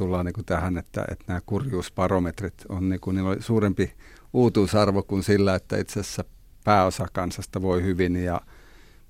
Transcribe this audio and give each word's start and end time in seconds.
tullaan 0.00 0.26
niin 0.26 0.32
kuin 0.32 0.44
tähän, 0.44 0.78
että, 0.78 1.04
että 1.10 1.24
nämä 1.26 1.40
kurjuusbarometrit 1.46 2.54
on, 2.68 2.88
niin 2.88 3.00
kuin, 3.00 3.16
niillä 3.16 3.36
suurempi 3.40 3.92
uutuusarvo 4.32 5.02
kuin 5.02 5.22
sillä, 5.22 5.54
että 5.54 5.76
itse 5.76 6.00
asiassa 6.00 6.24
pääosa 6.64 7.06
kansasta 7.12 7.62
voi 7.62 7.82
hyvin 7.82 8.16
ja 8.16 8.40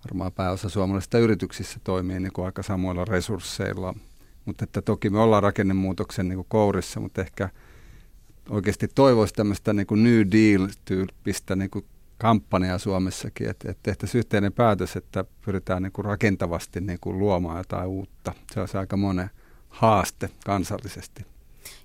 varmaan 0.04 0.32
pääosa 0.32 0.68
suomalaisista 0.68 1.18
yrityksissä 1.18 1.80
toimii 1.84 2.20
niin 2.20 2.32
kuin 2.32 2.46
aika 2.46 2.62
samoilla 2.62 3.04
resursseilla. 3.04 3.94
Mutta 4.44 4.64
että 4.64 4.82
toki 4.82 5.10
me 5.10 5.18
ollaan 5.18 5.42
rakennemuutoksen 5.42 6.28
niin 6.28 6.36
kuin 6.36 6.46
kourissa, 6.48 7.00
mutta 7.00 7.20
ehkä 7.20 7.48
oikeasti 8.48 8.88
toivoisi 8.94 9.34
tämmöistä 9.34 9.72
niin 9.72 9.86
kuin 9.86 10.02
New 10.02 10.20
Deal-tyyppistä 10.32 11.56
niin 11.56 11.70
kuin 11.70 11.84
kampanjaa 12.18 12.78
Suomessakin, 12.78 13.50
että, 13.50 13.70
että 13.70 13.82
tehtäisiin 13.82 14.18
yhteinen 14.18 14.52
päätös, 14.52 14.96
että 14.96 15.24
pyritään 15.44 15.82
niin 15.82 15.92
kuin 15.92 16.04
rakentavasti 16.04 16.80
niin 16.80 16.98
kuin 17.00 17.18
luomaan 17.18 17.58
jotain 17.58 17.88
uutta. 17.88 18.32
Se 18.52 18.60
olisi 18.60 18.78
aika 18.78 18.96
monen 18.96 19.30
haaste 19.70 20.30
kansallisesti. 20.44 21.26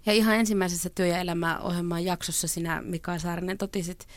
Ja 0.05 0.13
ihan 0.13 0.35
ensimmäisessä 0.35 0.89
työ- 0.89 1.07
ja 1.07 1.19
elämäohjelman 1.19 2.05
jaksossa 2.05 2.47
sinä, 2.47 2.81
Mika 2.81 3.19
Saarinen, 3.19 3.57
totisit, 3.57 4.07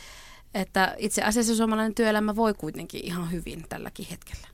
että 0.55 0.95
itse 0.99 1.23
asiassa 1.23 1.55
suomalainen 1.55 1.95
työelämä 1.95 2.37
voi 2.37 2.55
kuitenkin 2.55 3.05
ihan 3.05 3.33
hyvin 3.33 3.65
tälläkin 3.69 4.07
hetkellä. 4.11 4.49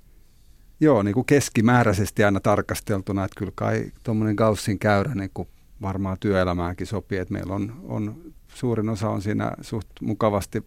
Joo, 0.81 1.03
niin 1.03 1.15
kuin 1.15 1.27
keskimääräisesti 1.27 2.25
aina 2.25 2.41
tarkasteltuna, 2.41 3.25
että 3.25 3.39
kyllä 3.39 3.53
kai 3.55 3.93
tuommoinen 4.03 4.35
Gaussin 4.35 4.79
käyrä 4.79 5.15
niin 5.15 5.31
kuin 5.35 5.49
varmaan 5.83 6.17
työelämäänkin 6.21 6.87
sopii, 6.87 7.19
että 7.19 7.35
meillä 7.35 7.55
on, 7.55 7.81
on 7.89 8.33
suurin 8.49 8.89
osa 8.89 9.09
on 9.09 9.23
siinä 9.23 9.53
suht 9.61 9.89
mukavasti 10.01 10.65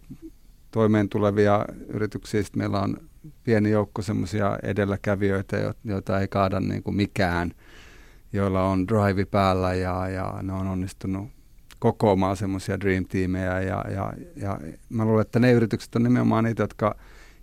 toimeen 0.71 1.09
tulevia 1.09 1.65
yrityksiä. 1.87 2.43
Sitten 2.43 2.59
meillä 2.59 2.79
on 2.79 2.97
pieni 3.43 3.69
joukko 3.69 4.01
semmoisia 4.01 4.59
edelläkävijöitä, 4.63 5.73
joita 5.83 6.19
ei 6.19 6.27
kaada 6.27 6.59
niin 6.59 6.83
kuin 6.83 6.95
mikään, 6.95 7.53
joilla 8.37 8.63
on 8.63 8.87
drive 8.87 9.25
päällä 9.25 9.73
ja, 9.73 10.09
ja 10.09 10.39
ne 10.41 10.53
on 10.53 10.67
onnistunut 10.67 11.27
kokoamaan 11.79 12.37
semmoisia 12.37 12.79
dream 12.79 13.05
teamejä 13.05 13.61
ja, 13.61 13.85
ja, 13.91 14.13
ja 14.35 14.59
mä 14.89 15.05
luulen, 15.05 15.21
että 15.21 15.39
ne 15.39 15.51
yritykset 15.51 15.95
on 15.95 16.03
nimenomaan 16.03 16.43
niitä, 16.43 16.63
jotka, 16.63 16.95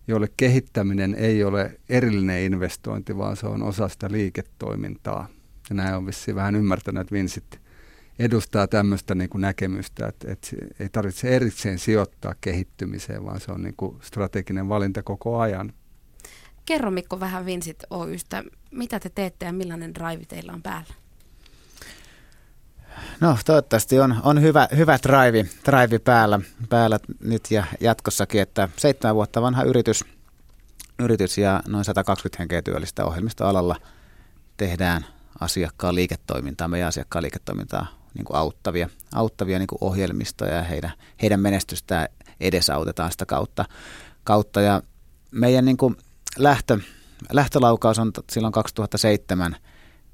joille 0.09 0.28
kehittäminen 0.36 1.14
ei 1.14 1.45
ole 1.45 1.81
erillinen 1.89 2.42
investointi, 2.42 3.17
vaan 3.17 3.36
se 3.36 3.47
on 3.47 3.62
osa 3.62 3.89
sitä 3.89 4.11
liiketoimintaa. 4.11 5.28
Ja 5.70 5.75
näin 5.75 5.95
on 5.95 6.06
vissiin 6.06 6.34
vähän 6.34 6.56
ymmärtänyt, 6.56 7.01
että 7.01 7.12
Vincent 7.12 7.61
edustaa 8.19 8.67
tämmöistä 8.67 9.14
niin 9.14 9.31
kuin 9.31 9.41
näkemystä, 9.41 10.06
että, 10.06 10.33
että 10.33 10.48
ei 10.81 10.89
tarvitse 10.89 11.36
erikseen 11.36 11.79
sijoittaa 11.79 12.34
kehittymiseen, 12.41 13.25
vaan 13.25 13.41
se 13.41 13.53
on 13.53 13.62
niin 13.62 13.75
kuin 13.77 13.97
strateginen 14.01 14.69
valinta 14.69 15.03
koko 15.03 15.39
ajan. 15.39 15.73
Kerro 16.67 16.91
Mikko 16.91 17.20
vähän 17.20 17.47
Vincent 17.47 17.83
Oystä, 17.91 18.45
mitä 18.70 19.01
te 19.01 19.09
teette 19.09 19.47
ja 19.47 19.53
millainen 19.53 19.95
drive 19.95 20.25
teillä 20.25 20.53
on 20.53 20.62
päällä? 20.62 20.95
No 23.20 23.39
toivottavasti 23.45 24.01
on, 24.01 24.17
on 24.23 24.43
hyvä, 24.43 24.69
hyvä 24.77 24.98
drive, 25.03 25.48
drive 25.65 25.98
päällä, 25.98 26.41
päällä 26.69 26.98
nyt 27.20 27.51
ja 27.51 27.65
jatkossakin, 27.81 28.42
että 28.42 28.69
seitsemän 28.77 29.15
vuotta 29.15 29.42
vanha 29.42 29.62
yritys, 29.62 30.05
yritys 30.98 31.39
ja 31.39 31.62
noin 31.69 31.85
120 31.85 32.37
henkeä 32.39 32.62
työllistä 32.62 33.05
ohjelmistoalalla 33.05 33.77
tehdään 34.57 35.07
asiakkaan 35.41 35.95
liiketoimintaa, 35.95 36.69
meidän 36.69 36.89
asiakkaan 36.89 37.23
liiketoimintaa 37.23 37.87
niin 38.15 38.25
kuin 38.25 38.37
auttavia, 38.37 38.89
auttavia 39.15 39.59
niin 39.59 39.67
kuin 39.67 39.79
ohjelmistoja 39.81 40.55
ja 40.55 40.62
heidän, 40.62 40.92
heidän 41.23 41.41
menestystään 41.41 42.09
edesautetaan 42.41 43.12
sitä 43.12 43.27
kautta. 43.27 43.65
kautta. 44.25 44.61
Ja 44.61 44.83
meidän 45.31 45.65
niin 45.65 45.77
kuin 45.77 45.97
lähtö, 46.39 46.79
lähtölaukaus 47.33 47.99
on 47.99 48.13
silloin 48.33 48.53
2007 48.53 49.57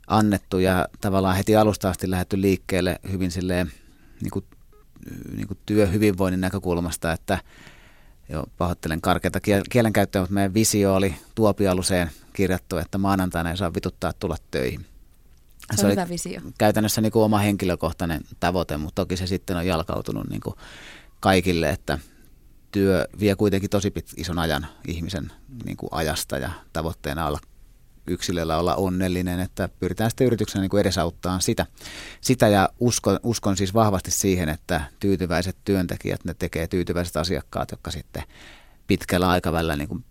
annettu 0.06 0.58
ja 0.58 0.88
tavallaan 1.00 1.36
heti 1.36 1.56
alusta 1.56 1.90
asti 1.90 2.10
lähdetty 2.10 2.40
liikkeelle 2.40 3.00
hyvin 3.10 3.30
silleen, 3.30 3.72
niin 4.20 4.30
kuin, 4.30 4.44
niin 5.36 5.48
kuin 5.48 5.58
työhyvinvoinnin 5.66 6.40
näkökulmasta, 6.40 7.12
että 7.12 7.38
jo 8.28 8.44
pahoittelen 8.58 9.00
karkeata 9.00 9.40
kielenkäyttöä, 9.70 10.22
mutta 10.22 10.34
meidän 10.34 10.54
visio 10.54 10.94
oli 10.94 11.14
tuopialuseen 11.34 12.10
kirjattu, 12.32 12.76
että 12.76 12.98
maanantaina 12.98 13.50
ei 13.50 13.56
saa 13.56 13.74
vituttaa 13.74 14.12
tulla 14.12 14.36
töihin. 14.50 14.86
Se, 15.70 15.80
se 15.80 15.86
on 15.86 15.92
hyvä 15.92 16.08
visio. 16.08 16.40
Käytännössä 16.58 17.00
niin 17.00 17.12
kuin 17.12 17.22
oma 17.22 17.38
henkilökohtainen 17.38 18.20
tavoite, 18.40 18.76
mutta 18.76 19.02
toki 19.02 19.16
se 19.16 19.26
sitten 19.26 19.56
on 19.56 19.66
jalkautunut 19.66 20.28
niin 20.30 20.40
kuin 20.40 20.54
kaikille, 21.20 21.70
että 21.70 21.98
työ 22.70 23.08
vie 23.20 23.36
kuitenkin 23.36 23.70
tosi 23.70 23.90
pit, 23.90 24.10
ison 24.16 24.38
ajan 24.38 24.66
ihmisen 24.88 25.32
niin 25.64 25.76
kuin 25.76 25.90
ajasta 25.92 26.38
ja 26.38 26.50
tavoitteena 26.72 27.26
olla 27.26 27.38
yksilöllä 28.06 28.58
olla 28.58 28.74
onnellinen, 28.74 29.40
että 29.40 29.68
pyritään 29.68 30.10
sitten 30.10 30.26
yrityksenä 30.26 30.62
niin 30.62 30.80
edesauttaa 30.80 31.40
sitä. 31.40 31.66
sitä 32.20 32.48
ja 32.48 32.68
uskon, 32.80 33.20
uskon 33.22 33.56
siis 33.56 33.74
vahvasti 33.74 34.10
siihen, 34.10 34.48
että 34.48 34.80
tyytyväiset 35.00 35.56
työntekijät, 35.64 36.24
ne 36.24 36.34
tekee 36.34 36.66
tyytyväiset 36.66 37.16
asiakkaat, 37.16 37.70
jotka 37.70 37.90
sitten 37.90 38.22
pitkällä 38.86 39.28
aikavälillä 39.28 39.76
niin 39.76 39.88
kuin, 39.88 40.04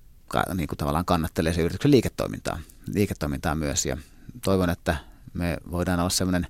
niin 0.53 0.67
kuin 0.67 0.77
tavallaan 0.77 1.05
kannattelee 1.05 1.53
se 1.53 1.61
yrityksen 1.61 1.91
liiketoimintaa, 1.91 2.59
liiketoimintaa 2.93 3.55
myös 3.55 3.85
ja 3.85 3.97
toivon, 4.43 4.69
että 4.69 4.95
me 5.33 5.57
voidaan 5.71 5.99
olla 5.99 6.09
sellainen 6.09 6.47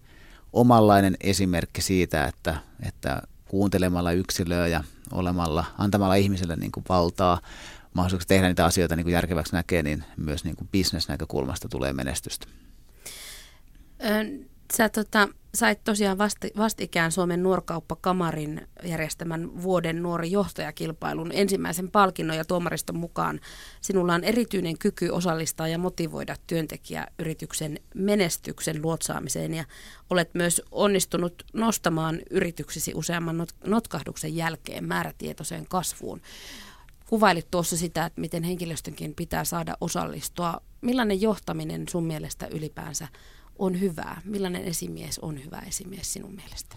omanlainen 0.53 1.17
esimerkki 1.21 1.81
siitä, 1.81 2.25
että, 2.25 2.57
että 2.87 3.21
kuuntelemalla 3.45 4.11
yksilöä 4.11 4.67
ja 4.67 4.83
olemalla, 5.11 5.65
antamalla 5.77 6.15
ihmiselle 6.15 6.55
niin 6.55 6.71
kuin 6.71 6.83
valtaa, 6.89 7.41
mahdollisuuksia 7.93 8.27
tehdä 8.27 8.47
niitä 8.47 8.65
asioita 8.65 8.95
niin 8.95 9.03
kuin 9.03 9.13
järkeväksi 9.13 9.53
näkee, 9.53 9.83
niin 9.83 10.03
myös 10.17 10.43
niin 10.43 10.55
kuin 10.55 10.67
bisnesnäkökulmasta 10.71 11.67
tulee 11.69 11.93
menestystä. 11.93 12.47
Sä 14.73 14.89
tota, 14.89 15.27
sait 15.55 15.83
tosiaan 15.83 16.17
vasti, 16.17 16.51
vastikään 16.57 17.11
Suomen 17.11 17.43
nuorkauppakamarin 17.43 18.67
järjestämän 18.83 19.61
vuoden 19.63 20.03
nuori 20.03 20.31
johtajakilpailun 20.31 21.31
ensimmäisen 21.33 21.91
palkinnon 21.91 22.37
ja 22.37 22.45
tuomariston 22.45 22.97
mukaan 22.97 23.39
sinulla 23.81 24.13
on 24.13 24.23
erityinen 24.23 24.77
kyky 24.77 25.09
osallistaa 25.09 25.67
ja 25.67 25.77
motivoida 25.77 26.35
työntekijäyrityksen 26.47 27.79
menestyksen 27.95 28.81
luotsaamiseen 28.81 29.53
ja 29.53 29.65
olet 30.09 30.29
myös 30.33 30.61
onnistunut 30.71 31.43
nostamaan 31.53 32.19
yrityksesi 32.29 32.91
useamman 32.95 33.37
not, 33.37 33.55
notkahduksen 33.65 34.35
jälkeen 34.35 34.83
määrätietoiseen 34.83 35.65
kasvuun. 35.69 36.21
Kuvailit 37.05 37.51
tuossa 37.51 37.77
sitä, 37.77 38.05
että 38.05 38.21
miten 38.21 38.43
henkilöstönkin 38.43 39.15
pitää 39.15 39.43
saada 39.43 39.77
osallistua. 39.81 40.61
Millainen 40.81 41.21
johtaminen 41.21 41.87
sun 41.89 42.03
mielestä 42.03 42.47
ylipäänsä 42.47 43.07
on 43.59 43.79
hyvää? 43.79 44.21
Millainen 44.25 44.63
esimies 44.63 45.19
on 45.19 45.45
hyvä 45.45 45.59
esimies 45.67 46.13
sinun 46.13 46.35
mielestä? 46.35 46.75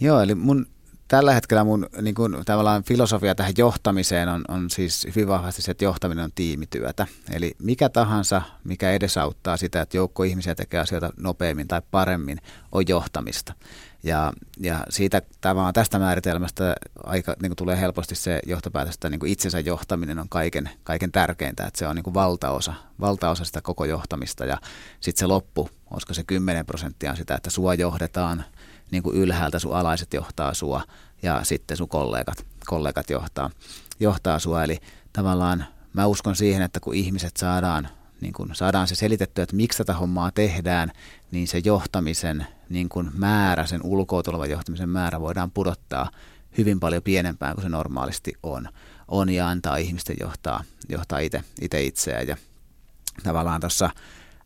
Joo, 0.00 0.20
eli 0.20 0.34
mun 0.34 0.66
tällä 1.08 1.34
hetkellä 1.34 1.64
mun 1.64 1.86
niin 2.02 2.14
kun, 2.14 2.42
tavallaan 2.46 2.84
filosofia 2.84 3.34
tähän 3.34 3.52
johtamiseen 3.58 4.28
on, 4.28 4.44
on 4.48 4.70
siis 4.70 5.06
hyvin 5.16 5.28
vahvasti 5.28 5.62
se, 5.62 5.70
että 5.70 5.84
johtaminen 5.84 6.24
on 6.24 6.32
tiimityötä. 6.34 7.06
Eli 7.32 7.54
mikä 7.58 7.88
tahansa, 7.88 8.42
mikä 8.64 8.92
edesauttaa 8.92 9.56
sitä, 9.56 9.80
että 9.80 9.96
joukko 9.96 10.22
ihmisiä 10.22 10.54
tekee 10.54 10.80
asioita 10.80 11.10
nopeammin 11.16 11.68
tai 11.68 11.82
paremmin, 11.90 12.38
on 12.72 12.88
johtamista. 12.88 13.54
Ja, 14.02 14.32
ja 14.60 14.84
siitä 14.88 15.22
tavallaan 15.40 15.74
tästä 15.74 15.98
määritelmästä 15.98 16.74
aika, 17.04 17.36
niin 17.42 17.50
kuin 17.50 17.56
tulee 17.56 17.80
helposti 17.80 18.14
se 18.14 18.40
johtopäätös, 18.46 18.94
että 18.94 19.10
niin 19.10 19.20
kuin 19.20 19.32
itsensä 19.32 19.60
johtaminen 19.60 20.18
on 20.18 20.28
kaiken, 20.28 20.70
kaiken 20.84 21.12
tärkeintä, 21.12 21.66
että 21.66 21.78
se 21.78 21.86
on 21.86 21.96
niin 21.96 22.02
kuin 22.04 22.14
valtaosa, 22.14 22.74
valtaosa 23.00 23.44
sitä 23.44 23.60
koko 23.62 23.84
johtamista 23.84 24.44
ja 24.44 24.58
sitten 25.00 25.20
se 25.20 25.26
loppu, 25.26 25.70
olisiko 25.90 26.14
se 26.14 26.24
10 26.24 26.66
prosenttia 26.66 27.10
on 27.10 27.16
sitä, 27.16 27.34
että 27.34 27.50
sua 27.50 27.74
johdetaan 27.74 28.44
niin 28.90 29.02
kuin 29.02 29.16
ylhäältä, 29.16 29.58
sun 29.58 29.76
alaiset 29.76 30.14
johtaa 30.14 30.54
sua 30.54 30.82
ja 31.22 31.44
sitten 31.44 31.76
sun 31.76 31.88
kollegat, 31.88 32.46
kollegat 32.66 33.10
johtaa, 33.10 33.50
johtaa 34.00 34.38
sua. 34.38 34.64
Eli 34.64 34.78
tavallaan 35.12 35.64
mä 35.92 36.06
uskon 36.06 36.36
siihen, 36.36 36.62
että 36.62 36.80
kun 36.80 36.94
ihmiset 36.94 37.36
saadaan 37.36 37.88
niin 38.22 38.32
kun 38.32 38.50
saadaan 38.52 38.88
se 38.88 38.94
selitettyä, 38.94 39.42
että 39.42 39.56
miksi 39.56 39.78
tätä 39.78 39.94
hommaa 39.94 40.30
tehdään, 40.30 40.92
niin 41.30 41.48
se 41.48 41.60
johtamisen 41.64 42.46
niin 42.72 42.88
kun 42.88 43.10
määrä, 43.14 43.66
sen 43.66 43.80
ulkoa 43.84 44.22
tulevan 44.22 44.50
johtamisen 44.50 44.88
määrä 44.88 45.20
voidaan 45.20 45.50
pudottaa 45.50 46.10
hyvin 46.58 46.80
paljon 46.80 47.02
pienempään 47.02 47.54
kuin 47.54 47.62
se 47.62 47.68
normaalisti 47.68 48.32
on. 48.42 48.68
On 49.08 49.30
ja 49.30 49.48
antaa 49.48 49.76
ihmisten 49.76 50.16
johtaa, 50.20 50.64
johtaa 50.88 51.18
itse, 51.18 51.44
itse 51.60 51.82
itseään. 51.82 52.28
Ja 52.28 52.36
tavallaan 53.22 53.60
tuossa 53.60 53.90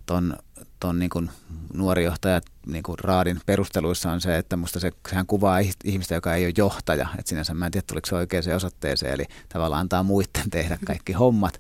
ton, 0.07 0.37
ton 0.81 0.99
niin 0.99 1.31
nuori 1.75 2.05
johtaja 2.05 2.41
niin 2.67 2.83
kuin 2.83 2.99
Raadin 2.99 3.41
perusteluissa 3.47 4.13
on 4.13 4.21
se, 4.21 4.39
että 4.39 4.57
musta 4.57 4.81
se, 4.81 4.93
sehän 5.09 5.27
kuvaa 5.27 5.59
ihmistä, 5.85 6.15
joka 6.15 6.35
ei 6.35 6.45
ole 6.45 6.53
johtaja. 6.57 7.09
Että 7.19 7.29
sinänsä 7.29 7.55
mä 7.55 7.67
en 7.67 7.73
tiedä, 7.73 7.85
tuliko 7.89 8.07
se 8.07 8.15
oikeaan 8.15 8.57
osoitteeseen, 8.57 9.15
eli 9.15 9.25
tavallaan 9.49 9.81
antaa 9.81 10.03
muiden 10.03 10.51
tehdä 10.51 10.79
kaikki 10.87 11.13
hommat, 11.13 11.59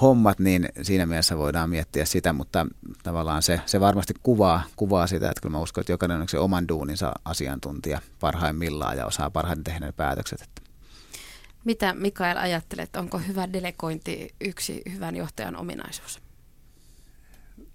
hommat, 0.00 0.38
niin 0.38 0.68
siinä 0.82 1.06
mielessä 1.06 1.38
voidaan 1.38 1.70
miettiä 1.70 2.04
sitä, 2.04 2.32
mutta 2.32 2.66
tavallaan 3.02 3.42
se, 3.42 3.60
se 3.66 3.80
varmasti 3.80 4.14
kuvaa, 4.22 4.62
kuvaa 4.76 5.06
sitä, 5.06 5.30
että 5.30 5.40
kyllä 5.40 5.52
mä 5.52 5.62
uskon, 5.62 5.82
että 5.82 5.92
jokainen 5.92 6.20
on 6.20 6.28
se 6.28 6.38
oman 6.38 6.68
duuninsa 6.68 7.12
asiantuntija 7.24 8.00
parhaimmillaan 8.20 8.96
ja 8.96 9.06
osaa 9.06 9.30
parhaiten 9.30 9.64
tehdä 9.64 9.86
ne 9.86 9.92
päätökset. 9.92 10.62
Mitä 11.64 11.94
Mikael 11.94 12.36
ajattelet, 12.36 12.96
onko 12.96 13.18
hyvä 13.18 13.52
delegointi 13.52 14.34
yksi 14.40 14.82
hyvän 14.92 15.16
johtajan 15.16 15.56
ominaisuus? 15.56 16.31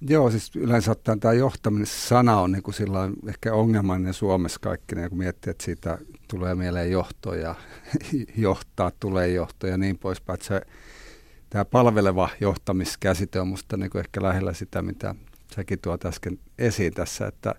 Joo, 0.01 0.31
siis 0.31 0.55
yleensä 0.55 0.91
ottaen 0.91 1.19
tämä 1.19 1.33
johtaminen 1.33 1.87
sana 1.87 2.39
on 2.39 2.51
niin 2.51 2.63
kuin 2.63 2.75
ehkä 3.29 3.53
ongelmallinen 3.53 4.13
Suomessa 4.13 4.59
kaikki, 4.59 4.95
kun 5.09 5.17
miettii, 5.17 5.51
että 5.51 5.65
siitä 5.65 5.97
tulee 6.27 6.55
mieleen 6.55 6.91
johto 6.91 7.33
ja 7.33 7.55
johtaa 8.37 8.91
tulee 8.99 9.27
johto 9.27 9.67
ja 9.67 9.77
niin 9.77 9.97
poispäin. 9.97 10.39
Se, 10.41 10.61
tämä 11.49 11.65
palveleva 11.65 12.29
johtamiskäsite 12.41 13.39
on 13.39 13.47
minusta 13.47 13.77
niin 13.77 13.97
ehkä 13.97 14.21
lähellä 14.21 14.53
sitä, 14.53 14.81
mitä 14.81 15.15
säkin 15.55 15.79
tuot 15.79 16.05
äsken 16.05 16.39
esiin 16.57 16.93
tässä, 16.93 17.27
että 17.27 17.55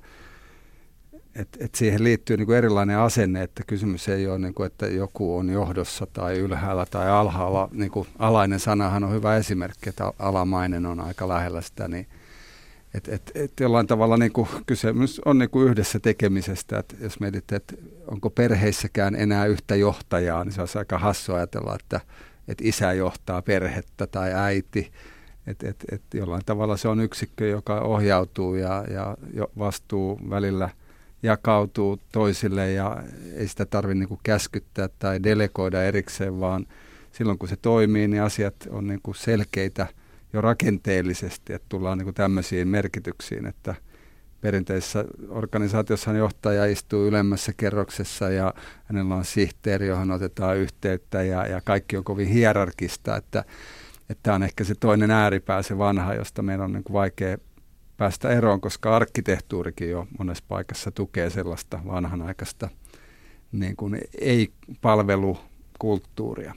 et, 1.34 1.48
et 1.60 1.74
siihen 1.74 2.04
liittyy 2.04 2.36
niin 2.36 2.46
kuin 2.46 2.58
erilainen 2.58 2.98
asenne, 2.98 3.42
että 3.42 3.62
kysymys 3.66 4.08
ei 4.08 4.26
ole, 4.26 4.38
niin 4.38 4.54
kuin, 4.54 4.66
että 4.66 4.86
joku 4.86 5.36
on 5.36 5.50
johdossa 5.50 6.06
tai 6.12 6.38
ylhäällä 6.38 6.86
tai 6.86 7.10
alhaalla. 7.10 7.68
Niin 7.72 7.90
kuin 7.90 8.08
alainen 8.18 8.60
sanahan 8.60 9.04
on 9.04 9.12
hyvä 9.12 9.36
esimerkki, 9.36 9.88
että 9.88 10.12
alamainen 10.18 10.86
on 10.86 11.00
aika 11.00 11.28
lähellä 11.28 11.60
sitä, 11.60 11.88
niin 11.88 12.06
et, 12.98 13.08
et, 13.08 13.32
et 13.34 13.52
jollain 13.60 13.86
tavalla 13.86 14.16
niin 14.16 14.32
kuin 14.32 14.48
kysymys 14.66 15.20
on 15.24 15.38
niin 15.38 15.50
kuin 15.50 15.68
yhdessä 15.68 16.00
tekemisestä, 16.00 16.78
että 16.78 16.96
jos 17.00 17.20
mietit, 17.20 17.52
että 17.52 17.74
onko 18.06 18.30
perheissäkään 18.30 19.14
enää 19.14 19.46
yhtä 19.46 19.76
johtajaa, 19.76 20.44
niin 20.44 20.52
se 20.52 20.60
olisi 20.60 20.78
aika 20.78 20.98
hassu 20.98 21.32
ajatella, 21.32 21.74
että, 21.74 22.00
että 22.48 22.64
isä 22.66 22.92
johtaa 22.92 23.42
perhettä 23.42 24.06
tai 24.06 24.32
äiti. 24.34 24.92
Että 25.46 25.68
et, 25.68 25.84
et 25.92 26.02
jollain 26.14 26.42
tavalla 26.46 26.76
se 26.76 26.88
on 26.88 27.00
yksikkö, 27.00 27.46
joka 27.46 27.80
ohjautuu 27.80 28.54
ja, 28.54 28.84
ja 28.90 29.16
vastuu 29.58 30.20
välillä 30.30 30.70
jakautuu 31.22 32.00
toisille 32.12 32.72
ja 32.72 33.02
ei 33.36 33.48
sitä 33.48 33.66
tarvitse 33.66 34.04
niin 34.06 34.20
käskyttää 34.22 34.88
tai 34.98 35.22
delegoida 35.22 35.82
erikseen, 35.82 36.40
vaan 36.40 36.66
silloin 37.12 37.38
kun 37.38 37.48
se 37.48 37.56
toimii, 37.56 38.08
niin 38.08 38.22
asiat 38.22 38.54
on 38.70 38.86
niin 38.86 39.00
kuin 39.02 39.14
selkeitä– 39.14 39.86
jo 40.32 40.40
rakenteellisesti, 40.40 41.52
että 41.52 41.66
tullaan 41.68 41.98
niin 41.98 42.06
kuin 42.06 42.14
tämmöisiin 42.14 42.68
merkityksiin, 42.68 43.46
että 43.46 43.74
perinteisessä 44.40 45.04
organisaatiossa 45.28 46.12
johtaja 46.12 46.66
istuu 46.66 47.06
ylemmässä 47.06 47.52
kerroksessa 47.56 48.30
ja 48.30 48.54
hänellä 48.84 49.14
on 49.14 49.24
sihteeri, 49.24 49.86
johon 49.86 50.10
otetaan 50.10 50.56
yhteyttä 50.56 51.22
ja, 51.22 51.46
ja 51.46 51.60
kaikki 51.60 51.96
on 51.96 52.04
kovin 52.04 52.28
hierarkista, 52.28 53.16
että 53.16 53.44
tämä 54.22 54.34
on 54.34 54.42
ehkä 54.42 54.64
se 54.64 54.74
toinen 54.80 55.10
ääripää, 55.10 55.62
se 55.62 55.78
vanha, 55.78 56.14
josta 56.14 56.42
meidän 56.42 56.64
on 56.64 56.72
niin 56.72 56.84
kuin 56.84 56.94
vaikea 56.94 57.38
päästä 57.96 58.30
eroon, 58.30 58.60
koska 58.60 58.96
arkkitehtuurikin 58.96 59.90
jo 59.90 60.06
monessa 60.18 60.44
paikassa 60.48 60.90
tukee 60.90 61.30
sellaista 61.30 61.80
vanhanaikaista 61.86 62.68
niin 63.52 63.76
kuin 63.76 64.00
ei-palvelukulttuuria. 64.20 66.54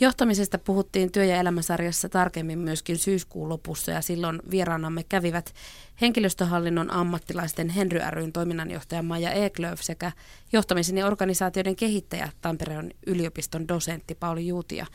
Johtamisesta 0.00 0.58
puhuttiin 0.58 1.12
työ- 1.12 1.24
ja 1.24 1.36
elämäsarjassa 1.36 2.08
tarkemmin 2.08 2.58
myöskin 2.58 2.98
syyskuun 2.98 3.48
lopussa 3.48 3.90
ja 3.90 4.00
silloin 4.00 4.42
vieraanamme 4.50 5.04
kävivät 5.08 5.54
henkilöstöhallinnon 6.00 6.90
ammattilaisten 6.90 7.68
Henry 7.68 8.00
ryn 8.10 8.32
toiminnanjohtaja 8.32 9.02
Maija 9.02 9.32
Eklöf 9.32 9.80
sekä 9.80 10.12
johtamisen 10.52 10.98
ja 10.98 11.06
organisaatioiden 11.06 11.76
kehittäjä 11.76 12.32
Tampereen 12.40 12.94
yliopiston 13.06 13.68
dosentti 13.68 14.14
Pauli 14.14 14.46
Juutia. 14.46 14.86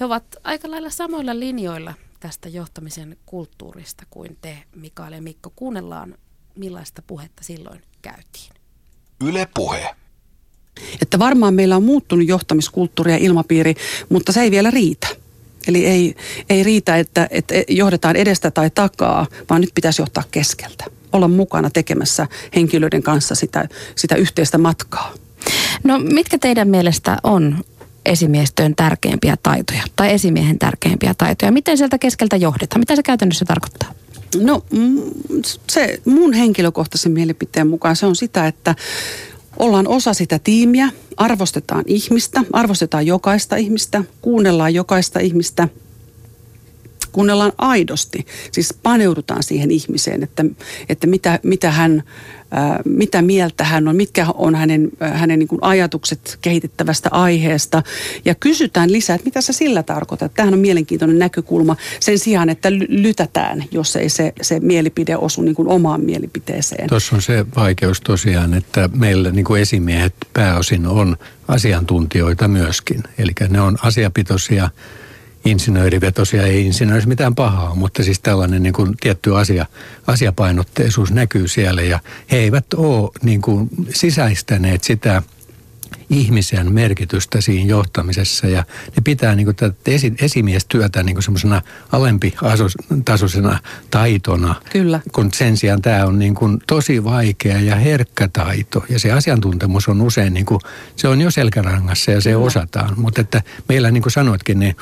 He 0.00 0.04
ovat 0.04 0.24
aika 0.44 0.70
lailla 0.70 0.90
samoilla 0.90 1.38
linjoilla 1.38 1.94
tästä 2.20 2.48
johtamisen 2.48 3.16
kulttuurista 3.26 4.04
kuin 4.10 4.38
te, 4.40 4.58
Mikael 4.76 5.12
ja 5.12 5.22
Mikko. 5.22 5.52
Kuunnellaan, 5.56 6.14
millaista 6.58 7.02
puhetta 7.06 7.44
silloin 7.44 7.82
käytiin. 8.02 8.52
Yle 9.24 9.48
Puhe. 9.54 10.01
Että 11.02 11.18
varmaan 11.18 11.54
meillä 11.54 11.76
on 11.76 11.82
muuttunut 11.82 12.28
johtamiskulttuuri 12.28 13.12
ja 13.12 13.18
ilmapiiri, 13.18 13.74
mutta 14.08 14.32
se 14.32 14.40
ei 14.40 14.50
vielä 14.50 14.70
riitä. 14.70 15.06
Eli 15.68 15.86
ei, 15.86 16.14
ei 16.50 16.62
riitä, 16.62 16.96
että, 16.96 17.28
että 17.30 17.54
johdetaan 17.68 18.16
edestä 18.16 18.50
tai 18.50 18.70
takaa, 18.70 19.26
vaan 19.50 19.60
nyt 19.60 19.70
pitäisi 19.74 20.02
johtaa 20.02 20.24
keskeltä. 20.30 20.84
Olla 21.12 21.28
mukana 21.28 21.70
tekemässä 21.70 22.26
henkilöiden 22.54 23.02
kanssa 23.02 23.34
sitä, 23.34 23.68
sitä 23.96 24.14
yhteistä 24.14 24.58
matkaa. 24.58 25.14
No 25.84 25.98
mitkä 25.98 26.38
teidän 26.38 26.68
mielestä 26.68 27.16
on 27.22 27.64
esimiestyön 28.06 28.74
tärkeimpiä 28.74 29.36
taitoja 29.42 29.82
tai 29.96 30.12
esimiehen 30.12 30.58
tärkeimpiä 30.58 31.14
taitoja? 31.18 31.52
Miten 31.52 31.78
sieltä 31.78 31.98
keskeltä 31.98 32.36
johdetaan? 32.36 32.80
Mitä 32.80 32.96
se 32.96 33.02
käytännössä 33.02 33.44
tarkoittaa? 33.44 33.94
No 34.40 34.64
se 35.70 36.00
mun 36.04 36.32
henkilökohtaisen 36.32 37.12
mielipiteen 37.12 37.66
mukaan 37.66 37.96
se 37.96 38.06
on 38.06 38.16
sitä, 38.16 38.46
että 38.46 38.74
ollaan 39.58 39.88
osa 39.88 40.14
sitä 40.14 40.38
tiimiä, 40.38 40.90
arvostetaan 41.16 41.84
ihmistä, 41.86 42.44
arvostetaan 42.52 43.06
jokaista 43.06 43.56
ihmistä, 43.56 44.04
kuunnellaan 44.20 44.74
jokaista 44.74 45.20
ihmistä, 45.20 45.68
kuunnellaan 47.12 47.52
aidosti, 47.58 48.26
siis 48.52 48.74
paneudutaan 48.82 49.42
siihen 49.42 49.70
ihmiseen, 49.70 50.22
että, 50.22 50.44
että 50.88 51.06
mitä, 51.06 51.38
mitä 51.42 51.70
hän 51.70 52.02
mitä 52.84 53.22
mieltä 53.22 53.64
hän 53.64 53.88
on, 53.88 53.96
mitkä 53.96 54.26
on 54.34 54.54
hänen, 54.54 54.90
hänen 55.00 55.38
niin 55.38 55.48
ajatukset 55.60 56.38
kehitettävästä 56.42 57.08
aiheesta. 57.12 57.82
Ja 58.24 58.34
kysytään 58.34 58.92
lisää, 58.92 59.14
että 59.14 59.24
mitä 59.24 59.40
sä 59.40 59.52
sillä 59.52 59.82
tarkoitat. 59.82 60.34
Tämähän 60.34 60.54
on 60.54 60.60
mielenkiintoinen 60.60 61.18
näkökulma 61.18 61.76
sen 62.00 62.18
sijaan, 62.18 62.48
että 62.48 62.72
lytätään, 62.72 63.64
jos 63.70 63.96
ei 63.96 64.08
se, 64.08 64.32
se 64.42 64.60
mielipide 64.60 65.16
osu 65.16 65.42
niin 65.42 65.54
kuin 65.54 65.68
omaan 65.68 66.00
mielipiteeseen. 66.00 66.88
Tuossa 66.88 67.16
on 67.16 67.22
se 67.22 67.46
vaikeus 67.56 68.00
tosiaan, 68.00 68.54
että 68.54 68.90
meillä 68.94 69.30
niin 69.30 69.44
kuin 69.44 69.62
esimiehet 69.62 70.14
pääosin 70.32 70.86
on 70.86 71.16
asiantuntijoita 71.48 72.48
myöskin. 72.48 73.02
Eli 73.18 73.32
ne 73.48 73.60
on 73.60 73.78
asiapitoisia 73.82 74.70
insinöörivetosia, 75.44 76.42
ei 76.42 76.66
insinöörissä 76.66 77.08
mitään 77.08 77.34
pahaa, 77.34 77.74
mutta 77.74 78.02
siis 78.02 78.20
tällainen 78.20 78.62
niin 78.62 78.72
kuin 78.72 78.96
tietty 79.00 79.36
asia, 79.36 79.66
asiapainotteisuus 80.06 81.12
näkyy 81.12 81.48
siellä 81.48 81.82
ja 81.82 82.00
he 82.30 82.36
eivät 82.36 82.74
ole 82.74 83.10
niin 83.22 83.42
kuin 83.42 83.68
sisäistäneet 83.94 84.84
sitä 84.84 85.22
ihmisen 86.10 86.72
merkitystä 86.72 87.40
siinä 87.40 87.70
johtamisessa 87.70 88.46
ja 88.46 88.64
ne 88.86 89.02
pitää 89.04 89.34
niin 89.34 89.44
kuin 89.44 89.56
tätä 89.56 89.76
esi- 89.86 90.14
esimiestyötä 90.20 91.02
niin 91.02 91.14
kuin 91.14 91.22
semmoisena 91.22 91.62
alempi-tasoisena 91.92 93.58
taitona. 93.90 94.54
Kyllä. 94.72 95.00
Kun 95.12 95.28
sen 95.34 95.56
sijaan 95.56 95.82
tämä 95.82 96.04
on 96.04 96.18
niin 96.18 96.34
kuin 96.34 96.58
tosi 96.66 97.04
vaikea 97.04 97.60
ja 97.60 97.76
herkkä 97.76 98.28
taito 98.32 98.84
ja 98.88 98.98
se 98.98 99.12
asiantuntemus 99.12 99.88
on 99.88 100.00
usein 100.00 100.34
niin 100.34 100.46
kuin, 100.46 100.60
se 100.96 101.08
on 101.08 101.20
jo 101.20 101.30
selkärangassa 101.30 102.10
ja 102.10 102.20
se 102.20 102.30
Kyllä. 102.30 102.44
osataan. 102.44 102.94
Mutta 102.96 103.20
että 103.20 103.42
meillä 103.68 103.90
niin 103.90 104.02
kuin 104.02 104.12
sanoitkin, 104.12 104.58
niin 104.58 104.76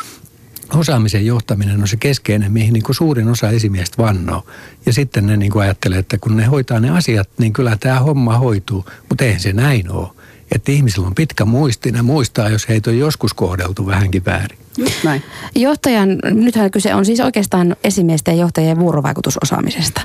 osaamisen 0.75 1.26
johtaminen 1.26 1.81
on 1.81 1.88
se 1.88 1.96
keskeinen, 1.96 2.52
mihin 2.52 2.72
niin 2.72 2.82
kuin 2.82 2.96
suurin 2.96 3.28
osa 3.28 3.50
esimiestä 3.50 4.02
vannoo. 4.02 4.46
Ja 4.87 4.93
sitten 4.93 5.26
ne 5.26 5.37
niin 5.37 5.52
kuin 5.52 5.62
ajattelee, 5.62 5.99
että 5.99 6.19
kun 6.19 6.37
ne 6.37 6.46
hoitaa 6.46 6.81
ne 6.81 6.90
asiat, 6.90 7.28
niin 7.38 7.52
kyllä 7.52 7.76
tämä 7.81 8.00
homma 8.00 8.38
hoituu. 8.38 8.84
Mutta 9.08 9.25
eihän 9.25 9.40
se 9.40 9.52
näin 9.52 9.90
ole. 9.90 10.09
Että 10.54 10.73
ihmisillä 10.73 11.06
on 11.06 11.14
pitkä 11.14 11.45
muisti, 11.45 11.92
ne 11.92 12.02
muistaa, 12.02 12.49
jos 12.49 12.68
heitä 12.68 12.90
on 12.90 12.99
joskus 12.99 13.35
kohdeltu 13.35 13.87
vähänkin 13.87 14.25
väärin. 14.25 14.59
Just 14.77 15.05
näin. 15.05 15.23
Johtajan, 15.55 16.19
nythän 16.31 16.71
kyse 16.71 16.95
on 16.95 17.05
siis 17.05 17.21
oikeastaan 17.21 17.77
esimiesten 17.85 18.37
ja 18.37 18.41
johtajien 18.41 18.79
vuorovaikutusosaamisesta. 18.79 20.00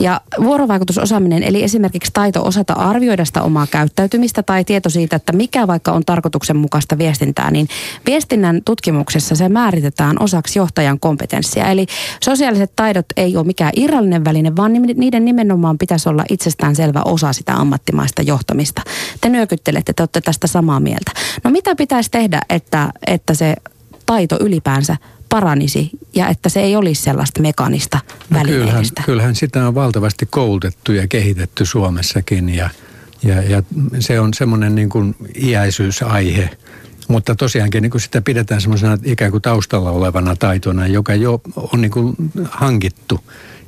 Ja 0.00 0.20
vuorovaikutusosaaminen, 0.42 1.42
eli 1.42 1.62
esimerkiksi 1.62 2.10
taito 2.12 2.44
osata 2.44 2.72
arvioida 2.72 3.24
sitä 3.24 3.42
omaa 3.42 3.66
käyttäytymistä 3.70 4.42
tai 4.42 4.64
tieto 4.64 4.90
siitä, 4.90 5.16
että 5.16 5.32
mikä 5.32 5.66
vaikka 5.66 5.92
on 5.92 6.02
tarkoituksenmukaista 6.06 6.98
viestintää, 6.98 7.50
niin 7.50 7.68
viestinnän 8.06 8.60
tutkimuksessa 8.64 9.34
se 9.34 9.48
määritetään 9.48 10.16
osaksi 10.22 10.58
johtajan 10.58 11.00
kompetenssia. 11.00 11.66
Eli 11.66 11.86
sosiaaliset 12.24 12.72
taidot 12.76 13.06
ei 13.16 13.36
ole 13.36 13.46
mikään 13.46 13.72
irrallinen 13.76 14.24
väline, 14.24 14.56
vaan 14.56 14.72
niiden 14.72 15.24
nimenomaan 15.24 15.78
pitäisi 15.78 16.08
olla 16.08 16.24
itsestään 16.30 16.76
selvä 16.76 17.02
osa 17.04 17.32
sitä 17.32 17.54
ammattimaista 17.54 18.22
johtamista. 18.22 18.82
Te 19.20 19.28
nyökyttelette, 19.28 19.92
te 19.92 20.02
olette 20.02 20.20
tästä 20.20 20.46
samaa 20.46 20.80
mieltä. 20.80 21.12
No 21.44 21.50
mitä 21.50 21.74
pitäisi 21.74 22.10
tehdä, 22.10 22.40
että, 22.48 22.92
että 23.06 23.34
se 23.34 23.54
taito 24.10 24.36
ylipäänsä 24.40 24.96
paranisi 25.28 25.90
ja 26.14 26.28
että 26.28 26.48
se 26.48 26.60
ei 26.60 26.76
olisi 26.76 27.02
sellaista 27.02 27.42
mekanista 27.42 28.00
no 28.30 28.40
kyllähän, 28.44 28.84
kyllähän 29.04 29.34
sitä 29.34 29.68
on 29.68 29.74
valtavasti 29.74 30.26
koulutettu 30.30 30.92
ja 30.92 31.08
kehitetty 31.08 31.66
Suomessakin 31.66 32.48
ja, 32.48 32.70
ja, 33.22 33.42
ja 33.42 33.62
se 33.98 34.20
on 34.20 34.34
semmoinen 34.34 34.74
niin 34.74 34.88
kuin 34.88 35.16
iäisyysaihe. 35.42 36.50
Mutta 37.08 37.34
tosiaankin 37.34 37.82
niin 37.82 37.90
kuin 37.90 38.00
sitä 38.00 38.20
pidetään 38.22 38.60
semmoisena 38.60 38.98
ikään 39.04 39.30
kuin 39.30 39.42
taustalla 39.42 39.90
olevana 39.90 40.36
taitona, 40.36 40.86
joka 40.86 41.14
jo 41.14 41.40
on 41.72 41.80
niin 41.80 41.90
kuin 41.90 42.14
hankittu. 42.50 43.20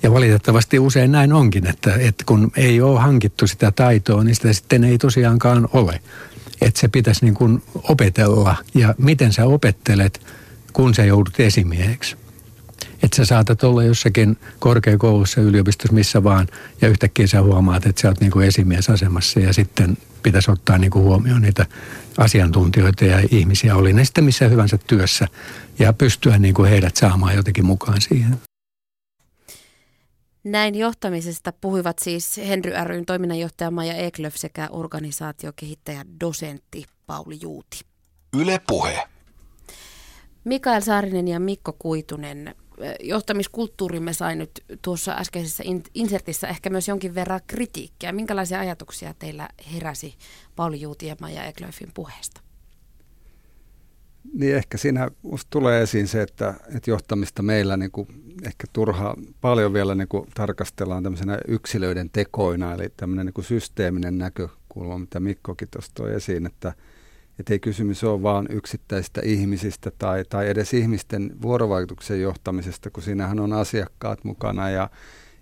Ja 0.03 0.13
valitettavasti 0.13 0.79
usein 0.79 1.13
näin 1.13 1.33
onkin, 1.33 1.67
että, 1.67 1.95
että 1.95 2.25
kun 2.27 2.53
ei 2.57 2.81
ole 2.81 3.01
hankittu 3.01 3.47
sitä 3.47 3.71
taitoa, 3.71 4.25
niin 4.25 4.35
sitä 4.35 4.53
sitten 4.53 4.85
ei 4.85 4.99
tosiaankaan 4.99 5.69
ole 5.73 6.01
että 6.63 6.81
se 6.81 6.89
pitäisi 6.89 7.25
niin 7.25 7.35
kuin 7.35 7.63
opetella 7.83 8.57
ja 8.75 8.95
miten 8.99 9.33
sä 9.33 9.45
opettelet, 9.45 10.27
kun 10.73 10.95
sä 10.95 11.05
joudut 11.05 11.41
esimieheksi. 11.41 12.17
Että 13.03 13.17
sä 13.17 13.25
saatat 13.25 13.65
olla 13.65 13.85
jossakin 13.85 14.37
korkeakoulussa, 14.59 15.41
yliopistossa, 15.41 15.95
missä 15.95 16.25
vaan, 16.25 16.49
ja 16.81 16.89
yhtäkkiä 16.89 17.27
sä 17.27 17.43
huomaat, 17.43 17.87
että 17.87 18.03
sä 18.03 18.09
oot 18.09 18.21
niin 18.21 18.31
kuin 18.31 18.47
esimiesasemassa 18.47 19.41
ja 19.41 19.53
sitten 19.53 19.99
pitäisi 20.23 20.51
ottaa 20.51 20.79
niin 20.79 20.91
kuin 20.91 21.05
huomioon 21.05 21.43
niitä 21.43 21.67
asiantuntijoita 22.19 23.05
ja 23.05 23.23
ihmisiä, 23.31 23.77
oli 23.77 23.93
ne 23.93 24.05
sitten 24.05 24.25
missä 24.25 24.49
hyvänsä 24.49 24.79
työssä, 24.87 25.29
ja 25.79 25.93
pystyä 25.93 26.39
niin 26.39 26.55
kuin 26.55 26.71
heidät 26.71 26.97
saamaan 26.97 27.37
jotenkin 27.37 27.67
mukaan 27.67 28.01
siihen. 28.01 28.41
Näin 30.45 30.75
johtamisesta 30.75 31.53
puhuivat 31.53 31.99
siis 31.99 32.37
Henry 32.37 32.73
ryn 32.85 33.07
toiminnanjohtaja 33.07 33.71
Maja 33.71 33.95
Eklöf 33.95 34.35
sekä 34.37 34.69
organisaatiokehittäjä 34.71 36.05
dosentti 36.21 36.85
Pauli 37.07 37.39
Juuti. 37.43 37.81
Yle 38.37 38.61
Puhe. 38.67 39.09
Mikael 40.45 40.81
Saarinen 40.81 41.29
ja 41.29 41.41
Mikko 41.41 41.77
Kuitunen, 41.79 42.55
johtamiskulttuurimme 43.01 44.13
sai 44.13 44.37
nyt 44.37 44.51
tuossa 44.83 45.13
äskeisessä 45.13 45.65
insertissä 45.95 46.49
ehkä 46.49 46.71
myös 46.71 46.89
jonkin 46.89 47.15
verran 47.15 47.41
kritiikkiä. 47.47 48.13
Minkälaisia 48.13 48.61
ajatuksia 48.61 49.15
teillä 49.19 49.49
heräsi 49.75 50.15
Pauli 50.57 50.81
Juuti 50.81 51.07
ja 51.07 51.17
Maja 51.21 51.45
Eklöfin 51.45 51.91
puheesta? 51.95 52.42
Niin 54.33 54.57
ehkä 54.57 54.79
siinä 54.79 55.11
tulee 55.51 55.83
esiin 55.83 56.09
se, 56.09 56.23
että, 56.23 56.55
että 56.77 56.91
johtamista 56.91 57.43
meillä 57.43 57.77
niin 57.77 57.91
kuin 57.91 58.09
ehkä 58.43 58.67
turha 58.73 59.17
paljon 59.41 59.73
vielä 59.73 59.95
niin 59.95 60.09
kuin 60.09 60.27
tarkastellaan 60.35 61.03
tämmöisenä 61.03 61.39
yksilöiden 61.49 62.11
tekoina, 62.11 62.75
eli 62.75 62.89
tämmöinen 62.97 63.27
niin 63.27 63.35
kuin 63.35 63.45
systeeminen 63.45 64.19
näkökulma, 64.19 64.99
mitä 64.99 65.21
Mikkokin 65.21 65.69
tuossa 65.71 65.93
toi 65.95 66.15
esiin, 66.15 66.47
että, 66.47 66.73
että 67.39 67.53
ei 67.53 67.59
kysymys 67.59 68.05
ole 68.05 68.23
vain 68.23 68.47
yksittäisistä 68.51 69.21
ihmisistä 69.25 69.93
tai, 69.99 70.25
tai 70.25 70.49
edes 70.49 70.75
ihmisten 70.75 71.33
vuorovaikutuksen 71.43 72.21
johtamisesta, 72.21 72.91
kun 72.91 73.03
siinähän 73.03 73.41
on 73.41 73.53
asiakkaat 73.53 74.25
mukana 74.25 74.71
ja, 74.71 74.91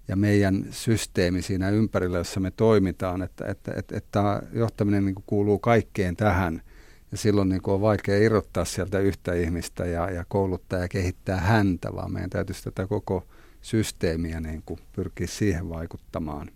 ja 0.08 0.16
meidän 0.16 0.66
systeemi 0.70 1.42
siinä 1.42 1.70
ympärillä, 1.70 2.18
jossa 2.18 2.40
me 2.40 2.50
toimitaan, 2.50 3.22
että, 3.22 3.44
että, 3.46 3.72
että, 3.76 3.96
että 3.96 4.42
johtaminen 4.52 5.04
niin 5.04 5.14
kuin 5.14 5.24
kuuluu 5.26 5.58
kaikkeen 5.58 6.16
tähän– 6.16 6.62
ja 7.12 7.18
silloin 7.18 7.48
niin 7.48 7.62
kuin 7.62 7.74
on 7.74 7.80
vaikea 7.80 8.18
irrottaa 8.18 8.64
sieltä 8.64 8.98
yhtä 8.98 9.34
ihmistä 9.34 9.86
ja, 9.86 10.10
ja 10.10 10.24
kouluttaa 10.28 10.78
ja 10.78 10.88
kehittää 10.88 11.40
häntä, 11.40 11.94
vaan 11.94 12.12
meidän 12.12 12.30
täytyisi 12.30 12.64
tätä 12.64 12.86
koko 12.86 13.26
systeemiä 13.62 14.40
niin 14.40 14.62
kuin 14.66 14.80
pyrkiä 14.92 15.26
siihen 15.26 15.68
vaikuttamaan. 15.68 16.50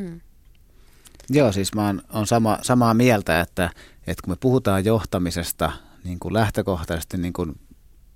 Hmm. 0.00 0.20
Joo, 1.30 1.52
siis 1.52 1.74
mä 1.74 1.86
oon, 1.86 2.02
on 2.12 2.26
sama, 2.26 2.58
samaa 2.62 2.94
mieltä, 2.94 3.40
että, 3.40 3.70
että 4.06 4.22
kun 4.24 4.32
me 4.32 4.36
puhutaan 4.40 4.84
johtamisesta 4.84 5.72
niin 6.04 6.18
kuin 6.18 6.34
lähtökohtaisesti 6.34 7.16
niin 7.16 7.32
kuin 7.32 7.60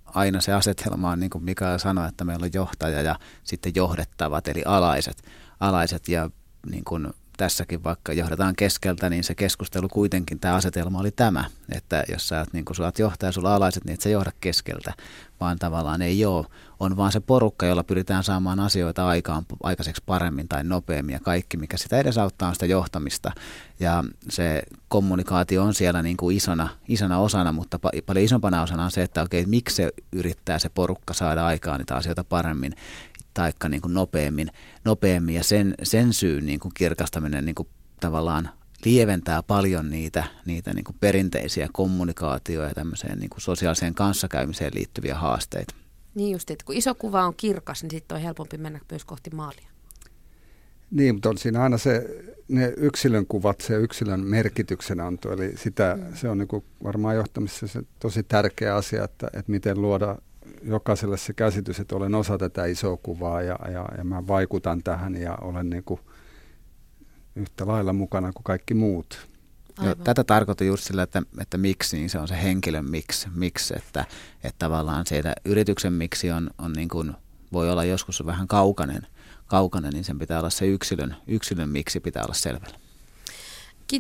aina 0.05 0.41
se 0.41 0.53
asetelma 0.53 1.11
on, 1.11 1.21
niin 1.21 1.31
kuin 1.31 1.45
Mikael 1.45 1.79
sanoi, 1.79 2.09
että 2.09 2.25
meillä 2.25 2.45
on 2.45 2.51
johtaja 2.55 3.03
ja 3.03 3.19
sitten 3.45 3.73
johdettavat, 3.75 4.49
eli 4.49 4.62
alaiset. 4.67 5.23
alaiset 5.61 6.09
ja 6.09 6.31
niin 6.71 6.85
kuin 6.85 7.15
tässäkin 7.42 7.84
vaikka 7.84 8.12
johdetaan 8.12 8.56
keskeltä, 8.56 9.11
niin 9.11 9.25
se 9.25 9.34
keskustelu 9.34 9.88
kuitenkin, 9.88 10.40
tämä 10.40 10.54
asetelma 10.54 11.00
oli 11.00 11.11
tämä, 11.11 11.44
että 11.72 12.04
jos 12.08 12.28
sä 12.28 12.38
oot, 12.38 12.52
niin 12.52 12.64
kun 12.64 12.76
sä 12.76 12.82
oot 12.82 12.99
johtaja, 12.99 13.32
sulla 13.32 13.54
alaiset, 13.54 13.84
niin 13.84 13.94
et 13.94 14.00
sä 14.00 14.08
johda 14.08 14.32
keskeltä, 14.40 14.92
vaan 15.40 15.58
tavallaan 15.58 16.02
ei 16.02 16.25
ole, 16.25 16.46
on 16.80 16.96
vaan 16.96 17.12
se 17.12 17.20
porukka, 17.20 17.66
jolla 17.66 17.84
pyritään 17.84 18.25
saamaan 18.25 18.61
asioita 18.61 19.06
aikaan, 19.06 19.44
aikaiseksi 19.62 20.02
paremmin 20.06 20.49
tai 20.49 20.64
nopeammin 20.64 21.12
ja 21.12 21.20
kaikki, 21.20 21.56
mikä 21.56 21.76
sitä 21.76 21.99
edesauttaa 21.99 22.49
on 22.49 22.54
sitä 22.54 22.66
johtamista. 22.66 23.32
Ja 23.80 24.04
se 24.30 24.62
kommunikaatio 24.88 25.62
on 25.62 25.75
siellä 25.75 26.02
niin 26.02 26.16
kuin 26.16 26.37
isona, 26.37 26.68
isona 26.88 27.18
osana, 27.18 27.52
mutta 27.52 27.78
pa- 27.87 28.02
paljon 28.06 28.25
isompana 28.25 28.62
osana 28.62 28.84
on 28.84 28.90
se, 28.90 29.02
että 29.02 29.22
okei, 29.22 29.46
miksi 29.46 29.76
se 29.76 29.90
yrittää 30.12 30.58
se 30.58 30.68
porukka 30.68 31.14
saada 31.14 31.46
aikaan 31.46 31.78
niitä 31.78 31.96
asioita 31.96 32.25
paremmin 32.25 32.75
taikka 33.35 33.69
niin 33.69 33.83
kuin 33.83 33.95
nopeammin, 33.95 34.49
nopeammin 34.85 35.35
ja 35.35 35.45
sen, 35.45 35.75
sen 35.83 36.12
syyn 36.12 36.47
niin 36.47 36.61
kuin 36.61 36.75
kirkastaminen 36.75 37.45
niin 37.45 37.55
kuin 37.55 37.69
tavallaan 38.01 38.51
lieventää 38.85 39.43
paljon 39.43 39.91
niitä, 39.91 40.25
niitä 40.47 40.75
niin 40.75 40.85
kuin 40.85 40.97
perinteisiä 41.01 41.69
kommunikaatioja 41.73 42.69
ja 42.69 42.75
tämmöiseen 42.75 43.19
niin 43.19 43.31
kuin 43.31 43.41
sosiaaliseen 43.41 43.95
kanssakäymiseen 43.95 44.73
liittyviä 44.75 45.15
haasteita. 45.15 45.75
Niin 46.15 46.33
just, 46.33 46.51
että 46.51 46.65
kun 46.65 46.75
iso 46.75 46.95
kuva 46.95 47.27
on 47.27 47.35
kirkas, 47.37 47.83
niin 47.83 47.91
sitten 47.91 48.17
on 48.17 48.23
helpompi 48.23 48.59
mennä 48.59 48.81
myös 48.91 49.05
kohti 49.05 49.31
maalia. 49.31 49.69
Niin, 50.91 51.15
mutta 51.15 51.29
on 51.29 51.39
siinä 51.39 51.62
aina 51.62 51.79
se, 51.79 52.07
ne 52.49 52.73
yksilön 52.77 53.27
kuvat, 53.27 53.61
se 53.61 53.75
yksilön 53.75 54.21
merkityksen 54.21 55.01
anto, 55.01 55.33
eli 55.33 55.53
sitä, 55.57 55.99
mm. 56.01 56.17
se 56.17 56.29
on 56.29 56.39
niin 56.39 56.49
kuin 56.49 56.65
varmaan 56.85 57.17
johtamisessa 57.17 57.67
se 57.67 57.83
tosi 58.01 58.23
tärkeä 58.23 58.77
asia, 58.77 59.05
että, 59.05 59.27
että 59.27 59.53
miten 59.53 59.83
luoda 59.83 60.19
jokaiselle 60.64 61.16
se 61.16 61.33
käsitys, 61.33 61.81
että 61.81 61.97
olen 61.97 62.14
osa 62.14 62.38
tätä 62.38 62.64
isoa 62.64 62.97
kuvaa 62.97 63.42
ja, 63.42 63.59
ja, 63.73 63.88
ja 63.99 64.04
mä 64.04 64.26
vaikutan 64.26 64.83
tähän 64.83 65.14
ja 65.14 65.38
olen 65.40 65.71
niin 65.71 65.85
kuin 65.85 66.00
yhtä 67.37 67.66
lailla 67.66 67.92
mukana 67.92 68.33
kuin 68.33 68.45
kaikki 68.45 68.75
muut. 68.75 69.28
Joo, 69.83 69.95
tätä 69.95 70.25
tarkoitan 70.25 70.66
just 70.66 70.85
sillä, 70.85 71.02
että, 71.02 71.23
että 71.40 71.59
miksi, 71.59 71.97
niin 71.97 72.11
se 72.11 72.19
on 72.19 72.28
se 72.28 72.42
henkilön 72.42 72.90
miksi, 72.90 73.28
miksi 73.35 73.75
että, 73.76 74.04
että 74.45 74.59
tavallaan 74.59 75.07
siitä 75.07 75.35
yrityksen 75.45 75.92
miksi 75.92 76.31
on, 76.31 76.50
on 76.59 76.73
niin 76.73 76.88
kuin, 76.88 77.12
voi 77.52 77.71
olla 77.71 77.85
joskus 77.85 78.26
vähän 78.26 78.49
kaukainen, 78.49 79.07
kaukainen, 79.47 79.92
niin 79.92 80.04
sen 80.04 80.19
pitää 80.19 80.38
olla 80.38 80.50
se 80.50 80.66
yksilön, 80.66 81.16
yksilön 81.26 81.69
miksi 81.69 82.00
pitää 82.00 82.23
olla 82.23 82.35
selvällä. 82.35 82.78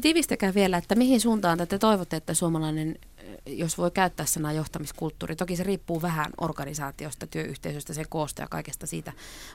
Tiivistäkää 0.00 0.54
vielä, 0.54 0.76
että 0.76 0.94
mihin 0.94 1.20
suuntaan 1.20 1.58
te 1.68 1.78
toivotte, 1.78 2.16
että 2.16 2.34
suomalainen 2.34 2.98
jos 3.46 3.78
voi 3.78 3.90
käyttää 3.90 4.26
sanaa 4.26 4.52
johtamiskulttuuri. 4.52 5.36
Toki 5.36 5.56
se 5.56 5.62
riippuu 5.62 6.02
vähän 6.02 6.32
organisaatiosta, 6.40 7.26
työyhteisöstä, 7.26 7.92
sen 7.92 8.06
koosta 8.08 8.42
ja 8.42 8.48
kaikesta 8.48 8.86
siitä 8.86 9.12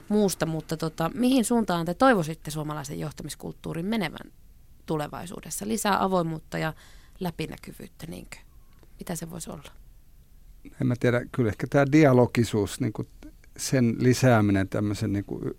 muusta, 0.08 0.46
mutta 0.46 0.76
tota, 0.76 1.10
mihin 1.14 1.44
suuntaan 1.44 1.86
te 1.86 1.94
toivoisitte 1.94 2.50
suomalaisen 2.50 3.00
johtamiskulttuurin 3.00 3.86
menevän 3.86 4.32
tulevaisuudessa? 4.86 5.68
Lisää 5.68 6.04
avoimuutta 6.04 6.58
ja 6.58 6.72
läpinäkyvyyttä, 7.20 8.06
niinkö? 8.06 8.36
Mitä 8.98 9.16
se 9.16 9.30
voisi 9.30 9.50
olla? 9.50 9.72
En 10.80 10.86
mä 10.86 10.94
tiedä, 11.00 11.22
kyllä 11.32 11.48
ehkä 11.48 11.66
tämä 11.66 11.92
dialogisuus, 11.92 12.80
niin 12.80 12.92
sen 13.56 13.96
lisääminen, 13.98 14.68
tämmöisen 14.68 15.12
niin 15.12 15.24
kuin 15.24 15.54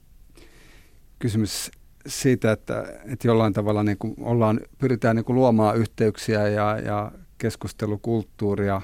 kysymys 1.19 1.71
siitä, 2.07 2.51
että, 2.51 2.85
että 3.05 3.27
jollain 3.27 3.53
tavalla 3.53 3.83
niin 3.83 3.97
kuin 3.97 4.15
ollaan, 4.19 4.59
pyritään 4.77 5.15
niin 5.15 5.25
kuin 5.25 5.35
luomaan 5.35 5.77
yhteyksiä 5.77 6.47
ja, 6.47 6.79
ja 6.79 7.11
keskustelukulttuuria 7.37 8.81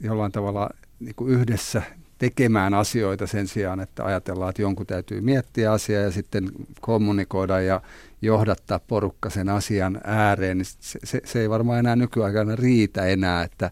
jollain 0.00 0.32
tavalla 0.32 0.70
niin 1.00 1.14
kuin 1.14 1.30
yhdessä 1.30 1.82
tekemään 2.18 2.74
asioita 2.74 3.26
sen 3.26 3.48
sijaan, 3.48 3.80
että 3.80 4.04
ajatellaan, 4.04 4.50
että 4.50 4.62
jonkun 4.62 4.86
täytyy 4.86 5.20
miettiä 5.20 5.72
asiaa 5.72 6.02
ja 6.02 6.10
sitten 6.10 6.50
kommunikoida 6.80 7.60
ja 7.60 7.80
johdattaa 8.22 8.78
porukka 8.78 9.30
sen 9.30 9.48
asian 9.48 10.00
ääreen, 10.04 10.58
niin 10.58 10.66
se, 10.66 10.98
se, 11.04 11.20
se 11.24 11.40
ei 11.40 11.50
varmaan 11.50 11.78
enää 11.78 11.96
nykyaikana 11.96 12.56
riitä 12.56 13.06
enää, 13.06 13.42
että 13.42 13.70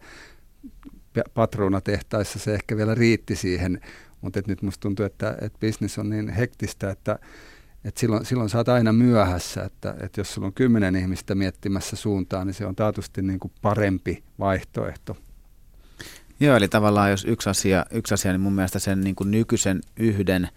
patruunatehtaissa 1.35 2.39
se 2.39 2.55
ehkä 2.55 2.77
vielä 2.77 2.95
riitti 2.95 3.37
siihen, 3.37 3.81
mutta 4.21 4.41
nyt 4.47 4.62
musta 4.62 4.81
tuntuu, 4.81 5.07
että, 5.07 5.37
että 5.41 5.59
business 5.67 5.99
on 5.99 6.11
niin 6.11 6.29
hektistä, 6.29 6.91
että 6.91 7.19
et 7.85 7.97
silloin, 7.97 8.27
silloin 8.27 8.51
sä 8.51 8.59
oot 8.59 8.69
aina 8.69 8.93
myöhässä, 8.93 9.65
että, 9.65 9.95
että 10.01 10.21
jos 10.21 10.35
sulla 10.35 10.47
on 10.47 10.53
kymmenen 10.53 10.97
ihmistä 10.97 11.35
miettimässä 11.35 11.97
suuntaan, 11.97 12.47
niin 12.47 12.55
se 12.55 12.67
on 12.67 12.77
taatusti 12.77 13.23
niin 13.23 13.41
kuin 13.41 13.53
parempi 13.62 14.23
vaihtoehto. 14.39 15.17
Joo, 16.41 16.57
eli 16.57 16.69
tavallaan 16.69 17.11
jos 17.11 17.25
yksi 17.25 17.51
asia, 17.51 17.87
yksi 17.91 18.15
asia 18.15 18.33
niin 18.33 18.41
mun 18.41 18.53
mielestä 18.53 18.79
sen 18.79 19.01
niin 19.01 19.15
kuin 19.15 19.31
nykyisen 19.31 19.81
yhden 19.97 20.49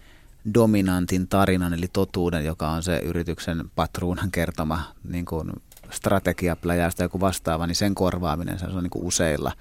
dominantin 0.54 1.28
tarinan, 1.28 1.74
eli 1.74 1.88
totuuden, 1.92 2.44
joka 2.44 2.68
on 2.68 2.82
se 2.82 2.98
yrityksen 2.98 3.70
patruunan 3.74 4.30
kertoma 4.30 4.94
niin 5.08 5.24
kuin 5.24 5.50
strategiapläjästä 5.90 7.02
joku 7.02 7.20
vastaava, 7.20 7.66
niin 7.66 7.74
sen 7.74 7.94
korvaaminen 7.94 8.58
se 8.58 8.66
on 8.66 8.82
niin 8.82 8.90
kuin 8.90 9.04
useilla, 9.04 9.52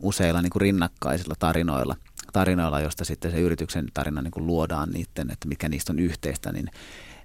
useilla 0.00 0.42
niin 0.42 0.50
kuin 0.50 0.60
rinnakkaisilla 0.60 1.34
tarinoilla, 1.38 1.96
tarinoilla, 2.32 2.80
josta 2.80 3.04
sitten 3.04 3.30
se 3.30 3.40
yrityksen 3.40 3.86
tarina 3.94 4.22
niin 4.22 4.30
kuin 4.30 4.46
luodaan 4.46 4.90
niiden, 4.90 5.30
että 5.30 5.48
mikä 5.48 5.68
niistä 5.68 5.92
on 5.92 5.98
yhteistä, 5.98 6.52
niin 6.52 6.70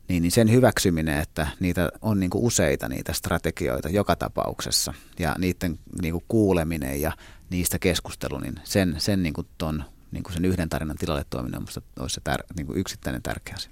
niin, 0.08 0.24
niin 0.24 0.32
sen 0.32 0.52
hyväksyminen, 0.52 1.20
että 1.20 1.48
niitä 1.60 1.90
on 2.02 2.20
niin 2.20 2.30
kuin 2.30 2.44
useita 2.44 2.90
niitä 2.90 3.14
strategioita 3.14 3.90
joka 3.90 4.16
tapauksessa 4.16 4.94
ja 5.20 5.36
niiden 5.38 5.80
niin 6.02 6.12
kuin 6.12 6.24
kuuleminen 6.28 7.02
ja 7.02 7.12
niistä 7.50 7.80
keskustelu, 7.80 8.38
niin 8.40 8.60
sen, 8.64 8.96
sen, 8.98 9.24
niin 9.24 9.34
kuin 9.34 9.48
ton, 9.58 9.84
niin 10.12 10.24
kuin 10.24 10.34
sen 10.34 10.46
yhden 10.46 10.70
tarinan 10.70 10.98
tilalle 10.98 11.26
tuominen 11.30 11.60
on 11.60 11.68
olisi 12.00 12.14
se 12.14 12.22
tär, 12.24 12.44
niin 12.58 12.68
kuin 12.68 12.80
yksittäinen 12.80 13.22
tärkeä 13.22 13.56
asia. 13.56 13.72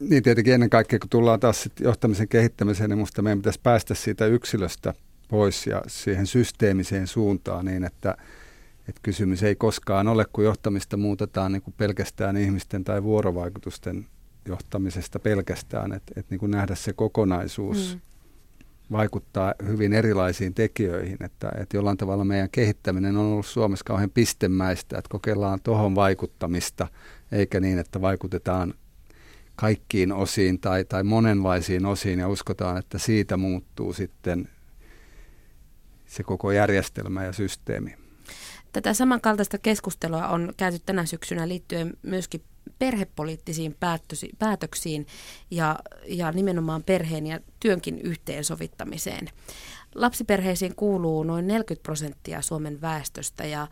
Niin 0.00 0.22
tietenkin 0.22 0.54
ennen 0.54 0.70
kaikkea, 0.70 0.98
kun 0.98 1.10
tullaan 1.10 1.40
taas 1.40 1.62
sit 1.62 1.80
johtamisen 1.80 2.28
kehittämiseen, 2.28 2.90
niin 2.90 2.98
minusta 2.98 3.22
meidän 3.22 3.38
pitäisi 3.38 3.60
päästä 3.62 3.94
siitä 3.94 4.26
yksilöstä 4.26 4.94
pois 5.28 5.66
ja 5.66 5.82
siihen 5.86 6.26
systeemiseen 6.26 7.06
suuntaan 7.06 7.64
niin, 7.64 7.84
että, 7.84 8.16
että 8.88 9.00
kysymys 9.02 9.42
ei 9.42 9.54
koskaan 9.54 10.08
ole, 10.08 10.26
kun 10.32 10.44
johtamista 10.44 10.96
muutetaan 10.96 11.52
niin 11.52 11.62
kuin 11.62 11.74
pelkästään 11.76 12.36
ihmisten 12.36 12.84
tai 12.84 13.02
vuorovaikutusten 13.02 14.06
johtamisesta 14.48 15.18
pelkästään, 15.18 15.92
että, 15.92 16.12
että 16.16 16.36
niin 16.36 16.50
nähdä 16.50 16.74
se 16.74 16.92
kokonaisuus 16.92 17.94
mm. 17.94 18.00
vaikuttaa 18.92 19.54
hyvin 19.66 19.92
erilaisiin 19.92 20.54
tekijöihin, 20.54 21.16
että, 21.20 21.52
että 21.58 21.76
jollain 21.76 21.96
tavalla 21.96 22.24
meidän 22.24 22.50
kehittäminen 22.50 23.16
on 23.16 23.26
ollut 23.26 23.46
Suomessa 23.46 23.84
kauhean 23.84 24.10
pistemäistä, 24.10 24.98
että 24.98 25.08
kokeillaan 25.08 25.60
tuohon 25.62 25.94
vaikuttamista, 25.94 26.88
eikä 27.32 27.60
niin, 27.60 27.78
että 27.78 28.00
vaikutetaan 28.00 28.74
kaikkiin 29.56 30.12
osiin 30.12 30.60
tai, 30.60 30.84
tai 30.84 31.02
monenlaisiin 31.02 31.86
osiin 31.86 32.18
ja 32.18 32.28
uskotaan, 32.28 32.76
että 32.76 32.98
siitä 32.98 33.36
muuttuu 33.36 33.92
sitten 33.92 34.48
se 36.06 36.22
koko 36.22 36.52
järjestelmä 36.52 37.24
ja 37.24 37.32
systeemi. 37.32 37.96
Tätä 38.72 38.94
samankaltaista 38.94 39.58
keskustelua 39.58 40.28
on 40.28 40.52
käyty 40.56 40.78
tänä 40.86 41.06
syksynä 41.06 41.48
liittyen 41.48 41.92
myöskin 42.02 42.42
perhepoliittisiin 42.80 43.76
päätöksiin 44.38 45.06
ja, 45.50 45.78
ja 46.08 46.32
nimenomaan 46.32 46.82
perheen 46.82 47.26
ja 47.26 47.40
työnkin 47.60 47.98
yhteensovittamiseen. 47.98 49.28
Lapsiperheisiin 49.94 50.74
kuuluu 50.74 51.22
noin 51.22 51.46
40 51.46 51.82
prosenttia 51.82 52.42
Suomen 52.42 52.80
väestöstä 52.80 53.46
ja 53.46 53.68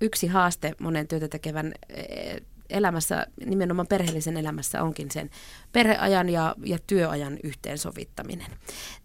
yksi 0.00 0.26
haaste 0.26 0.74
monen 0.80 1.08
työtä 1.08 1.28
tekevän 1.28 1.72
eh, 1.88 2.42
elämässä, 2.70 3.26
nimenomaan 3.46 3.86
perheellisen 3.86 4.36
elämässä 4.36 4.82
onkin 4.82 5.10
sen 5.10 5.30
perheajan 5.72 6.28
ja, 6.28 6.54
ja 6.64 6.78
työajan 6.86 7.38
yhteensovittaminen. 7.44 8.50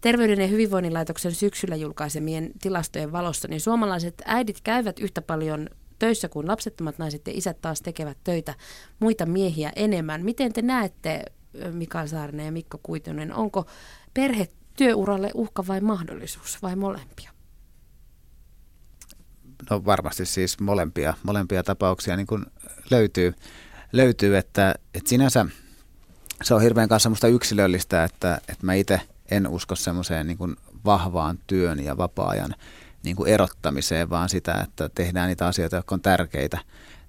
Terveyden 0.00 0.40
ja 0.40 0.46
hyvinvoinnin 0.46 0.94
laitoksen 0.94 1.32
syksyllä 1.32 1.76
julkaisemien 1.76 2.50
tilastojen 2.62 3.12
valossa, 3.12 3.48
niin 3.48 3.60
suomalaiset 3.60 4.22
äidit 4.24 4.60
käyvät 4.60 4.98
yhtä 4.98 5.22
paljon 5.22 5.68
töissä 6.04 6.28
kuin 6.28 6.48
lapsettomat 6.48 6.98
naiset 6.98 7.26
ja 7.26 7.32
isät 7.36 7.60
taas 7.60 7.82
tekevät 7.82 8.18
töitä 8.24 8.54
muita 9.00 9.26
miehiä 9.26 9.72
enemmän. 9.76 10.24
Miten 10.24 10.52
te 10.52 10.62
näette, 10.62 11.24
Mikael 11.72 12.06
Saarinen 12.06 12.46
ja 12.46 12.52
Mikko 12.52 12.78
Kuitunen, 12.82 13.34
onko 13.34 13.66
perhe 14.14 14.48
työuralle 14.76 15.30
uhka 15.34 15.66
vai 15.66 15.80
mahdollisuus 15.80 16.62
vai 16.62 16.76
molempia? 16.76 17.30
No 19.70 19.84
varmasti 19.84 20.26
siis 20.26 20.60
molempia, 20.60 21.14
molempia 21.22 21.62
tapauksia 21.62 22.16
niin 22.16 22.26
kuin 22.26 22.46
löytyy, 22.90 23.34
löytyy 23.92 24.36
että, 24.36 24.74
että 24.94 25.08
sinänsä 25.08 25.46
se 26.42 26.54
on 26.54 26.62
hirveän 26.62 26.88
kanssa 26.88 27.04
semmoista 27.04 27.28
yksilöllistä, 27.28 28.04
että, 28.04 28.40
että 28.48 28.66
mä 28.66 28.74
itse 28.74 29.00
en 29.30 29.48
usko 29.48 29.74
semmoiseen 29.74 30.26
niin 30.26 30.56
vahvaan 30.84 31.38
työn 31.46 31.84
ja 31.84 31.96
vapaa-ajan 31.96 32.54
niin 33.04 33.16
kuin 33.16 33.30
erottamiseen, 33.30 34.10
vaan 34.10 34.28
sitä, 34.28 34.54
että 34.68 34.88
tehdään 34.88 35.28
niitä 35.28 35.46
asioita, 35.46 35.76
jotka 35.76 35.94
on 35.94 36.00
tärkeitä, 36.00 36.58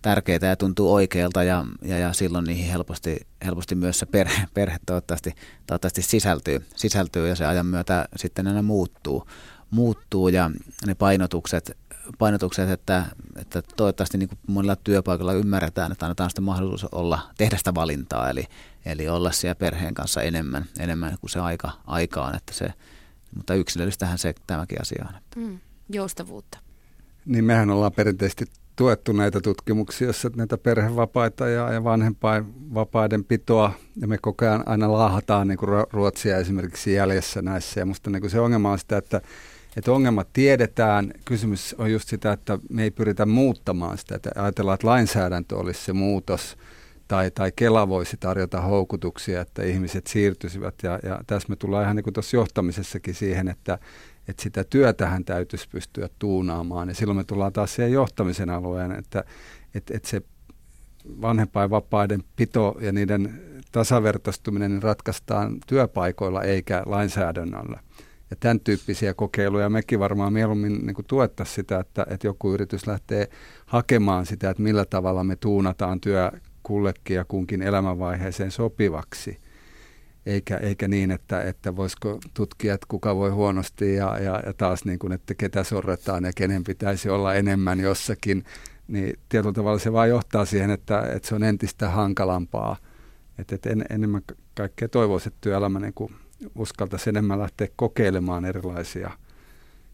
tärkeitä 0.01 0.45
ja 0.45 0.55
tuntuu 0.55 0.93
oikealta 0.93 1.43
ja, 1.43 1.65
ja, 1.81 1.97
ja 1.97 2.13
silloin 2.13 2.45
niihin 2.45 2.71
helposti, 2.71 3.27
helposti 3.45 3.75
myös 3.75 3.99
se 3.99 4.05
perhe, 4.05 4.47
perhe 4.53 4.77
toivottavasti, 4.85 5.33
toivottavasti 5.67 6.01
sisältyy, 6.01 6.65
sisältyy 6.75 7.27
ja 7.27 7.35
se 7.35 7.45
ajan 7.45 7.65
myötä 7.65 8.07
sitten 8.15 8.47
aina 8.47 8.61
muuttuu, 8.61 9.27
muuttuu 9.69 10.29
ja 10.29 10.51
ne 10.85 10.95
painotukset, 10.95 11.77
painotukset 12.17 12.69
että, 12.69 13.05
että 13.35 13.61
toivottavasti 13.61 14.17
niin 14.17 14.29
kuin 14.29 14.39
monilla 14.47 14.75
työpaikalla 14.75 15.33
ymmärretään, 15.33 15.91
että 15.91 16.05
annetaan 16.05 16.29
sitä 16.29 16.41
mahdollisuus 16.41 16.93
olla, 16.93 17.19
tehdä 17.37 17.57
sitä 17.57 17.75
valintaa, 17.75 18.29
eli, 18.29 18.45
eli 18.85 19.09
olla 19.09 19.31
siellä 19.31 19.55
perheen 19.55 19.93
kanssa 19.93 20.21
enemmän, 20.21 20.65
enemmän 20.79 21.17
kuin 21.21 21.31
se 21.31 21.39
aika, 21.39 21.71
aika 21.87 22.25
on, 22.25 22.35
että 22.35 22.53
se, 22.53 22.73
mutta 23.35 23.53
yksilöllistähän 23.53 24.17
se 24.17 24.35
tämäkin 24.47 24.81
asia 24.81 25.05
on. 25.09 25.43
Mm 25.43 25.59
joustavuutta? 25.89 26.59
Niin 27.25 27.45
mehän 27.45 27.69
ollaan 27.69 27.91
perinteisesti 27.91 28.45
tuettu 28.75 29.11
näitä 29.11 29.41
tutkimuksia, 29.41 30.07
jossa 30.07 30.29
näitä 30.35 30.57
perhevapaita 30.57 31.47
ja, 31.47 31.83
vanhempainvapaiden 31.83 33.23
pitoa, 33.23 33.71
ja 34.01 34.07
me 34.07 34.17
koko 34.17 34.45
ajan 34.45 34.63
aina 34.65 34.91
laahataan 34.91 35.47
niin 35.47 35.57
kuin 35.57 35.69
Ruotsia 35.91 36.37
esimerkiksi 36.37 36.93
jäljessä 36.93 37.41
näissä, 37.41 37.79
ja 37.79 37.85
musta 37.85 38.09
niin 38.09 38.21
kuin 38.21 38.31
se 38.31 38.39
ongelma 38.39 38.71
on 38.71 38.79
sitä, 38.79 38.97
että, 38.97 39.21
että 39.77 39.91
ongelmat 39.91 40.27
tiedetään, 40.33 41.13
kysymys 41.25 41.75
on 41.77 41.91
just 41.91 42.09
sitä, 42.09 42.31
että 42.31 42.59
me 42.69 42.83
ei 42.83 42.91
pyritä 42.91 43.25
muuttamaan 43.25 43.97
sitä, 43.97 44.15
että 44.15 44.29
ajatellaan, 44.35 44.75
että 44.75 44.87
lainsäädäntö 44.87 45.57
olisi 45.57 45.83
se 45.83 45.93
muutos, 45.93 46.57
tai, 47.07 47.31
tai 47.31 47.51
Kela 47.55 47.89
voisi 47.89 48.17
tarjota 48.19 48.61
houkutuksia, 48.61 49.41
että 49.41 49.63
ihmiset 49.63 50.07
siirtyisivät, 50.07 50.75
ja, 50.83 50.99
ja 51.03 51.19
tässä 51.27 51.49
me 51.49 51.55
tullaan 51.55 51.83
ihan 51.83 51.95
niin 51.95 52.03
kuin 52.03 52.13
tuossa 52.13 52.37
johtamisessakin 52.37 53.13
siihen, 53.13 53.47
että 53.47 53.79
että 54.27 54.44
sitä 54.44 54.63
työtähän 54.63 55.25
täytyisi 55.25 55.70
pystyä 55.70 56.10
tuunaamaan. 56.20 56.89
Ja 56.89 56.96
silloin 56.96 57.17
me 57.17 57.24
tullaan 57.24 57.53
taas 57.53 57.75
siihen 57.75 57.91
johtamisen 57.91 58.50
alueen, 58.50 58.91
että, 58.91 59.24
että, 59.75 59.98
että 59.98 60.10
se 60.10 60.22
vanhempainvapaiden 61.22 62.24
pito 62.36 62.77
ja 62.82 62.91
niiden 62.91 63.41
tasavertaistuminen 63.72 64.84
ratkaistaan 64.84 65.58
työpaikoilla 65.67 66.44
eikä 66.44 66.84
lainsäädännöllä. 66.86 67.79
Ja 68.29 68.36
tämän 68.39 68.60
tyyppisiä 68.60 69.13
kokeiluja 69.13 69.70
mekin 69.70 70.00
varmaan 70.00 70.34
mieluummin 70.34 70.86
niin 70.86 70.96
tuettaisiin 71.07 71.55
sitä, 71.55 71.79
että, 71.79 72.05
että 72.09 72.27
joku 72.27 72.53
yritys 72.53 72.88
lähtee 72.88 73.29
hakemaan 73.66 74.25
sitä, 74.25 74.50
että 74.50 74.64
millä 74.64 74.85
tavalla 74.85 75.24
me 75.24 75.35
tuunataan 75.35 76.01
työ 76.01 76.31
kullekin 76.64 77.16
ja 77.16 77.25
kunkin 77.25 77.61
elämänvaiheeseen 77.61 78.51
sopivaksi 78.51 79.40
eikä, 80.25 80.57
eikä 80.57 80.88
niin, 80.88 81.11
että, 81.11 81.42
että 81.42 81.75
voisiko 81.75 82.20
tutkijat, 82.33 82.85
kuka 82.85 83.16
voi 83.16 83.29
huonosti 83.29 83.96
ja, 83.96 84.20
ja, 84.20 84.44
ja 84.46 84.53
taas 84.53 84.85
niin 84.85 85.00
kuin, 85.00 85.14
että 85.14 85.35
ketä 85.35 85.64
sorretaan 85.64 86.24
ja 86.24 86.31
kenen 86.35 86.64
pitäisi 86.64 87.09
olla 87.09 87.33
enemmän 87.33 87.79
jossakin, 87.79 88.44
niin 88.88 89.20
tietyllä 89.29 89.53
tavalla 89.53 89.79
se 89.79 89.94
vaan 89.94 90.09
johtaa 90.09 90.46
siihen, 90.46 90.70
että, 90.70 91.01
että 91.01 91.27
se 91.27 91.35
on 91.35 91.44
entistä 91.44 91.90
hankalampaa. 91.90 92.77
Että, 93.40 93.55
että 93.55 93.70
en, 93.70 93.85
enemmän 93.90 94.22
kaikkea 94.55 94.90
toivoisi, 94.90 95.27
että 95.27 95.38
työelämä 95.42 95.79
niin 95.79 95.94
kuin 95.94 96.16
uskaltaisi 96.55 97.09
enemmän 97.09 97.40
lähteä 97.40 97.68
kokeilemaan 97.75 98.46
erilaisia 98.46 99.11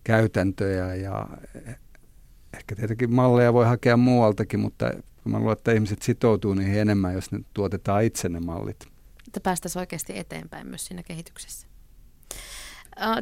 käytäntöjä 0.04 0.96
ja 0.96 1.28
ehkä 2.54 2.76
tietenkin 2.76 3.14
malleja 3.14 3.54
voi 3.54 3.66
hakea 3.66 3.98
muualtakin, 3.98 4.60
mutta 4.60 4.92
mä 5.26 5.40
luulen, 5.40 5.58
että 5.58 5.72
ihmiset 5.72 6.02
sitoutuu 6.02 6.54
niihin 6.54 6.80
enemmän, 6.80 7.14
jos 7.14 7.32
ne 7.32 7.40
tuotetaan 7.54 8.04
itse 8.04 8.30
ne 8.30 8.40
mallit 8.40 8.92
että 9.32 9.40
päästäisiin 9.40 9.80
oikeasti 9.80 10.18
eteenpäin 10.18 10.68
myös 10.68 10.86
siinä 10.86 11.04
kehityksessä. 11.04 11.68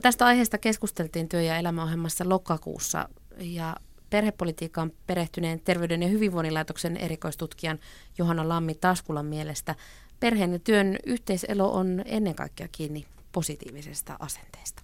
Tästä 0.02 0.26
aiheesta 0.26 0.58
keskusteltiin 0.58 1.30
työ- 1.30 1.42
ja 1.42 1.58
elämäohjelmassa 1.58 2.30
lokakuussa 2.30 3.10
ja 3.38 3.76
perhepolitiikkaan 4.10 4.92
perehtyneen 5.08 5.60
Terveyden 5.60 6.04
ja 6.04 6.10
hyvinvoinnin 6.10 6.54
laitoksen 6.54 6.98
erikoistutkijan 6.98 7.80
Johanna 8.18 8.50
Lammi 8.50 8.76
Taskulan 8.76 9.26
mielestä 9.26 9.76
perheen 10.20 10.54
ja 10.54 10.60
työn 10.60 10.98
yhteiselo 11.06 11.74
on 11.74 12.02
ennen 12.06 12.36
kaikkea 12.36 12.68
kiinni 12.72 13.06
positiivisesta 13.32 14.16
asenteesta. 14.20 14.82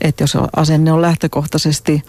Että 0.00 0.22
jos 0.22 0.36
asenne 0.56 0.92
on 0.92 1.02
lähtökohtaisesti 1.02 2.02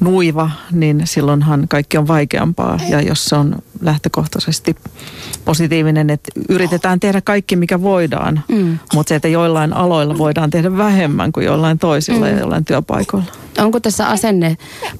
nuiva, 0.00 0.50
niin 0.72 1.02
silloinhan 1.04 1.68
kaikki 1.68 1.98
on 1.98 2.08
vaikeampaa. 2.08 2.78
Ja 2.88 3.00
jos 3.00 3.24
se 3.24 3.36
on 3.36 3.56
lähtökohtaisesti 3.80 4.76
positiivinen, 5.44 6.10
että 6.10 6.32
yritetään 6.48 7.00
tehdä 7.00 7.20
kaikki, 7.20 7.56
mikä 7.56 7.82
voidaan, 7.82 8.42
mm. 8.48 8.78
mutta 8.94 9.08
se, 9.08 9.14
että 9.14 9.28
joillain 9.28 9.72
aloilla 9.72 10.18
voidaan 10.18 10.50
tehdä 10.50 10.76
vähemmän 10.76 11.32
kuin 11.32 11.46
joillain 11.46 11.78
toisilla 11.78 12.26
mm. 12.26 12.32
ja 12.32 12.38
joillain 12.38 12.64
työpaikoilla. 12.64 13.32
Onko 13.58 13.80
tässä 13.80 14.08
asenne 14.08 14.56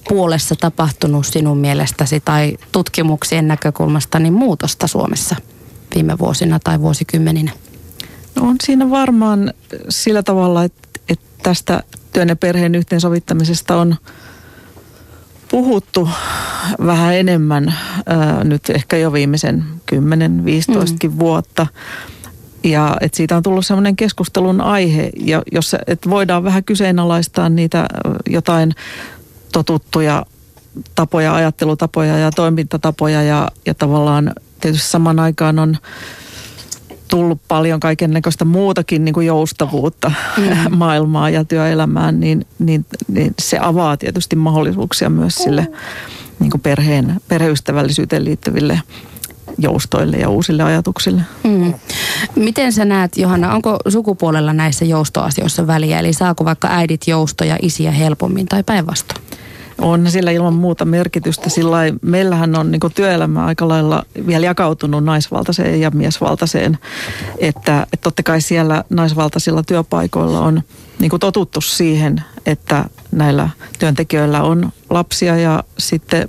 puolessa 0.08 0.54
tapahtunut 0.56 1.26
sinun 1.26 1.58
mielestäsi 1.58 2.20
tai 2.20 2.58
tutkimuksien 2.72 3.48
näkökulmasta 3.48 4.18
niin 4.18 4.32
muutosta 4.32 4.86
Suomessa 4.86 5.36
viime 5.94 6.18
vuosina 6.18 6.58
tai 6.64 6.80
vuosikymmeninä? 6.80 7.50
No 8.34 8.42
on 8.48 8.56
siinä 8.64 8.90
varmaan 8.90 9.54
sillä 9.88 10.22
tavalla, 10.22 10.64
että, 10.64 10.88
että 11.08 11.24
tästä 11.42 11.82
työn 12.12 12.28
ja 12.28 12.36
perheen 12.36 12.74
yhteensovittamisesta 12.74 13.76
on– 13.76 13.96
puhuttu 15.50 16.08
vähän 16.86 17.14
enemmän 17.14 17.74
ää, 18.06 18.44
nyt 18.44 18.70
ehkä 18.70 18.96
jo 18.96 19.12
viimeisen 19.12 19.64
10-15 19.94 19.96
mm. 19.96 21.18
vuotta. 21.18 21.66
Ja 22.64 22.96
että 23.00 23.16
siitä 23.16 23.36
on 23.36 23.42
tullut 23.42 23.66
sellainen 23.66 23.96
keskustelun 23.96 24.60
aihe, 24.60 25.10
jossa 25.52 25.78
että 25.86 26.10
voidaan 26.10 26.44
vähän 26.44 26.64
kyseenalaistaa 26.64 27.48
niitä 27.48 27.86
jotain 28.28 28.74
totuttuja 29.52 30.26
tapoja, 30.94 31.34
ajattelutapoja 31.34 32.18
ja 32.18 32.30
toimintatapoja 32.30 33.22
ja, 33.22 33.48
ja 33.66 33.74
tavallaan 33.74 34.32
tietysti 34.60 34.88
saman 34.88 35.18
aikaan 35.18 35.58
on 35.58 35.76
tullut 37.08 37.40
paljon 37.48 37.80
kaiken 37.80 38.10
näköistä 38.10 38.44
muutakin 38.44 39.04
niin 39.04 39.12
kuin 39.12 39.26
joustavuutta 39.26 40.12
mm. 40.36 40.76
maailmaa 40.76 41.30
ja 41.30 41.44
työelämään, 41.44 42.20
niin, 42.20 42.46
niin, 42.58 42.86
niin 43.08 43.34
se 43.42 43.58
avaa 43.58 43.96
tietysti 43.96 44.36
mahdollisuuksia 44.36 45.10
myös 45.10 45.34
sille 45.34 45.68
niin 46.40 46.50
kuin 46.50 46.60
perheen, 46.60 47.20
perheystävällisyyteen 47.28 48.24
liittyville 48.24 48.80
joustoille 49.58 50.16
ja 50.16 50.28
uusille 50.28 50.62
ajatuksille. 50.62 51.22
Mm. 51.44 51.74
Miten 52.36 52.72
sä 52.72 52.84
näet, 52.84 53.16
Johanna, 53.16 53.54
onko 53.54 53.76
sukupuolella 53.88 54.52
näissä 54.52 54.84
joustoasioissa 54.84 55.66
väliä? 55.66 55.98
Eli 55.98 56.12
saako 56.12 56.44
vaikka 56.44 56.68
äidit 56.70 57.06
joustoja 57.06 57.58
isiä 57.62 57.90
helpommin 57.90 58.46
tai 58.46 58.62
päinvastoin? 58.62 59.27
On 59.80 60.10
sillä 60.10 60.30
ilman 60.30 60.54
muuta 60.54 60.84
merkitystä. 60.84 61.50
Sillä 61.50 61.76
meillähän 62.02 62.58
on 62.58 62.70
niin 62.70 62.80
työelämä 62.94 63.44
aika 63.44 63.68
lailla 63.68 64.04
vielä 64.26 64.46
jakautunut 64.46 65.04
naisvaltaiseen 65.04 65.80
ja 65.80 65.90
miesvaltaiseen. 65.90 66.78
Että, 67.38 67.82
että 67.82 68.02
totta 68.02 68.22
kai 68.22 68.40
siellä 68.40 68.84
naisvaltaisilla 68.90 69.62
työpaikoilla 69.62 70.40
on 70.40 70.62
niin 70.98 71.10
totuttu 71.20 71.60
siihen, 71.60 72.22
että 72.46 72.84
näillä 73.12 73.50
työntekijöillä 73.78 74.42
on 74.42 74.72
lapsia 74.90 75.36
ja 75.36 75.64
sitten 75.78 76.28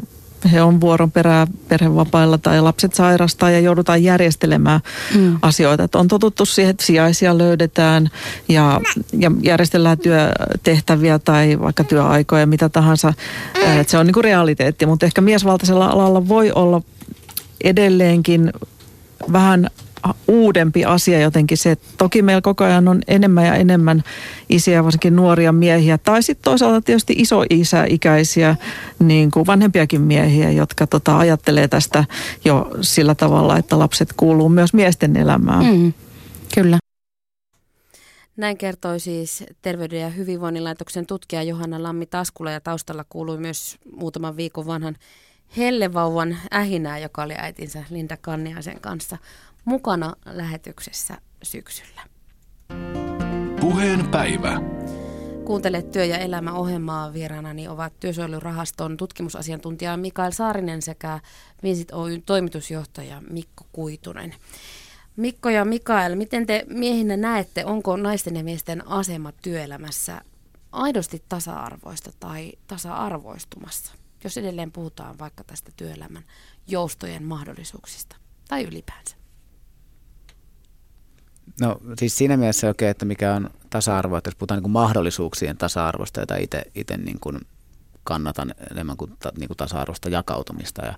he 0.52 0.62
on 0.62 0.82
vuoron 0.82 1.12
perään 1.12 1.48
perhevapailla 1.68 2.38
tai 2.38 2.62
lapset 2.62 2.94
sairastaa 2.94 3.52
ja 3.52 3.60
joudutaan 3.60 4.04
järjestelemään 4.04 4.80
mm. 5.16 5.38
asioita. 5.42 5.84
Että 5.84 5.98
on 5.98 6.08
totuttu 6.08 6.46
siihen, 6.46 6.72
että 6.72 6.86
sijaisia 6.86 7.38
löydetään 7.38 8.10
ja, 8.50 8.82
ja 9.14 9.32
järjestellään 9.42 9.98
työtehtäviä 9.98 11.20
tai 11.20 11.60
vaikka 11.60 11.84
työaikoja, 11.84 12.48
mitä 12.48 12.70
tahansa. 12.70 13.14
Että 13.80 13.92
se 13.92 13.98
on 13.98 14.06
niin 14.06 14.14
kuin 14.14 14.24
realiteetti, 14.24 14.86
mutta 14.86 15.06
ehkä 15.06 15.22
miesvaltaisella 15.22 15.86
alalla 15.86 16.28
voi 16.28 16.52
olla 16.52 16.82
edelleenkin 17.64 18.54
vähän 19.34 19.70
uudempi 20.28 20.86
asia 20.86 21.20
jotenkin 21.20 21.58
se, 21.58 21.72
että 21.72 21.88
toki 21.98 22.22
meillä 22.22 22.42
koko 22.42 22.64
ajan 22.64 22.88
on 22.88 23.02
enemmän 23.08 23.46
ja 23.46 23.56
enemmän 23.56 24.04
isiä, 24.50 24.84
varsinkin 24.84 25.16
nuoria 25.16 25.52
miehiä, 25.52 25.98
tai 25.98 26.24
sitten 26.24 26.44
toisaalta 26.44 26.82
tietysti 26.82 27.14
isoisäikäisiä, 27.18 28.56
niin 29.00 29.32
kuin 29.32 29.48
vanhempiakin 29.48 30.02
miehiä, 30.02 30.52
jotka 30.52 30.88
tota, 30.88 31.18
ajattelee 31.18 31.68
tästä 31.68 32.06
jo 32.46 32.72
sillä 32.82 33.16
tavalla, 33.16 33.58
että 33.58 33.80
lapset 33.80 34.14
kuuluu 34.18 34.50
myös 34.50 34.74
miesten 34.74 35.18
elämään. 35.18 35.66
Mm, 35.66 35.94
kyllä. 36.56 36.78
Näin 38.38 38.58
kertoi 38.58 39.00
siis 39.00 39.44
Terveyden 39.62 40.02
ja 40.02 40.10
hyvinvoinnin 40.10 40.64
laitoksen 40.64 41.06
tutkija 41.06 41.44
Johanna 41.44 41.84
Lammi 41.84 42.06
Taskula 42.06 42.52
ja 42.52 42.62
taustalla 42.62 43.06
kuului 43.10 43.38
myös 43.38 43.78
muutaman 43.96 44.38
viikon 44.38 44.68
vanhan 44.68 44.96
Hellevauvan 45.58 46.38
ähinää, 46.54 46.98
joka 46.98 47.24
oli 47.24 47.34
äitinsä 47.38 47.84
Linda 47.90 48.18
Kanniaisen 48.18 48.82
kanssa 48.82 49.18
mukana 49.70 50.16
lähetyksessä 50.26 51.18
syksyllä. 51.44 52.02
Puheen 53.60 54.08
päivä. 54.08 54.62
Kuuntelet 55.46 55.92
työ- 55.92 56.06
ja 56.06 56.18
elämäohjelmaa 56.18 57.14
vieraanani 57.14 57.68
ovat 57.68 57.94
työsuojelurahaston 58.00 58.98
tutkimusasiantuntija 58.98 59.98
Mikael 59.98 60.32
Saarinen 60.32 60.82
sekä 60.82 61.20
Visit 61.64 61.92
Oyn 61.92 62.22
toimitusjohtaja 62.22 63.22
Mikko 63.30 63.66
Kuitunen. 63.72 64.36
Mikko 65.16 65.50
ja 65.50 65.66
Mikael, 65.66 66.16
miten 66.16 66.46
te 66.46 66.66
miehinä 66.68 67.18
näette, 67.18 67.66
onko 67.66 67.98
naisten 67.98 68.36
ja 68.36 68.44
miesten 68.44 68.88
asema 68.88 69.32
työelämässä 69.32 70.22
aidosti 70.72 71.24
tasa-arvoista 71.30 72.12
tai 72.20 72.54
tasa-arvoistumassa, 72.68 73.94
jos 74.24 74.38
edelleen 74.38 74.72
puhutaan 74.72 75.20
vaikka 75.20 75.44
tästä 75.44 75.72
työelämän 75.76 76.24
joustojen 76.68 77.24
mahdollisuuksista 77.24 78.16
tai 78.48 78.64
ylipäänsä? 78.64 79.19
No 81.62 81.78
siis 82.00 82.18
siinä 82.18 82.38
mielessä 82.38 82.68
oikein, 82.68 82.88
okay, 82.88 82.92
että 82.92 83.06
mikä 83.06 83.34
on 83.34 83.50
tasa-arvo, 83.70 84.18
että 84.18 84.28
jos 84.28 84.36
puhutaan 84.36 84.64
niin 84.64 84.72
mahdollisuuksien 84.72 85.58
tasa-arvosta, 85.58 86.20
jota 86.20 86.36
itse 86.76 86.98
niin 86.98 87.20
kuin 87.20 87.40
kannatan 88.04 88.54
enemmän 88.72 88.98
kuin, 88.98 89.12
ta, 89.20 89.32
niin 89.38 89.48
kuin 89.48 89.58
tasa-arvosta 89.58 90.10
jakautumista. 90.10 90.86
Ja, 90.86 90.94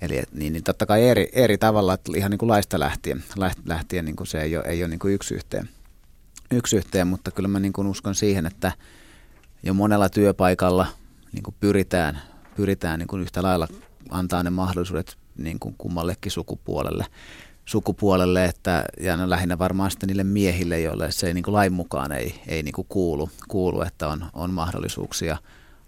eli 0.00 0.22
niin, 0.32 0.52
niin 0.52 0.64
totta 0.64 0.86
kai 0.86 1.08
eri, 1.08 1.28
eri 1.32 1.58
tavalla, 1.58 1.94
että 1.94 2.12
ihan 2.16 2.30
niin 2.30 2.38
kuin 2.38 2.48
laista 2.48 2.80
lähtien, 2.80 3.24
lähtien 3.66 4.04
niin 4.04 4.16
kuin 4.16 4.26
se 4.26 4.42
ei 4.42 4.56
ole, 4.56 4.64
ei 4.66 4.82
ole 4.82 4.88
niin 4.88 4.98
kuin 4.98 5.14
yksi 5.14 5.34
yhteen, 5.34 5.68
yksi 6.50 6.76
yhteen, 6.76 7.06
mutta 7.06 7.30
kyllä 7.30 7.48
mä 7.48 7.60
niin 7.60 7.72
kuin 7.72 7.86
uskon 7.86 8.14
siihen, 8.14 8.46
että 8.46 8.72
jo 9.62 9.74
monella 9.74 10.08
työpaikalla 10.08 10.86
niin 11.32 11.42
kuin 11.42 11.54
pyritään, 11.60 12.20
pyritään 12.56 12.98
niin 12.98 13.06
kuin 13.06 13.22
yhtä 13.22 13.42
lailla 13.42 13.68
antaa 14.10 14.42
ne 14.42 14.50
mahdollisuudet 14.50 15.16
niin 15.36 15.58
kuin 15.58 15.74
kummallekin 15.78 16.32
sukupuolelle 16.32 17.06
sukupuolelle, 17.64 18.44
että, 18.44 18.84
ja 19.00 19.16
no 19.16 19.30
lähinnä 19.30 19.58
varmaan 19.58 19.90
sitten 19.90 20.06
niille 20.06 20.24
miehille, 20.24 20.80
joille 20.80 21.12
se 21.12 21.26
ei 21.26 21.34
niin 21.34 21.44
kuin 21.44 21.54
lain 21.54 21.72
mukaan 21.72 22.12
ei, 22.12 22.42
ei 22.46 22.62
niin 22.62 22.72
kuin 22.72 22.86
kuulu, 22.88 23.30
kuulu, 23.48 23.82
että 23.82 24.08
on, 24.08 24.26
on 24.32 24.50
mahdollisuuksia 24.50 25.36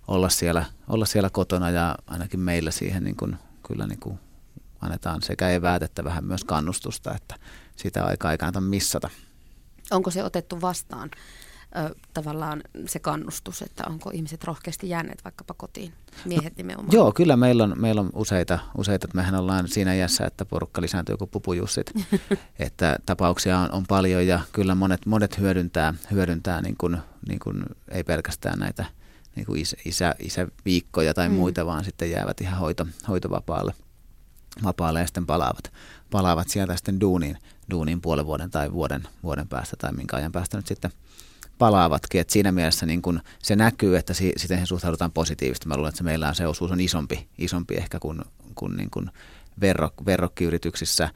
olla 0.08 0.28
siellä, 0.28 0.64
olla 0.88 1.04
siellä 1.04 1.30
kotona 1.30 1.70
ja 1.70 1.98
ainakin 2.06 2.40
meillä 2.40 2.70
siihen 2.70 3.04
niin 3.04 3.16
kuin, 3.16 3.36
kyllä 3.66 3.86
niin 3.86 4.00
kuin 4.00 4.18
annetaan 4.80 5.22
sekä 5.22 5.50
eväät 5.50 5.82
että 5.82 6.04
vähän 6.04 6.24
myös 6.24 6.44
kannustusta, 6.44 7.14
että 7.14 7.34
sitä 7.76 8.04
aikaa 8.04 8.32
ei 8.32 8.38
kannata 8.38 8.60
missata. 8.60 9.10
Onko 9.90 10.10
se 10.10 10.24
otettu 10.24 10.60
vastaan 10.60 11.10
ö, 11.78 11.94
tavallaan 12.14 12.62
se 12.86 12.98
kannustus, 12.98 13.62
että 13.62 13.84
onko 13.86 14.10
ihmiset 14.10 14.44
rohkeasti 14.44 14.88
jääneet 14.88 15.24
vaikkapa 15.24 15.54
kotiin, 15.54 15.92
miehet 16.24 16.56
nimenomaan? 16.56 16.92
Joo, 16.92 17.12
kyllä 17.12 17.36
meillä 17.36 17.64
on, 17.64 17.74
meillä 17.76 18.00
on 18.00 18.10
useita, 18.14 18.58
useita, 18.78 19.06
että 19.06 19.16
mehän 19.16 19.34
ollaan 19.34 19.68
siinä 19.68 19.94
iässä, 19.94 20.26
että 20.26 20.44
porukka 20.44 20.82
lisääntyy 20.82 21.16
kuin 21.16 21.30
pupujussit, 21.30 21.92
että 22.58 22.98
tapauksia 23.06 23.58
on, 23.58 23.72
on 23.72 23.84
paljon 23.88 24.26
ja 24.26 24.40
kyllä 24.52 24.74
monet, 24.74 25.06
monet 25.06 25.38
hyödyntää, 25.38 25.94
hyödyntää 26.10 26.62
niin 26.62 26.76
kuin, 26.78 26.98
niin 27.28 27.38
kuin, 27.38 27.64
ei 27.90 28.04
pelkästään 28.04 28.58
näitä 28.58 28.84
niin 29.36 29.46
kuin 29.46 29.60
isä, 29.60 29.76
isä, 29.84 30.14
isäviikkoja 30.18 31.14
tai 31.14 31.28
mm. 31.28 31.34
muita, 31.34 31.66
vaan 31.66 31.84
sitten 31.84 32.10
jäävät 32.10 32.40
ihan 32.40 32.58
hoito, 32.58 32.86
hoitovapaalle 33.08 33.74
vapaalle 34.64 35.00
ja 35.00 35.06
sitten 35.06 35.26
palaavat, 35.26 35.72
palaavat 36.10 36.48
sieltä 36.48 36.76
sitten 36.76 37.00
duuniin, 37.00 37.38
duuniin 37.70 38.00
puolen 38.00 38.26
vuoden 38.26 38.50
tai 38.50 38.72
vuoden, 38.72 39.02
vuoden 39.22 39.48
päästä 39.48 39.76
tai 39.76 39.92
minkä 39.92 40.16
ajan 40.16 40.32
päästä 40.32 40.56
nyt 40.56 40.66
sitten 40.66 40.90
palaavatkin. 41.58 42.20
Et 42.20 42.30
siinä 42.30 42.52
mielessä 42.52 42.86
niin 42.86 43.02
kun 43.02 43.20
se 43.42 43.56
näkyy, 43.56 43.96
että 43.96 44.14
si- 44.14 44.32
siihen 44.36 44.66
suhtaudutaan 44.66 45.12
positiivisesti. 45.12 45.68
Mä 45.68 45.76
luulen, 45.76 45.88
että 45.88 45.98
se 45.98 46.04
meillä 46.04 46.28
on 46.28 46.34
se 46.34 46.46
osuus 46.46 46.70
on 46.70 46.80
isompi, 46.80 47.28
isompi 47.38 47.74
ehkä 47.74 47.98
kuin, 47.98 48.22
kuin, 48.54 48.76
niin 48.76 48.90
kuin 48.90 49.10
verrok, 49.60 49.94
verrokkiyrityksissä 50.06 51.10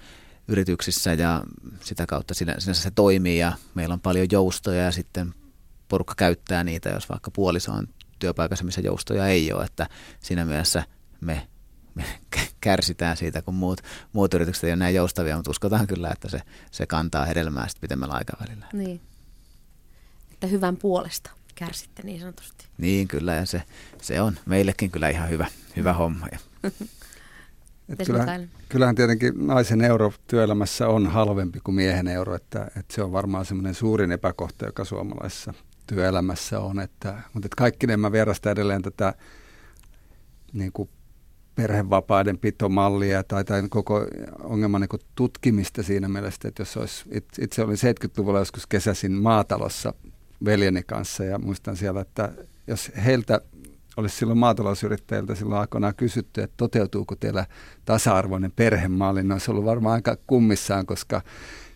yrityksissä 0.49 1.13
ja 1.13 1.43
sitä 1.81 2.07
kautta 2.07 2.35
sinänsä 2.35 2.75
se 2.75 2.91
toimii 2.91 3.39
ja 3.39 3.53
meillä 3.75 3.93
on 3.93 4.01
paljon 4.01 4.27
joustoja 4.33 4.83
ja 4.83 4.91
sitten 4.91 5.35
porukka 5.89 6.15
käyttää 6.17 6.65
niitä, 6.65 6.89
jos 6.89 7.09
vaikka 7.09 7.31
puoliso 7.31 7.73
on 7.73 7.89
työpaikassa, 8.19 8.65
missä 8.65 8.81
joustoja 8.81 9.27
ei 9.27 9.53
ole, 9.53 9.65
että 9.65 9.87
siinä 10.21 10.45
mielessä 10.45 10.83
me, 11.21 11.49
me 11.95 12.05
kärsitään 12.61 13.17
siitä, 13.17 13.43
kun 13.43 13.55
muut, 13.55 13.81
muut 14.13 14.35
yritykset 14.35 14.65
ei 14.65 14.71
ole 14.71 14.77
näin 14.77 14.95
joustavia, 14.95 15.37
mutta 15.37 15.51
uskotaan 15.51 15.87
kyllä, 15.87 16.11
että 16.11 16.29
se, 16.29 16.41
se 16.71 16.87
kantaa 16.87 17.25
hedelmää 17.25 17.69
sitten 17.69 17.81
pitemmällä 17.81 18.15
aikavälillä. 18.15 18.67
Niin 18.73 19.01
että 20.41 20.47
hyvän 20.47 20.77
puolesta 20.77 21.31
kärsitte 21.55 22.03
niin 22.03 22.21
sanotusti. 22.21 22.67
Niin 22.79 23.09
kyllä 23.09 23.35
ja 23.35 23.47
se, 23.47 23.63
se 24.03 24.21
on 24.21 24.37
meillekin 24.47 24.91
kyllä 24.91 25.09
ihan 25.09 25.31
hyvä, 25.31 25.47
hyvä 25.77 25.93
homma. 25.93 26.27
Et 27.89 28.07
kyllähän, 28.07 28.51
kyllähän 28.69 28.95
tietenkin 28.95 29.47
naisen 29.47 29.81
euro 29.81 30.13
työelämässä 30.27 30.89
on 30.89 31.07
halvempi 31.07 31.61
kuin 31.65 31.75
miehen 31.75 32.09
euro, 32.09 32.35
että, 32.35 32.65
että 32.65 32.95
se 32.95 33.03
on 33.03 33.13
varmaan 33.13 33.45
semmoinen 33.45 33.75
suurin 33.75 34.13
epäkohta, 34.13 34.67
joka 34.67 34.85
suomalaisessa 34.85 35.55
työelämässä 35.87 36.61
on. 36.61 36.81
Että, 36.81 37.23
mutta 37.33 37.47
että 37.47 37.57
kaikki 37.57 37.87
ne 37.87 37.97
mä 37.97 38.13
vierastan 38.13 38.53
edelleen 38.53 38.83
tätä 38.83 39.15
niin 40.53 40.73
kuin 40.73 40.89
perhevapaiden 41.55 42.39
pitomallia 42.39 43.25
tai, 43.25 43.45
tai 43.45 43.63
koko 43.71 44.07
ongelman 44.43 44.81
niin 44.81 45.01
tutkimista 45.15 45.83
siinä 45.83 46.09
mielessä, 46.09 46.49
että 46.49 46.61
jos 46.61 46.77
olisi, 46.77 47.05
itse 47.41 47.63
olin 47.63 47.77
70-luvulla 47.77 48.39
joskus 48.39 48.67
kesäsin 48.67 49.13
maatalossa 49.13 49.95
veljeni 50.45 50.83
kanssa 50.83 51.25
ja 51.25 51.39
muistan 51.39 51.77
siellä, 51.77 52.01
että 52.01 52.33
jos 52.67 52.93
heiltä 53.05 53.41
olisi 53.97 54.17
silloin 54.17 54.39
maatalousyrittäjiltä 54.39 55.35
silloin 55.35 55.61
aikoinaan 55.61 55.95
kysytty, 55.95 56.43
että 56.43 56.55
toteutuuko 56.57 57.17
teillä 57.17 57.47
tasa-arvoinen 57.85 58.53
perhemalli, 58.57 59.23
niin 59.23 59.33
olisi 59.33 59.51
ollut 59.51 59.65
varmaan 59.65 59.95
aika 59.95 60.17
kummissaan, 60.27 60.87
koska 60.87 61.23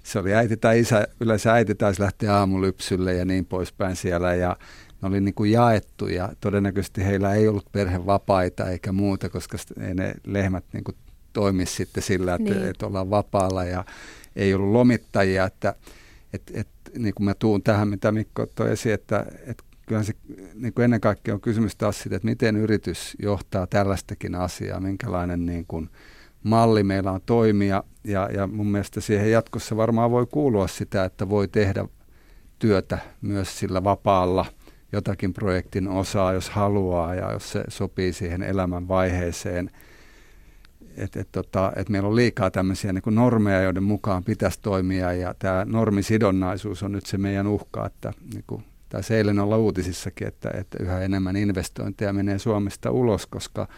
se 0.03 0.19
oli 0.19 0.35
äiti 0.35 0.57
tai 0.57 0.81
isä, 0.81 1.09
yleensä 1.21 1.53
äiti 1.53 1.75
taisi 1.75 2.03
lähteä 2.03 2.37
aamulypsylle 2.37 3.15
ja 3.15 3.25
niin 3.25 3.47
poispäin 3.47 3.97
siellä 3.97 4.35
ja 4.35 4.57
ne 5.03 5.09
oli 5.09 5.21
niin 5.21 5.35
kuin 5.35 5.53
jaettu 5.53 6.09
ja 6.09 6.29
todennäköisesti 6.41 7.05
heillä 7.05 7.35
ei 7.35 7.49
ollut 7.49 7.73
perhevapaita 7.73 8.71
eikä 8.71 8.93
muuta, 8.93 9.29
koska 9.29 9.59
ei 9.81 9.95
ne 9.95 10.15
lehmät 10.27 10.65
niin 10.73 10.85
kuin 10.85 10.97
toimi 11.33 11.67
sitten 11.67 12.03
sillä, 12.03 12.35
että, 12.35 12.55
niin. 12.55 12.69
että 12.69 12.87
ollaan 12.87 13.11
vapaalla 13.11 13.65
ja 13.65 13.85
ei 14.37 14.55
ollut 14.55 14.73
lomittajia, 14.73 15.45
että 15.45 15.75
et, 16.35 16.43
et, 16.55 16.69
niin 16.99 17.15
kuin 17.15 17.25
mä 17.25 17.35
tuun 17.35 17.63
tähän, 17.63 17.89
mitä 17.89 18.13
Mikko 18.13 18.47
toi 18.47 18.73
esiin, 18.73 18.95
että, 18.95 19.27
että 19.47 19.65
kyllä 19.87 20.03
se 20.03 20.13
niin 20.55 20.75
kuin 20.75 20.85
ennen 20.85 21.01
kaikkea 21.01 21.35
on 21.35 21.41
kysymys 21.41 21.77
taas 21.77 22.03
siitä, 22.03 22.17
että 22.17 22.29
miten 22.29 22.57
yritys 22.57 23.17
johtaa 23.23 23.67
tällaistakin 23.67 24.35
asiaa, 24.35 24.81
minkälainen 24.81 25.47
niin 25.47 25.65
kuin 25.69 25.91
malli 26.43 26.83
meillä 26.83 27.13
on 27.13 27.21
toimia. 27.27 27.85
Ja, 28.05 28.31
ja 28.35 28.47
mun 28.47 28.67
mielestä 28.67 29.01
siihen 29.01 29.31
jatkossa 29.31 29.77
varmaan 29.77 30.11
voi 30.11 30.27
kuulua 30.27 30.67
sitä, 30.67 31.05
että 31.05 31.29
voi 31.29 31.49
tehdä 31.49 31.85
työtä 32.59 32.99
myös 33.23 33.59
sillä 33.59 33.85
vapaalla 33.85 34.47
jotakin 34.93 35.33
projektin 35.33 35.89
osaa, 35.89 36.33
jos 36.33 36.51
haluaa 36.51 37.15
ja 37.15 37.33
jos 37.33 37.53
se 37.53 37.65
sopii 37.69 38.13
siihen 38.13 38.43
elämän 38.43 38.89
vaiheeseen– 38.89 39.71
että 40.97 41.21
et, 41.21 41.29
tota, 41.33 41.73
et 41.77 41.89
meillä 41.89 42.09
on 42.09 42.17
liikaa 42.17 42.51
tämmöisiä 42.51 42.93
niin 42.93 43.03
kuin 43.03 43.15
normeja, 43.15 43.63
joiden 43.63 43.83
mukaan 43.83 44.25
pitäisi 44.25 44.61
toimia 44.61 45.13
ja 45.13 45.35
tämä 45.39 45.65
normisidonnaisuus 45.65 46.83
on 46.83 46.93
nyt 46.93 47.07
se 47.07 47.19
meidän 47.19 47.47
uhka, 47.47 47.87
että 47.87 48.13
niin 48.35 48.45
kuin, 48.47 48.65
taisi 48.89 49.15
eilen 49.15 49.39
olla 49.39 49.57
uutisissakin, 49.57 50.29
että, 50.29 50.51
että 50.55 50.79
yhä 50.81 51.01
enemmän 51.01 51.37
investointeja 51.37 52.13
menee 52.13 52.39
Suomesta 52.39 52.91
ulos, 52.91 53.27
koska 53.27 53.69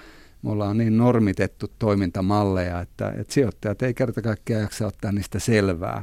me 0.43 0.51
ollaan 0.51 0.79
niin 0.79 0.99
normitettu 0.99 1.67
toimintamalleja, 1.79 2.81
että, 2.81 3.13
että 3.17 3.35
sijoittajat 3.35 3.83
ei 3.83 3.95
kerta 3.95 4.23
kaikkiaan 4.23 4.63
jaksa 4.63 4.87
ottaa 4.87 5.13
niistä 5.13 5.39
selvää. 5.39 6.03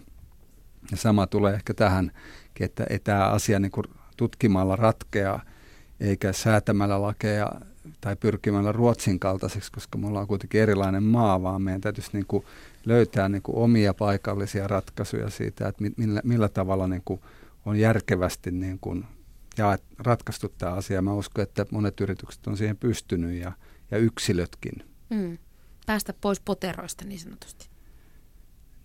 Ja 0.91 0.97
sama 0.97 1.27
tulee 1.27 1.53
ehkä 1.53 1.73
tähän, 1.73 2.11
että, 2.59 2.85
että 2.89 3.11
tämä 3.11 3.27
asia 3.27 3.59
niin 3.59 3.71
kuin 3.71 3.85
tutkimalla 4.17 4.75
ratkeaa, 4.75 5.41
eikä 5.99 6.33
säätämällä 6.33 7.01
lakeja 7.01 7.51
tai 8.03 8.15
pyrkimällä 8.15 8.71
Ruotsin 8.71 9.19
kaltaiseksi, 9.19 9.71
koska 9.71 9.97
me 9.97 10.07
ollaan 10.07 10.27
kuitenkin 10.27 10.61
erilainen 10.61 11.03
maa, 11.03 11.41
vaan 11.41 11.61
meidän 11.61 11.81
täytyisi 11.81 12.09
niin 12.13 12.25
kuin 12.27 12.45
löytää 12.85 13.29
niin 13.29 13.41
kuin 13.41 13.57
omia 13.57 13.93
paikallisia 13.93 14.67
ratkaisuja 14.67 15.29
siitä, 15.29 15.67
että 15.67 15.83
millä, 15.97 16.21
millä 16.23 16.49
tavalla 16.49 16.87
niin 16.87 17.01
kuin 17.05 17.21
on 17.65 17.79
järkevästi 17.79 18.51
niin 18.51 18.79
kuin 18.79 19.05
ja 19.57 19.77
ratkaistu 19.99 20.53
tämä 20.57 20.71
asia. 20.71 21.01
Mä 21.01 21.13
uskon, 21.13 21.43
että 21.43 21.65
monet 21.71 22.01
yritykset 22.01 22.47
on 22.47 22.57
siihen 22.57 22.77
pystynyt 22.77 23.41
ja, 23.41 23.51
ja 23.91 23.97
yksilötkin. 23.97 24.85
Mm. 25.09 25.37
Päästä 25.85 26.13
pois 26.21 26.39
poteroista 26.39 27.05
niin 27.05 27.19
sanotusti. 27.19 27.69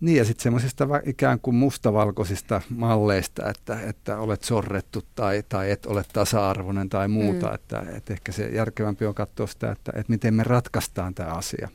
Niin 0.01 0.17
ja 0.17 0.25
sitten 0.25 0.43
semmoisista 0.43 0.87
ikään 1.05 1.39
kuin 1.39 1.55
mustavalkoisista 1.55 2.61
malleista, 2.69 3.49
että, 3.49 3.79
että 3.81 4.17
olet 4.17 4.43
sorrettu 4.43 5.03
tai, 5.15 5.43
tai 5.49 5.71
et 5.71 5.85
ole 5.85 6.03
tasa-arvoinen 6.13 6.89
tai 6.89 7.07
muuta. 7.07 7.47
Mm. 7.47 7.55
Että, 7.55 7.83
että 7.95 8.13
ehkä 8.13 8.31
se 8.31 8.47
järkevämpi 8.47 9.05
on 9.05 9.15
katsoa 9.15 9.47
sitä, 9.47 9.71
että, 9.71 9.91
että 9.95 10.11
miten 10.11 10.33
me 10.33 10.43
ratkaistaan 10.43 11.15
tämä 11.15 11.29
asia. 11.29 11.69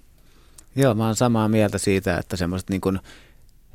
Joo, 0.77 0.95
mä 0.95 1.07
oon 1.07 1.17
samaa 1.17 1.49
mieltä 1.49 1.79
siitä, 1.79 2.19
että 2.19 2.37
semmoiset 2.37 2.71
niin 2.71 2.81
kuin 2.81 3.01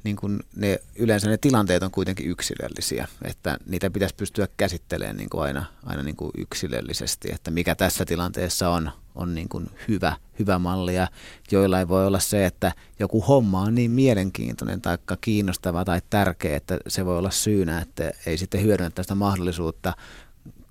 niin 0.03 0.15
kuin 0.15 0.39
ne, 0.55 0.79
yleensä 0.95 1.29
ne 1.29 1.37
tilanteet 1.37 1.83
on 1.83 1.91
kuitenkin 1.91 2.29
yksilöllisiä, 2.29 3.07
että 3.21 3.57
niitä 3.65 3.89
pitäisi 3.89 4.15
pystyä 4.15 4.47
käsittelemään 4.57 5.17
niin 5.17 5.29
kuin 5.29 5.43
aina, 5.43 5.65
aina 5.85 6.03
niin 6.03 6.15
kuin 6.15 6.31
yksilöllisesti, 6.37 7.31
että 7.33 7.51
mikä 7.51 7.75
tässä 7.75 8.05
tilanteessa 8.05 8.69
on, 8.69 8.91
on 9.19 9.35
niin 9.35 9.49
kuin 9.49 9.69
hyvä, 9.87 10.15
hyvä 10.39 10.59
malli 10.59 10.95
ja 10.95 11.07
joilla 11.51 11.79
ei 11.79 11.87
voi 11.87 12.07
olla 12.07 12.19
se, 12.19 12.45
että 12.45 12.71
joku 12.99 13.21
homma 13.21 13.61
on 13.61 13.75
niin 13.75 13.91
mielenkiintoinen 13.91 14.81
tai 14.81 14.97
kiinnostava 15.21 15.85
tai 15.85 16.01
tärkeä, 16.09 16.57
että 16.57 16.77
se 16.87 17.05
voi 17.05 17.17
olla 17.17 17.31
syynä, 17.31 17.81
että 17.81 18.11
ei 18.25 18.37
sitten 18.37 18.63
hyödynnetä 18.63 18.95
tästä 18.95 19.15
mahdollisuutta, 19.15 19.93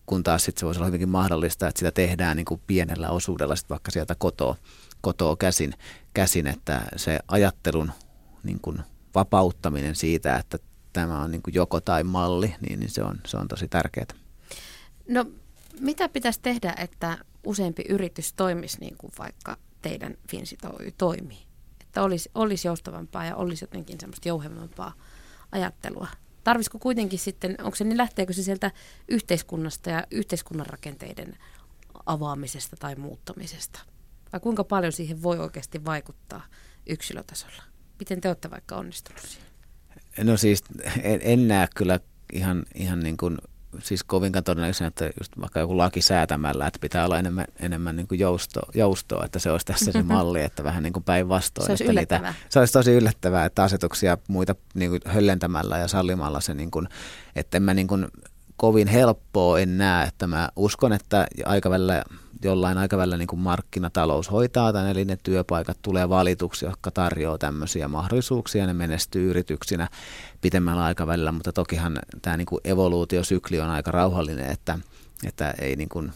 kun 0.06 0.22
taas 0.22 0.44
sitten 0.44 0.60
se 0.60 0.66
voisi 0.66 0.78
olla 0.78 0.86
hyvinkin 0.86 1.08
mahdollista, 1.08 1.68
että 1.68 1.78
sitä 1.78 1.90
tehdään 1.90 2.36
niin 2.36 2.44
kuin 2.44 2.60
pienellä 2.66 3.10
osuudella 3.10 3.56
sitten 3.56 3.74
vaikka 3.74 3.90
sieltä 3.90 4.14
kotoa, 4.14 4.56
kotoa 5.00 5.36
käsin, 5.36 5.74
käsin, 6.14 6.46
että 6.46 6.82
se 6.96 7.18
ajattelun 7.28 7.92
niin 8.42 8.60
kuin 8.60 8.78
vapauttaminen 9.14 9.96
siitä, 9.96 10.36
että 10.36 10.58
tämä 10.92 11.22
on 11.22 11.30
niin 11.30 11.42
kuin 11.42 11.54
joko 11.54 11.80
tai 11.80 12.04
malli, 12.04 12.54
niin, 12.68 12.80
niin 12.80 12.90
se, 12.90 13.02
on, 13.02 13.20
se 13.26 13.36
on 13.36 13.48
tosi 13.48 13.68
tärkeää. 13.68 14.06
No 15.08 15.26
mitä 15.80 16.08
pitäisi 16.08 16.40
tehdä, 16.42 16.74
että 16.78 17.18
useampi 17.46 17.84
yritys 17.88 18.32
toimisi 18.32 18.80
niin 18.80 18.96
kuin 18.96 19.12
vaikka 19.18 19.56
teidän 19.82 20.14
Finsit 20.28 20.64
Oy 20.64 20.92
toimii? 20.98 21.46
Että 21.80 22.02
olisi, 22.02 22.30
olisi 22.34 22.68
joustavampaa 22.68 23.24
ja 23.24 23.36
olisi 23.36 23.64
jotenkin 23.64 24.00
semmoista 24.00 24.28
jouhevampaa 24.28 24.92
ajattelua. 25.52 26.08
Tarvisiko 26.44 26.78
kuitenkin 26.78 27.18
sitten, 27.18 27.56
onko 27.62 27.76
se 27.76 27.84
niin 27.84 27.96
lähteekö 27.96 28.32
se 28.32 28.42
sieltä 28.42 28.70
yhteiskunnasta 29.08 29.90
ja 29.90 30.06
yhteiskunnan 30.10 30.66
rakenteiden 30.66 31.36
avaamisesta 32.06 32.76
tai 32.76 32.94
muuttamisesta? 32.96 33.80
Vai 34.32 34.40
kuinka 34.40 34.64
paljon 34.64 34.92
siihen 34.92 35.22
voi 35.22 35.38
oikeasti 35.38 35.84
vaikuttaa 35.84 36.46
yksilötasolla? 36.86 37.62
Miten 37.98 38.20
te 38.20 38.28
olette 38.28 38.50
vaikka 38.50 38.76
onnistunut 38.76 39.22
siinä? 39.22 39.48
No 40.24 40.36
siis 40.36 40.62
en, 41.02 41.20
en 41.22 41.48
näe 41.48 41.68
kyllä 41.76 42.00
ihan, 42.32 42.64
ihan 42.74 43.00
niin 43.00 43.16
kuin, 43.16 43.38
siis 43.78 44.04
kovinkaan 44.04 44.44
todennäköisenä, 44.44 44.88
että 44.88 45.10
just 45.20 45.32
vaikka 45.40 45.60
joku 45.60 45.78
laki 45.78 46.02
säätämällä, 46.02 46.66
että 46.66 46.78
pitää 46.80 47.04
olla 47.04 47.18
enemmän, 47.18 47.44
enemmän 47.60 47.96
niin 47.96 48.08
kuin 48.08 48.18
jousto, 48.18 48.60
joustoa, 48.74 49.24
että 49.24 49.38
se 49.38 49.50
olisi 49.50 49.66
tässä 49.66 49.92
se 49.92 50.02
malli, 50.14 50.42
että 50.42 50.64
vähän 50.64 50.82
niin 50.82 50.92
kuin 50.92 51.04
päinvastoin. 51.04 51.66
Se 51.66 51.72
olisi 51.72 51.84
että 51.84 51.92
yllättävää. 51.92 52.32
Niitä, 52.32 52.46
se 52.48 52.58
olisi 52.58 52.72
tosi 52.72 52.92
yllättävää, 52.92 53.44
että 53.44 53.62
asetuksia 53.62 54.18
muita 54.28 54.54
niin 54.74 54.90
kuin 54.90 55.00
höllentämällä 55.04 55.78
ja 55.78 55.88
sallimalla 55.88 56.40
se, 56.40 56.54
niin 56.54 56.70
kuin, 56.70 56.88
että 57.36 57.56
en 57.56 57.62
mä 57.62 57.74
niin 57.74 57.88
kuin, 57.88 58.08
kovin 58.58 58.88
helppoa 58.88 59.58
en 59.58 59.78
näe, 59.78 60.06
että 60.06 60.26
mä 60.26 60.48
uskon, 60.56 60.92
että 60.92 61.26
aikavälillä 61.44 62.04
jollain 62.44 62.78
aikavälillä 62.78 63.16
niin 63.16 63.28
kuin 63.28 63.40
markkinatalous 63.40 64.30
hoitaa 64.30 64.72
tämän, 64.72 64.88
eli 64.88 65.04
ne 65.04 65.18
työpaikat 65.22 65.78
tulee 65.82 66.08
valituksi, 66.08 66.64
jotka 66.64 66.90
tarjoaa 66.90 67.38
tämmöisiä 67.38 67.88
mahdollisuuksia, 67.88 68.66
ne 68.66 68.72
menestyy 68.72 69.30
yrityksinä 69.30 69.88
pitemmällä 70.40 70.84
aikavälillä, 70.84 71.32
mutta 71.32 71.52
tokihan 71.52 71.98
tämä 72.22 72.36
niin 72.36 72.46
kuin 72.46 72.60
evoluutiosykli 72.64 73.60
on 73.60 73.70
aika 73.70 73.90
rauhallinen, 73.90 74.50
että, 74.50 74.78
että 75.24 75.54
ei 75.60 75.76
niin 75.76 75.88
kuin 75.88 76.12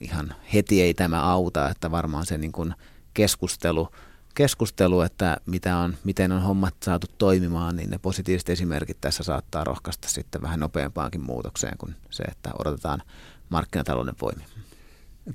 ihan 0.00 0.34
heti 0.54 0.82
ei 0.82 0.94
tämä 0.94 1.22
auta, 1.22 1.68
että 1.68 1.90
varmaan 1.90 2.26
se 2.26 2.38
niin 2.38 2.52
kuin 2.52 2.74
keskustelu, 3.14 3.88
keskustelu, 4.34 5.00
että 5.00 5.36
mitä 5.46 5.76
on, 5.76 5.96
miten 6.04 6.32
on 6.32 6.42
hommat 6.42 6.74
saatu 6.84 7.06
toimimaan, 7.18 7.76
niin 7.76 7.90
ne 7.90 7.98
positiiviset 7.98 8.48
esimerkit 8.48 9.00
tässä 9.00 9.22
saattaa 9.22 9.64
rohkaista 9.64 10.08
sitten 10.08 10.42
vähän 10.42 10.60
nopeampaankin 10.60 11.24
muutokseen 11.24 11.78
kuin 11.78 11.94
se, 12.10 12.22
että 12.22 12.50
odotetaan 12.58 13.02
markkinatalouden 13.48 14.14
voimia. 14.20 14.46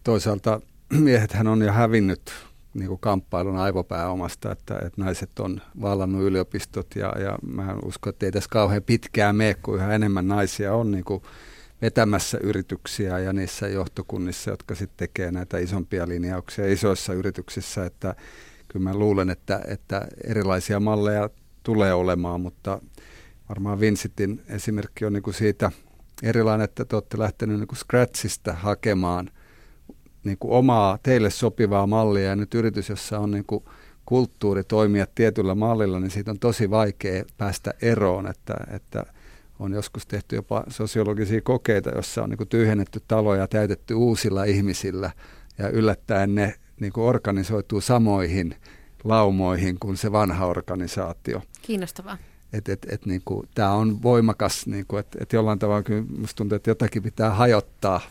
Toisaalta 0.03 0.61
miehethän 0.93 1.47
on 1.47 1.61
jo 1.61 1.71
hävinnyt 1.71 2.31
niin 2.73 2.87
kuin 2.87 2.99
kamppailun 2.99 3.57
aivopääomasta, 3.57 4.51
että, 4.51 4.75
että 4.75 5.01
naiset 5.01 5.39
on 5.39 5.61
vallannut 5.81 6.21
yliopistot 6.21 6.95
ja, 6.95 7.13
ja 7.19 7.37
mä 7.41 7.75
uskon, 7.85 8.11
että 8.11 8.25
ei 8.25 8.31
tässä 8.31 8.49
kauhean 8.49 8.83
pitkään 8.83 9.35
mene, 9.35 9.53
kun 9.53 9.75
yhä 9.75 9.95
enemmän 9.95 10.27
naisia 10.27 10.73
on 10.73 10.91
niin 10.91 11.03
kuin 11.03 11.23
vetämässä 11.81 12.37
yrityksiä 12.43 13.19
ja 13.19 13.33
niissä 13.33 13.67
johtokunnissa, 13.67 14.51
jotka 14.51 14.75
sitten 14.75 14.97
tekee 14.97 15.31
näitä 15.31 15.57
isompia 15.57 16.07
linjauksia 16.07 16.73
isoissa 16.73 17.13
yrityksissä, 17.13 17.85
että 17.85 18.15
kyllä 18.71 18.83
mä 18.83 18.93
luulen, 18.93 19.29
että, 19.29 19.61
että 19.67 20.07
erilaisia 20.23 20.79
malleja 20.79 21.29
tulee 21.63 21.93
olemaan, 21.93 22.41
mutta 22.41 22.81
varmaan 23.49 23.79
Vincentin 23.79 24.41
esimerkki 24.49 25.05
on 25.05 25.13
niin 25.13 25.23
kuin 25.23 25.33
siitä 25.33 25.71
erilainen, 26.23 26.65
että 26.65 26.85
te 26.85 26.95
olette 26.95 27.19
lähtenyt 27.19 27.59
niin 27.59 27.77
scratchista 27.77 28.53
hakemaan– 28.53 29.29
niin 30.23 30.37
kuin 30.37 30.53
omaa 30.53 30.97
teille 31.03 31.29
sopivaa 31.29 31.87
mallia. 31.87 32.29
Ja 32.29 32.35
nyt 32.35 32.53
yritys, 32.53 32.89
jossa 32.89 33.19
on 33.19 33.31
niin 33.31 33.45
kuin 33.45 33.63
kulttuuri 34.05 34.63
toimia 34.63 35.07
tietyllä 35.15 35.55
mallilla, 35.55 35.99
niin 35.99 36.11
siitä 36.11 36.31
on 36.31 36.39
tosi 36.39 36.69
vaikea 36.69 37.23
päästä 37.37 37.73
eroon, 37.81 38.27
että, 38.27 38.53
että 38.71 39.05
on 39.59 39.73
joskus 39.73 40.07
tehty 40.07 40.35
jopa 40.35 40.63
sosiologisia 40.67 41.41
kokeita, 41.41 41.89
jossa 41.89 42.23
on 42.23 42.29
niin 42.29 42.47
tyhjennetty 42.47 43.01
taloja 43.07 43.47
täytetty 43.47 43.93
uusilla 43.93 44.43
ihmisillä 44.43 45.11
ja 45.57 45.69
yllättäen 45.69 46.35
ne 46.35 46.55
niin 46.79 46.93
kuin 46.93 47.05
organisoituu 47.05 47.81
samoihin 47.81 48.55
laumoihin 49.03 49.79
kuin 49.79 49.97
se 49.97 50.11
vanha 50.11 50.45
organisaatio. 50.45 51.41
Kiinnostavaa. 51.61 52.17
Et, 52.53 52.69
et, 52.69 52.87
et, 52.89 53.05
niin 53.05 53.21
kuin, 53.25 53.49
tämä 53.55 53.71
on 53.71 54.03
voimakas, 54.03 54.67
niin 54.67 54.85
kuin, 54.87 54.99
että 54.99 55.17
et 55.21 55.33
jollain 55.33 55.59
tavalla 55.59 55.83
kyllä 55.83 56.05
musta 56.17 56.37
tuntuu, 56.37 56.55
että 56.55 56.69
jotakin 56.69 57.03
pitää 57.03 57.29
hajottaa, 57.29 58.01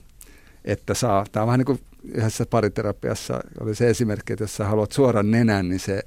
että 0.64 0.94
saa, 0.94 1.26
tämä 1.32 1.42
on 1.42 1.46
vähän 1.46 1.58
niin 1.58 1.66
kuin 1.66 1.80
yhdessä 2.04 2.46
pariterapiassa 2.46 3.40
oli 3.60 3.74
se 3.74 3.90
esimerkki, 3.90 4.32
että 4.32 4.42
jos 4.42 4.56
sä 4.56 4.64
haluat 4.64 4.92
suoran 4.92 5.30
nenän, 5.30 5.68
niin 5.68 5.80
se 5.80 6.02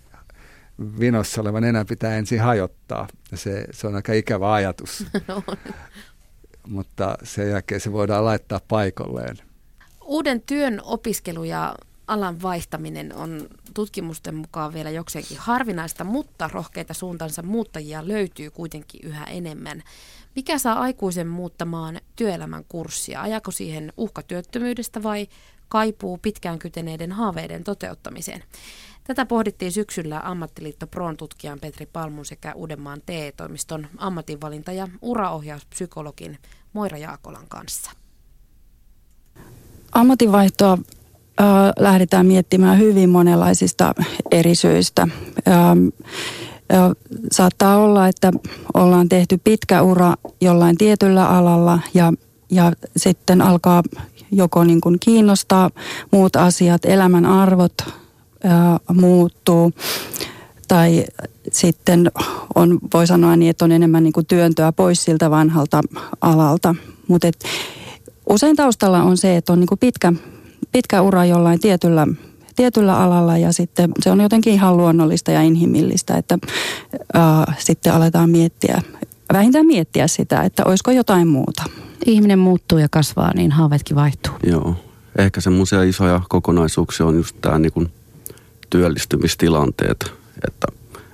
vinossa 0.99 1.41
oleva 1.41 1.61
nenä 1.61 1.85
pitää 1.85 2.17
ensin 2.17 2.41
hajottaa. 2.41 3.07
Ja 3.31 3.37
se, 3.37 3.65
se 3.71 3.87
on 3.87 3.95
aika 3.95 4.13
ikävä 4.13 4.53
ajatus. 4.53 5.05
Mutta 6.67 7.17
sen 7.23 7.49
jälkeen 7.49 7.81
se 7.81 7.91
voidaan 7.91 8.25
laittaa 8.25 8.59
paikalleen. 8.67 9.37
Uuden 10.01 10.41
työn 10.41 10.81
opiskelu 10.83 11.43
ja 11.43 11.75
alan 12.11 12.41
vaihtaminen 12.41 13.15
on 13.15 13.47
tutkimusten 13.73 14.35
mukaan 14.35 14.73
vielä 14.73 14.89
jokseenkin 14.89 15.37
harvinaista, 15.37 16.03
mutta 16.03 16.49
rohkeita 16.53 16.93
suuntansa 16.93 17.41
muuttajia 17.41 18.07
löytyy 18.07 18.51
kuitenkin 18.51 19.01
yhä 19.03 19.23
enemmän. 19.23 19.83
Mikä 20.35 20.57
saa 20.57 20.79
aikuisen 20.79 21.27
muuttamaan 21.27 22.01
työelämän 22.15 22.63
kurssia? 22.67 23.21
Ajako 23.21 23.51
siihen 23.51 23.93
uhkatyöttömyydestä 23.97 25.03
vai 25.03 25.27
kaipuu 25.69 26.17
pitkään 26.17 26.59
kyteneiden 26.59 27.11
haaveiden 27.11 27.63
toteuttamiseen. 27.63 28.43
Tätä 29.03 29.25
pohdittiin 29.25 29.71
syksyllä 29.71 30.21
Ammattiliitto 30.23 30.87
Proon 30.87 31.17
tutkijan 31.17 31.59
Petri 31.59 31.85
Palmun 31.85 32.25
sekä 32.25 32.53
Uudenmaan 32.53 33.01
TE-toimiston 33.05 33.87
ammatinvalinta- 33.97 34.71
ja 34.71 34.87
uraohjauspsykologin 35.01 36.37
Moira 36.73 36.97
Jaakolan 36.97 37.47
kanssa. 37.47 37.91
Ammatinvaihtoa 39.91 40.77
äh, 41.41 41.47
lähdetään 41.79 42.25
miettimään 42.25 42.79
hyvin 42.79 43.09
monenlaisista 43.09 43.93
eri 44.31 44.55
syistä. 44.55 45.07
Saattaa 47.31 47.77
olla, 47.77 48.07
että 48.07 48.31
ollaan 48.73 49.09
tehty 49.09 49.39
pitkä 49.43 49.81
ura 49.81 50.13
jollain 50.41 50.77
tietyllä 50.77 51.29
alalla 51.29 51.79
ja, 51.93 52.13
ja 52.51 52.71
sitten 52.97 53.41
alkaa 53.41 53.83
joko 54.31 54.63
niin 54.63 54.81
kuin 54.81 54.97
kiinnostaa 54.99 55.69
muut 56.11 56.35
asiat, 56.35 56.85
elämän 56.85 57.25
arvot 57.25 57.73
muuttuu 58.93 59.71
tai 60.67 61.05
sitten 61.51 62.11
on, 62.55 62.79
voi 62.93 63.07
sanoa 63.07 63.35
niin, 63.35 63.49
että 63.49 63.65
on 63.65 63.71
enemmän 63.71 64.03
niin 64.03 64.13
kuin 64.13 64.25
työntöä 64.25 64.71
pois 64.71 65.03
siltä 65.03 65.29
vanhalta 65.29 65.81
alalta. 66.21 66.75
Mutta 67.07 67.27
usein 68.29 68.55
taustalla 68.55 69.03
on 69.03 69.17
se, 69.17 69.37
että 69.37 69.53
on 69.53 69.59
niin 69.59 69.67
kuin 69.67 69.79
pitkä, 69.79 70.13
pitkä 70.71 71.01
ura 71.01 71.25
jollain 71.25 71.59
tietyllä, 71.59 72.07
tietyllä 72.55 72.97
alalla 72.97 73.37
ja 73.37 73.53
sitten 73.53 73.91
se 73.99 74.11
on 74.11 74.21
jotenkin 74.21 74.53
ihan 74.53 74.77
luonnollista 74.77 75.31
ja 75.31 75.41
inhimillistä, 75.41 76.17
että 76.17 76.37
ää, 77.13 77.53
sitten 77.59 77.93
aletaan 77.93 78.29
miettiä, 78.29 78.81
vähintään 79.33 79.65
miettiä 79.65 80.07
sitä, 80.07 80.41
että 80.41 80.63
olisiko 80.65 80.91
jotain 80.91 81.27
muuta 81.27 81.63
ihminen 82.05 82.39
muuttuu 82.39 82.77
ja 82.77 82.87
kasvaa, 82.89 83.33
niin 83.33 83.51
haaveetkin 83.51 83.95
vaihtuu. 83.95 84.33
Joo. 84.43 84.75
Ehkä 85.17 85.41
semmoisia 85.41 85.83
isoja 85.83 86.21
kokonaisuuksia 86.29 87.05
on 87.05 87.15
just 87.15 87.35
tämä 87.41 87.59
niin 87.59 87.91
työllistymistilanteet, 88.69 90.13
että, 90.47 90.67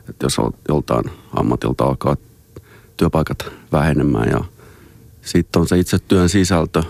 että 0.09 0.25
jos 0.25 0.37
joltain 0.69 1.03
ammatilta 1.33 1.83
alkaa 1.83 2.17
työpaikat 2.97 3.45
vähenemään 3.71 4.29
ja 4.29 4.43
sitten 5.21 5.59
on 5.59 5.67
se 5.67 5.79
itse 5.79 5.99
työn 5.99 6.29
sisältö, 6.29 6.83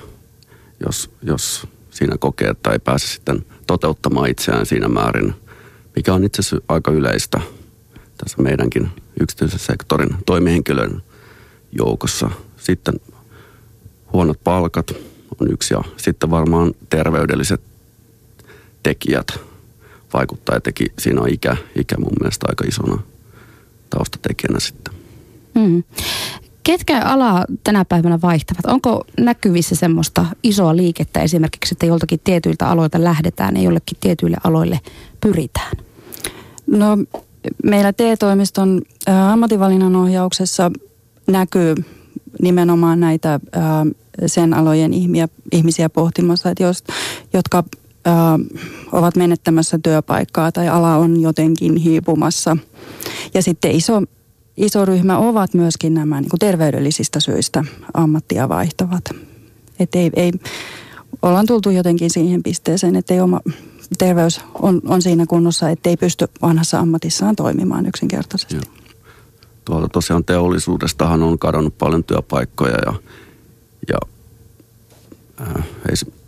jos, 0.85 1.09
jos 1.23 1.67
siinä 1.97 2.15
kokee, 2.19 2.49
että 2.49 2.71
ei 2.71 2.79
pääse 2.79 3.07
sitten 3.07 3.45
toteuttamaan 3.67 4.29
itseään 4.29 4.65
siinä 4.65 4.87
määrin, 4.87 5.33
mikä 5.95 6.13
on 6.13 6.23
itse 6.23 6.39
asiassa 6.39 6.61
aika 6.67 6.91
yleistä 6.91 7.41
tässä 8.17 8.41
meidänkin 8.41 8.89
yksityisen 9.21 9.59
sektorin 9.59 10.09
toimihenkilöiden 10.25 11.01
joukossa. 11.71 12.29
Sitten 12.57 12.93
huonot 14.13 14.43
palkat 14.43 14.93
on 15.39 15.51
yksi 15.51 15.73
ja 15.73 15.81
sitten 15.97 16.29
varmaan 16.29 16.73
terveydelliset 16.89 17.61
tekijät 18.83 19.27
vaikuttaa 20.13 20.55
ja 20.55 20.61
teki, 20.61 20.85
siinä 20.99 21.21
on 21.21 21.29
ikä, 21.29 21.57
ikä 21.75 21.95
mun 21.97 22.13
mielestä 22.19 22.45
aika 22.49 22.63
isona 22.67 22.99
taustatekijänä 23.89 24.59
sitten. 24.59 24.93
Mm. 25.55 25.83
Ketkä 26.67 27.01
alaa 27.01 27.45
tänä 27.63 27.85
päivänä 27.85 28.19
vaihtavat? 28.21 28.65
Onko 28.65 29.03
näkyvissä 29.19 29.75
semmoista 29.75 30.25
isoa 30.43 30.75
liikettä 30.75 31.21
esimerkiksi, 31.21 31.73
että 31.73 31.85
joltakin 31.85 32.19
tietyiltä 32.23 32.67
aloilta 32.67 33.03
lähdetään 33.03 33.57
ja 33.57 33.63
jollekin 33.63 33.97
tietyille 33.99 34.37
aloille 34.43 34.79
pyritään? 35.21 35.71
No 36.67 36.97
meillä 37.63 37.93
TE-toimiston 37.93 38.81
ammatinvalinnan 39.31 39.95
ohjauksessa 39.95 40.71
näkyy 41.27 41.75
nimenomaan 42.41 42.99
näitä 42.99 43.39
sen 44.25 44.53
alojen 44.53 44.93
ihmiä, 44.93 45.27
ihmisiä 45.51 45.89
pohtimassa, 45.89 46.49
että 46.49 46.63
jos, 46.63 46.83
jotka 47.33 47.63
ovat 48.91 49.15
menettämässä 49.15 49.79
työpaikkaa 49.83 50.51
tai 50.51 50.69
ala 50.69 50.95
on 50.95 51.21
jotenkin 51.21 51.75
hiipumassa. 51.75 52.57
Ja 53.33 53.41
sitten 53.41 53.71
iso, 53.71 54.01
iso 54.57 54.85
ryhmä 54.85 55.17
ovat 55.17 55.53
myöskin 55.53 55.93
nämä 55.93 56.21
niin 56.21 56.29
kuin 56.29 56.39
terveydellisistä 56.39 57.19
syistä 57.19 57.63
ammattia 57.93 58.49
vaihtavat. 58.49 59.03
Että 59.79 59.99
ei, 59.99 60.11
ei, 60.15 60.31
ollaan 61.21 61.45
tultu 61.45 61.69
jotenkin 61.69 62.09
siihen 62.09 62.43
pisteeseen, 62.43 62.95
että 62.95 63.13
ei 63.13 63.19
oma 63.21 63.41
terveys 63.97 64.41
on, 64.53 64.81
on 64.87 65.01
siinä 65.01 65.25
kunnossa, 65.25 65.69
että 65.69 65.89
ei 65.89 65.97
pysty 65.97 66.27
vanhassa 66.41 66.79
ammatissaan 66.79 67.35
toimimaan 67.35 67.85
yksinkertaisesti. 67.85 68.55
Joo. 68.55 68.63
Tuolta 69.65 69.87
tosiaan 69.87 70.25
teollisuudestahan 70.25 71.23
on 71.23 71.39
kadonnut 71.39 71.77
paljon 71.77 72.03
työpaikkoja 72.03 72.77
ja, 72.85 72.93
ja 73.89 73.97
äh, 75.41 75.63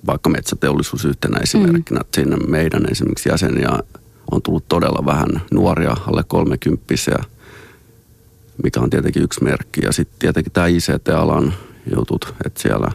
vaikka 0.07 0.29
metsäteollisuus 0.29 1.05
yhtenä 1.05 1.39
esimerkkinä, 1.39 1.99
mm. 1.99 2.01
että 2.01 2.21
sinne 2.21 2.37
meidän 2.47 2.91
esimerkiksi 2.91 3.29
jäseniä 3.29 3.69
on 4.31 4.41
tullut 4.41 4.67
todella 4.67 5.05
vähän 5.05 5.41
nuoria, 5.51 5.95
alle 6.07 6.23
kolmekymppisiä, 6.27 7.23
mikä 8.63 8.79
on 8.79 8.89
tietenkin 8.89 9.23
yksi 9.23 9.43
merkki. 9.43 9.81
Ja 9.83 9.91
sitten 9.93 10.19
tietenkin 10.19 10.53
tämä 10.53 10.67
ICT-alan 10.67 11.53
jutut, 11.95 12.35
että 12.45 12.61
siellä 12.61 12.91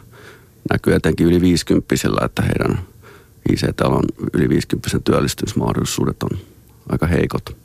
näkyy 0.70 0.94
etenkin 0.94 1.26
yli 1.26 1.40
50 1.40 1.94
että 2.24 2.42
heidän 2.42 2.78
ICT-alan 3.52 4.04
yli 4.32 4.48
50 4.48 4.98
työllistymismahdollisuudet 5.04 6.22
on 6.22 6.38
aika 6.88 7.06
heikot. 7.06 7.56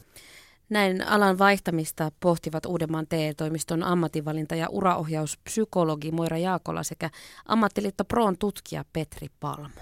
Näin 0.70 1.08
alan 1.08 1.38
vaihtamista 1.38 2.12
pohtivat 2.20 2.66
Uudenmaan 2.66 3.08
TE-toimiston 3.08 3.84
ammatinvalinta- 3.84 4.56
ja 4.56 4.70
uraohjauspsykologi 4.70 6.12
Moira 6.12 6.38
Jaakola 6.38 6.84
sekä 6.84 7.10
ammattiliitto 7.46 8.06
Proon 8.06 8.38
tutkija 8.38 8.86
Petri 8.94 9.28
Palmu. 9.40 9.80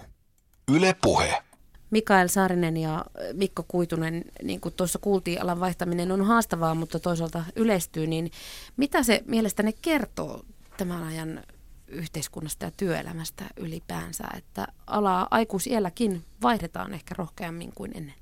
Yle 0.72 0.96
Puhe. 1.02 1.47
Mikael 1.92 2.28
Saarinen 2.28 2.78
ja 2.78 3.06
Mikko 3.34 3.66
Kuitunen, 3.68 4.26
niin 4.44 4.62
kuin 4.62 4.74
tuossa 4.74 5.00
kuultiin, 5.00 5.42
alan 5.42 5.60
vaihtaminen 5.60 6.12
on 6.12 6.26
haastavaa, 6.26 6.76
mutta 6.76 7.00
toisaalta 7.00 7.44
yleistyy, 7.56 8.08
niin 8.08 8.32
mitä 8.78 9.04
se 9.04 9.24
mielestäni 9.26 9.74
kertoo 9.82 10.46
tämän 10.78 11.04
ajan 11.04 11.44
yhteiskunnasta 11.88 12.66
ja 12.66 12.72
työelämästä 12.78 13.46
ylipäänsä, 13.58 14.24
että 14.38 14.68
alaa 14.88 15.28
aikuisielläkin 15.32 16.24
vaihdetaan 16.42 16.94
ehkä 16.94 17.16
rohkeammin 17.18 17.72
kuin 17.76 17.92
ennen? 17.98 18.16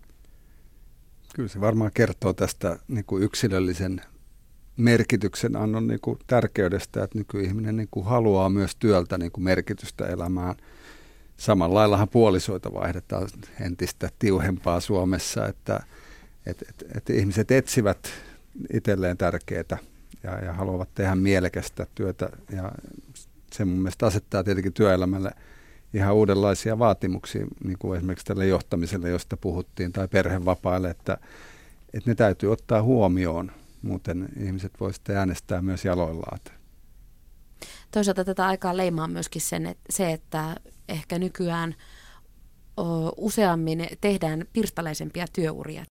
Kyllä 1.35 1.49
se 1.49 1.61
varmaan 1.61 1.91
kertoo 1.93 2.33
tästä 2.33 2.79
niin 2.87 3.05
kuin 3.05 3.23
yksilöllisen 3.23 4.01
merkityksen 4.77 5.55
annon 5.55 5.87
niin 5.87 5.99
kuin 5.99 6.19
tärkeydestä, 6.27 7.03
että 7.03 7.17
nykyihminen 7.17 7.75
niin 7.75 7.87
kuin 7.91 8.05
haluaa 8.05 8.49
myös 8.49 8.75
työltä 8.75 9.17
niin 9.17 9.31
kuin 9.31 9.43
merkitystä 9.43 10.07
elämään. 10.07 10.55
Samalla 11.37 11.75
laillahan 11.75 12.09
puolisoita 12.09 12.73
vaihdetaan 12.73 13.27
entistä 13.61 14.09
tiuhempaa 14.19 14.79
Suomessa, 14.79 15.47
että 15.47 15.79
et, 16.45 16.61
et, 16.69 16.85
et 16.97 17.09
ihmiset 17.09 17.51
etsivät 17.51 18.09
itselleen 18.73 19.17
tärkeää 19.17 19.77
ja, 20.23 20.45
ja 20.45 20.53
haluavat 20.53 20.89
tehdä 20.95 21.15
mielekästä 21.15 21.87
työtä 21.95 22.29
ja 22.51 22.71
se 23.53 23.65
mun 23.65 23.77
mielestä 23.77 24.05
asettaa 24.05 24.43
tietenkin 24.43 24.73
työelämälle– 24.73 25.31
ihan 25.95 26.15
uudenlaisia 26.15 26.79
vaatimuksia, 26.79 27.45
niin 27.63 27.77
kuin 27.79 27.97
esimerkiksi 27.97 28.25
tälle 28.25 28.47
johtamiselle, 28.47 29.09
josta 29.09 29.37
puhuttiin, 29.37 29.91
tai 29.91 30.07
perhevapaille, 30.07 30.89
että, 30.89 31.17
että 31.93 32.11
ne 32.11 32.15
täytyy 32.15 32.51
ottaa 32.51 32.83
huomioon. 32.83 33.51
Muuten 33.81 34.29
ihmiset 34.43 34.71
voisivat 34.79 35.09
äänestää 35.09 35.61
myös 35.61 35.85
jaloillaan. 35.85 36.39
Toisaalta 37.91 38.25
tätä 38.25 38.45
aikaa 38.45 38.77
leimaa 38.77 39.07
myöskin 39.07 39.41
sen, 39.41 39.65
että 39.65 39.83
se, 39.89 40.11
että 40.11 40.55
ehkä 40.89 41.19
nykyään 41.19 41.75
useammin 43.17 43.87
tehdään 44.01 44.45
pirstaleisempia 44.53 45.25
työuria. 45.33 45.85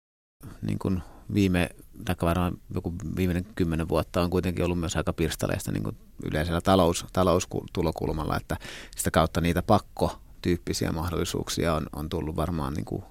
Niin 0.63 0.79
kuin 0.79 1.03
viime, 1.35 1.69
tai 2.05 2.17
varmaan 2.23 2.53
joku 2.75 2.95
viimeinen 3.17 3.47
kymmenen 3.55 3.89
vuotta 3.89 4.23
on 4.23 4.31
kuitenkin 4.31 4.65
ollut 4.65 4.81
myös 4.81 4.97
aika 4.97 5.13
pirstaleista 5.13 5.73
niin 5.73 5.83
kuin 5.83 5.97
yleisellä 6.25 6.61
talous, 6.61 7.07
taloustulokulmalla, 7.13 8.37
että 8.37 8.57
sitä 8.97 9.11
kautta 9.11 9.41
niitä 9.41 9.63
pakko-tyyppisiä 9.63 10.93
mahdollisuuksia 10.93 11.75
on, 11.75 11.87
on 11.93 12.09
tullut 12.09 12.37
varmaan 12.37 12.75
niin 12.75 12.85
kuin 12.85 13.03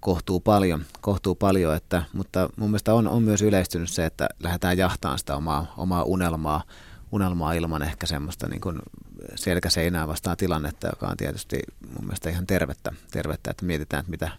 kohtuu 0.00 0.40
paljon, 0.40 0.84
kohtuu 1.00 1.34
paljon 1.34 1.76
että, 1.76 2.02
mutta 2.12 2.48
mun 2.56 2.70
mielestä 2.70 2.94
on, 2.94 3.08
on 3.08 3.22
myös 3.22 3.42
yleistynyt 3.42 3.90
se, 3.90 4.06
että 4.06 4.28
lähdetään 4.42 4.78
jahtaan 4.78 5.18
sitä 5.18 5.36
omaa, 5.36 5.74
omaa 5.76 6.02
unelmaa, 6.02 6.62
unelmaa 7.12 7.52
ilman 7.52 7.82
ehkä 7.82 8.06
semmoista 8.06 8.48
niin 8.48 8.60
kuin 8.60 8.78
selkäseinää 9.34 10.08
vastaan 10.08 10.36
tilannetta, 10.36 10.86
joka 10.86 11.06
on 11.06 11.16
tietysti 11.16 11.60
mun 11.94 12.04
mielestä 12.04 12.30
ihan 12.30 12.46
tervettä, 12.46 12.92
tervettä 13.10 13.50
että 13.50 13.64
mietitään, 13.64 14.00
että 14.00 14.10
mitä, 14.10 14.30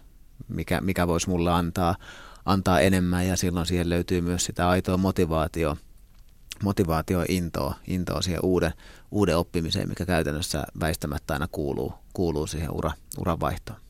mikä, 0.48 0.80
mikä 0.80 1.06
voisi 1.06 1.28
mulle 1.28 1.52
antaa, 1.52 1.96
antaa 2.44 2.80
enemmän 2.80 3.26
ja 3.26 3.36
silloin 3.36 3.66
siihen 3.66 3.90
löytyy 3.90 4.20
myös 4.20 4.44
sitä 4.44 4.68
aitoa 4.68 4.96
motivaatio, 4.96 5.76
motivaatio 6.62 7.24
intoa, 7.28 7.74
intoa 7.86 8.22
siihen 8.22 8.44
uuden, 8.44 8.72
uuden 9.10 9.36
oppimiseen, 9.36 9.88
mikä 9.88 10.06
käytännössä 10.06 10.64
väistämättä 10.80 11.32
aina 11.32 11.48
kuuluu, 11.52 11.94
kuuluu 12.12 12.46
siihen 12.46 12.70
ura, 12.70 12.90
uran 13.18 13.40
vaihtoon. 13.40 13.80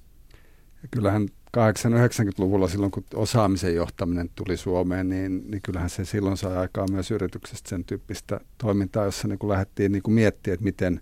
Ja 0.82 0.88
kyllähän 0.90 1.28
80-90-luvulla 1.56 2.68
silloin, 2.68 2.92
kun 2.92 3.04
osaamisen 3.14 3.74
johtaminen 3.74 4.30
tuli 4.34 4.56
Suomeen, 4.56 5.08
niin, 5.08 5.50
niin 5.50 5.62
kyllähän 5.62 5.90
se 5.90 6.04
silloin 6.04 6.36
sai 6.36 6.56
aikaa 6.56 6.86
myös 6.90 7.10
yrityksestä 7.10 7.68
sen 7.68 7.84
tyyppistä 7.84 8.40
toimintaa, 8.58 9.04
jossa 9.04 9.28
niin 9.28 9.38
kuin 9.38 9.50
lähdettiin 9.50 9.92
niin 9.92 10.02
kuin 10.02 10.14
miettimään, 10.14 10.54
että 10.54 10.64
miten 10.64 11.00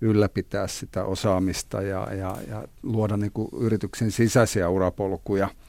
ylläpitää 0.00 0.66
sitä 0.66 1.04
osaamista 1.04 1.82
ja, 1.82 2.08
ja, 2.14 2.36
ja 2.48 2.64
luoda 2.82 3.16
niin 3.16 3.32
kuin 3.32 3.48
yrityksen 3.60 4.10
sisäisiä 4.10 4.68
urapolkuja– 4.68 5.48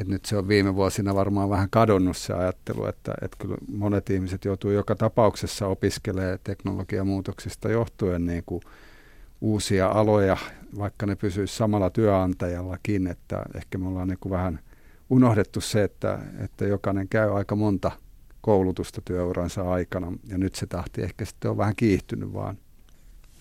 et 0.00 0.08
nyt 0.08 0.24
se 0.24 0.36
on 0.36 0.48
viime 0.48 0.74
vuosina 0.74 1.14
varmaan 1.14 1.50
vähän 1.50 1.70
kadonnut 1.70 2.16
se 2.16 2.32
ajattelu, 2.32 2.86
että, 2.86 3.14
että 3.22 3.36
kyllä 3.40 3.56
monet 3.72 4.10
ihmiset 4.10 4.44
joutuu 4.44 4.70
joka 4.70 4.94
tapauksessa 4.94 5.66
opiskelemaan 5.66 6.38
teknologiamuutoksista 6.44 7.68
johtuen 7.68 8.26
niin 8.26 8.42
kuin 8.46 8.62
uusia 9.40 9.88
aloja, 9.88 10.36
vaikka 10.78 11.06
ne 11.06 11.16
pysyisivät 11.16 11.56
samalla 11.56 11.90
työnantajallakin, 11.90 13.06
että 13.06 13.42
ehkä 13.54 13.78
me 13.78 13.88
ollaan 13.88 14.08
niin 14.08 14.18
kuin 14.20 14.30
vähän 14.30 14.58
unohdettu 15.10 15.60
se, 15.60 15.84
että, 15.84 16.18
että 16.44 16.64
jokainen 16.64 17.08
käy 17.08 17.36
aika 17.36 17.56
monta 17.56 17.90
koulutusta 18.40 19.00
työuransa 19.04 19.72
aikana, 19.72 20.12
ja 20.28 20.38
nyt 20.38 20.54
se 20.54 20.66
tahti 20.66 21.02
ehkä 21.02 21.24
sitten 21.24 21.50
on 21.50 21.56
vähän 21.56 21.76
kiihtynyt 21.76 22.32
vaan. 22.32 22.58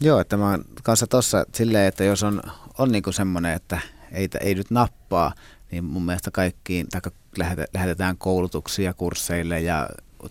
Joo, 0.01 0.19
että 0.19 0.37
mä 0.37 0.49
oon 0.49 0.65
kanssa 0.83 1.07
tuossa 1.07 1.45
silleen, 1.55 1.87
että 1.87 2.03
jos 2.03 2.23
on, 2.23 2.41
on 2.77 2.91
niin 2.91 3.03
semmoinen, 3.11 3.53
että 3.53 3.79
ei, 4.11 4.29
ei 4.41 4.55
nyt 4.55 4.71
nappaa, 4.71 5.33
niin 5.71 5.83
mun 5.83 6.05
mielestä 6.05 6.31
kaikkiin, 6.31 6.87
tai 6.89 7.01
lähetetään 7.73 8.17
koulutuksia 8.17 8.93
kursseille 8.93 9.61
ja 9.61 9.89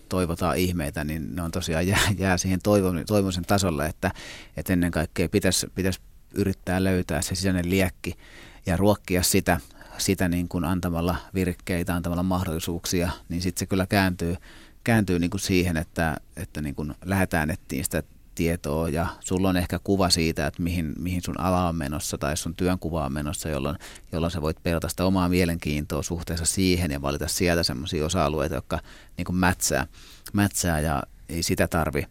toivotaan 0.09 0.57
ihmeitä, 0.57 1.03
niin 1.03 1.35
ne 1.35 1.41
on 1.41 1.51
tosiaan 1.51 1.87
jää, 1.87 1.99
jää 2.17 2.37
siihen 2.37 2.59
toivomisen 3.07 3.45
tasolle, 3.45 3.85
että, 3.85 4.11
että 4.57 4.73
ennen 4.73 4.91
kaikkea 4.91 5.29
pitäisi, 5.29 5.67
pitäisi 5.75 5.99
yrittää 6.33 6.83
löytää 6.83 7.21
se 7.21 7.35
sisäinen 7.35 7.69
liekki 7.69 8.17
ja 8.65 8.77
ruokkia 8.77 9.23
sitä, 9.23 9.59
sitä 9.97 10.29
niin 10.29 10.47
kuin 10.47 10.65
antamalla 10.65 11.15
virkkeitä, 11.33 11.95
antamalla 11.95 12.23
mahdollisuuksia, 12.23 13.09
niin 13.29 13.41
sitten 13.41 13.59
se 13.59 13.65
kyllä 13.65 13.85
kääntyy, 13.85 14.35
kääntyy 14.83 15.19
niin 15.19 15.29
kuin 15.29 15.41
siihen, 15.41 15.77
että, 15.77 16.17
että 16.35 16.61
niin 16.61 16.75
kuin 16.75 16.95
lähdetään 17.05 17.49
etsiä 17.49 17.83
sitä 17.83 18.03
tietoa 18.35 18.89
ja 18.89 19.07
sulla 19.19 19.49
on 19.49 19.57
ehkä 19.57 19.79
kuva 19.83 20.09
siitä, 20.09 20.47
että 20.47 20.61
mihin, 20.63 20.93
mihin 20.99 21.21
sun 21.21 21.39
ala 21.39 21.67
on 21.67 21.75
menossa 21.75 22.17
tai 22.17 22.37
sun 22.37 22.55
työnkuva 22.55 23.05
on 23.05 23.13
menossa, 23.13 23.49
jolloin, 23.49 23.77
jolloin 24.11 24.31
sä 24.31 24.41
voit 24.41 24.63
pelata 24.63 24.89
sitä 24.89 25.05
omaa 25.05 25.29
mielenkiintoa 25.29 26.03
suhteessa 26.03 26.45
siihen 26.45 26.91
ja 26.91 27.01
valita 27.01 27.27
sieltä 27.27 27.63
semmoisia 27.63 28.05
osa-alueita, 28.05 28.55
jotka 28.55 28.79
niin 29.17 29.25
kuin 29.25 29.35
mätsää, 29.35 29.87
mätsää 30.33 30.79
ja 30.79 31.03
ei 31.29 31.43
sitä 31.43 31.67
tarvi. 31.67 32.05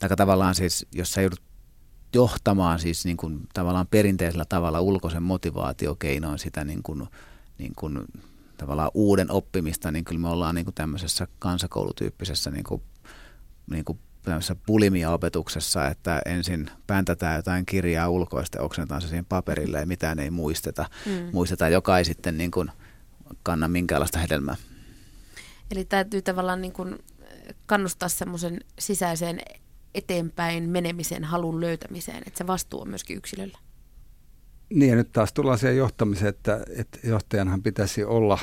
Tai 0.00 0.08
tavallaan 0.16 0.54
siis, 0.54 0.86
jos 0.92 1.12
sä 1.12 1.20
joudut 1.20 1.42
johtamaan 2.14 2.78
siis 2.78 3.04
niin 3.04 3.16
kuin 3.16 3.40
tavallaan 3.54 3.86
perinteisellä 3.86 4.44
tavalla 4.44 4.80
ulkoisen 4.80 5.22
motivaatiokeinoin 5.22 6.38
sitä 6.38 6.64
niin 6.64 6.82
kuin, 6.82 7.08
niin 7.58 7.72
kuin 7.76 7.98
tavallaan 8.56 8.90
uuden 8.94 9.30
oppimista, 9.30 9.90
niin 9.90 10.04
kyllä 10.04 10.20
me 10.20 10.28
ollaan 10.28 10.54
niin 10.54 10.64
kuin 10.64 10.74
tämmöisessä 10.74 11.26
kansakoulutyyppisessä 11.38 12.50
niin 12.50 12.64
kuin, 12.64 12.82
niin 13.70 13.84
kuin 13.84 13.98
tämmöisessä 14.22 14.56
bulimia-opetuksessa, 14.66 15.88
että 15.88 16.22
ensin 16.26 16.70
päntätään 16.86 17.36
jotain 17.36 17.66
kirjaa 17.66 18.08
ulkoista, 18.08 18.62
oksennetaan 18.62 19.02
se 19.02 19.08
siihen 19.08 19.24
paperille 19.24 19.80
ja 19.80 19.86
mitään 19.86 20.18
ei 20.18 20.30
muisteta, 20.30 20.90
mm. 21.06 21.28
muisteta, 21.32 21.68
joka 21.68 21.98
ei 21.98 22.04
sitten 22.04 22.38
niin 22.38 22.50
kuin 22.50 22.70
kanna 23.42 23.68
minkäänlaista 23.68 24.18
hedelmää. 24.18 24.56
Eli 25.70 25.84
täytyy 25.84 26.22
tavallaan 26.22 26.62
niin 26.62 26.72
kuin 26.72 26.98
kannustaa 27.66 28.08
semmoisen 28.08 28.60
sisäiseen 28.78 29.40
eteenpäin 29.96 30.68
menemisen 30.68 31.24
halun 31.24 31.60
löytämiseen, 31.60 32.22
että 32.26 32.38
se 32.38 32.46
vastuu 32.46 32.80
on 32.80 32.88
myöskin 32.88 33.16
yksilöllä. 33.16 33.58
Niin 34.70 34.90
ja 34.90 34.96
nyt 34.96 35.12
taas 35.12 35.32
tullaan 35.32 35.58
siihen 35.58 35.76
johtamiseen, 35.76 36.28
että, 36.28 36.60
että 36.76 36.98
johtajanhan 37.04 37.62
pitäisi 37.62 38.04
olla 38.04 38.38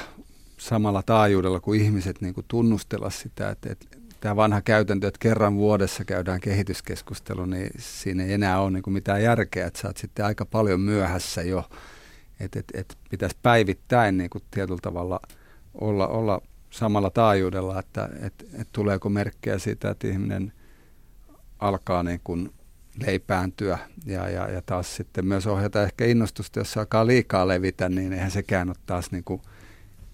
samalla 0.58 1.04
taajuudella 1.04 1.60
kuin 1.60 1.82
ihmiset 1.82 2.22
niin 2.22 2.34
kuin 2.34 2.45
tunnustella 2.47 3.10
sitä, 3.10 3.49
että, 3.49 3.72
että 3.72 3.97
tämä 4.20 4.36
vanha 4.36 4.62
käytäntö, 4.62 5.08
että 5.08 5.20
kerran 5.20 5.56
vuodessa 5.56 6.06
käydään 6.06 6.39
kehityskeskustelu, 6.39 7.45
niin 7.45 7.72
siinä 7.78 8.24
ei 8.24 8.34
enää 8.34 8.62
ole 8.62 8.72
niin 8.72 8.84
kuin 8.84 8.93
mitään 8.93 9.24
järkeä, 9.24 9.68
että 9.68 9.80
sä 9.80 9.88
oot 9.88 9.97
sitten 9.97 10.26
aika 10.26 10.45
paljon 10.45 10.80
myöhässä 10.80 11.41
jo, 11.41 11.70
että 12.39 12.60
että 12.60 12.80
että 12.80 12.95
pitäisi 13.10 13.36
päivittäin 13.41 14.18
niin 14.18 14.30
kuin 14.30 14.43
tietyllä 14.51 14.80
tavalla 14.82 15.20
olla, 15.74 16.08
olla 16.08 16.41
samalla 16.70 17.10
taajuudella, 17.10 17.80
että 17.80 18.10
että 18.22 18.45
että 18.54 18.70
tuleeko 18.72 19.10
merkkejä 19.10 19.58
siitä, 19.58 19.89
että 19.89 20.08
ihminen 20.08 20.54
alkaa 21.64 22.03
niin 22.03 22.22
kuin 22.24 22.53
leipääntyä 23.05 23.80
ja, 24.05 24.30
ja, 24.30 24.51
ja 24.51 24.61
taas 24.66 24.95
sitten 24.95 25.26
myös 25.26 25.47
ohjata 25.47 25.84
ehkä 25.84 26.05
innostusta, 26.05 26.59
jos 26.59 26.78
alkaa 26.78 27.07
liikaa 27.07 27.47
levitä, 27.47 27.89
niin 27.89 28.14
eihän 28.14 28.32
sekään 28.32 28.70
ole 28.70 28.76
taas 28.86 29.11
niin 29.11 29.24
kuin 29.24 29.41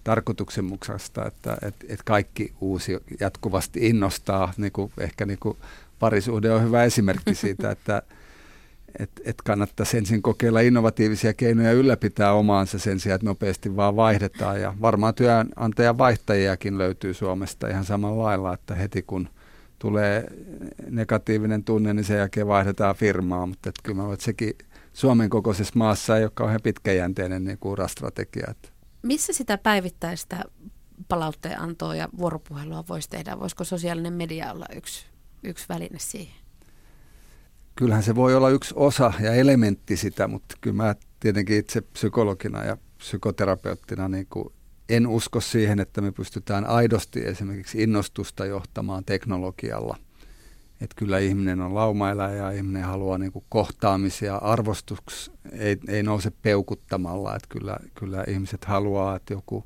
tarkoituksenmukaista, 0.04 1.26
että, 1.26 1.52
että, 1.62 1.86
että 1.88 2.04
kaikki 2.04 2.52
uusi 2.60 2.98
jatkuvasti 3.20 3.86
innostaa. 3.86 4.52
Niin 4.56 4.72
kuin, 4.72 4.92
ehkä 4.98 5.26
niin 5.26 5.38
kuin 5.38 5.58
parisuhde 5.98 6.52
on 6.52 6.62
hyvä 6.62 6.84
esimerkki 6.84 7.34
siitä, 7.44 7.70
että 7.70 8.02
että 8.98 9.22
et 9.24 9.42
kannattaisi 9.44 9.98
ensin 9.98 10.22
kokeilla 10.22 10.60
innovatiivisia 10.60 11.34
keinoja 11.34 11.72
ylläpitää 11.72 12.32
omaansa 12.32 12.78
sen 12.78 13.00
sijaan, 13.00 13.14
että 13.14 13.26
nopeasti 13.26 13.76
vaan 13.76 13.96
vaihdetaan. 13.96 14.60
Ja 14.60 14.74
varmaan 14.80 15.14
työnantajan 15.14 15.98
vaihtajiakin 15.98 16.78
löytyy 16.78 17.14
Suomesta 17.14 17.68
ihan 17.68 17.84
samalla 17.84 18.22
lailla, 18.22 18.54
että 18.54 18.74
heti 18.74 19.02
kun 19.02 19.28
tulee 19.80 20.26
negatiivinen 20.90 21.64
tunne, 21.64 21.94
niin 21.94 22.04
sen 22.04 22.18
jälkeen 22.18 22.46
vaihdetaan 22.46 22.94
firmaa. 22.94 23.46
Mutta 23.46 23.68
että 23.68 23.80
kyllä 23.84 23.96
mä 23.96 24.02
olen, 24.02 24.14
että 24.14 24.24
sekin 24.24 24.52
Suomen 24.92 25.30
kokoisessa 25.30 25.72
maassa 25.76 26.16
ei 26.16 26.24
ole 26.24 26.30
kauhean 26.34 26.60
pitkäjänteinen 26.62 27.44
niin 27.44 27.58
urastrategia. 27.64 28.46
Että 28.50 28.68
missä 29.02 29.32
sitä 29.32 29.58
päivittäistä 29.58 30.44
palautteenantoa 31.08 31.94
ja 31.94 32.08
vuoropuhelua 32.18 32.84
voisi 32.88 33.08
tehdä? 33.08 33.40
Voisiko 33.40 33.64
sosiaalinen 33.64 34.12
media 34.12 34.52
olla 34.52 34.66
yksi, 34.76 35.06
yksi 35.42 35.66
väline 35.68 35.98
siihen? 35.98 36.34
Kyllähän 37.76 38.02
se 38.02 38.14
voi 38.14 38.34
olla 38.34 38.50
yksi 38.50 38.74
osa 38.76 39.12
ja 39.20 39.34
elementti 39.34 39.96
sitä, 39.96 40.28
mutta 40.28 40.54
kyllä 40.60 40.76
mä 40.76 40.94
tietenkin 41.20 41.56
itse 41.56 41.80
psykologina 41.80 42.64
ja 42.64 42.76
psykoterapeuttina 42.98 44.08
niin 44.08 44.26
kuin 44.30 44.54
en 44.90 45.06
usko 45.06 45.40
siihen, 45.40 45.80
että 45.80 46.00
me 46.00 46.12
pystytään 46.12 46.66
aidosti 46.66 47.20
esimerkiksi 47.26 47.82
innostusta 47.82 48.46
johtamaan 48.46 49.04
teknologialla. 49.04 49.96
Että 50.80 50.96
kyllä 50.96 51.18
ihminen 51.18 51.60
on 51.60 51.74
laumaeläjä 51.74 52.36
ja 52.36 52.50
ihminen 52.50 52.84
haluaa 52.84 53.18
niin 53.18 53.32
kuin 53.32 53.44
kohtaamisia. 53.48 54.36
Arvostus 54.36 55.32
ei, 55.52 55.76
ei 55.88 56.02
nouse 56.02 56.30
peukuttamalla. 56.42 57.36
Että 57.36 57.48
kyllä, 57.48 57.76
kyllä 57.94 58.24
ihmiset 58.28 58.64
haluaa, 58.64 59.16
että 59.16 59.32
joku 59.32 59.64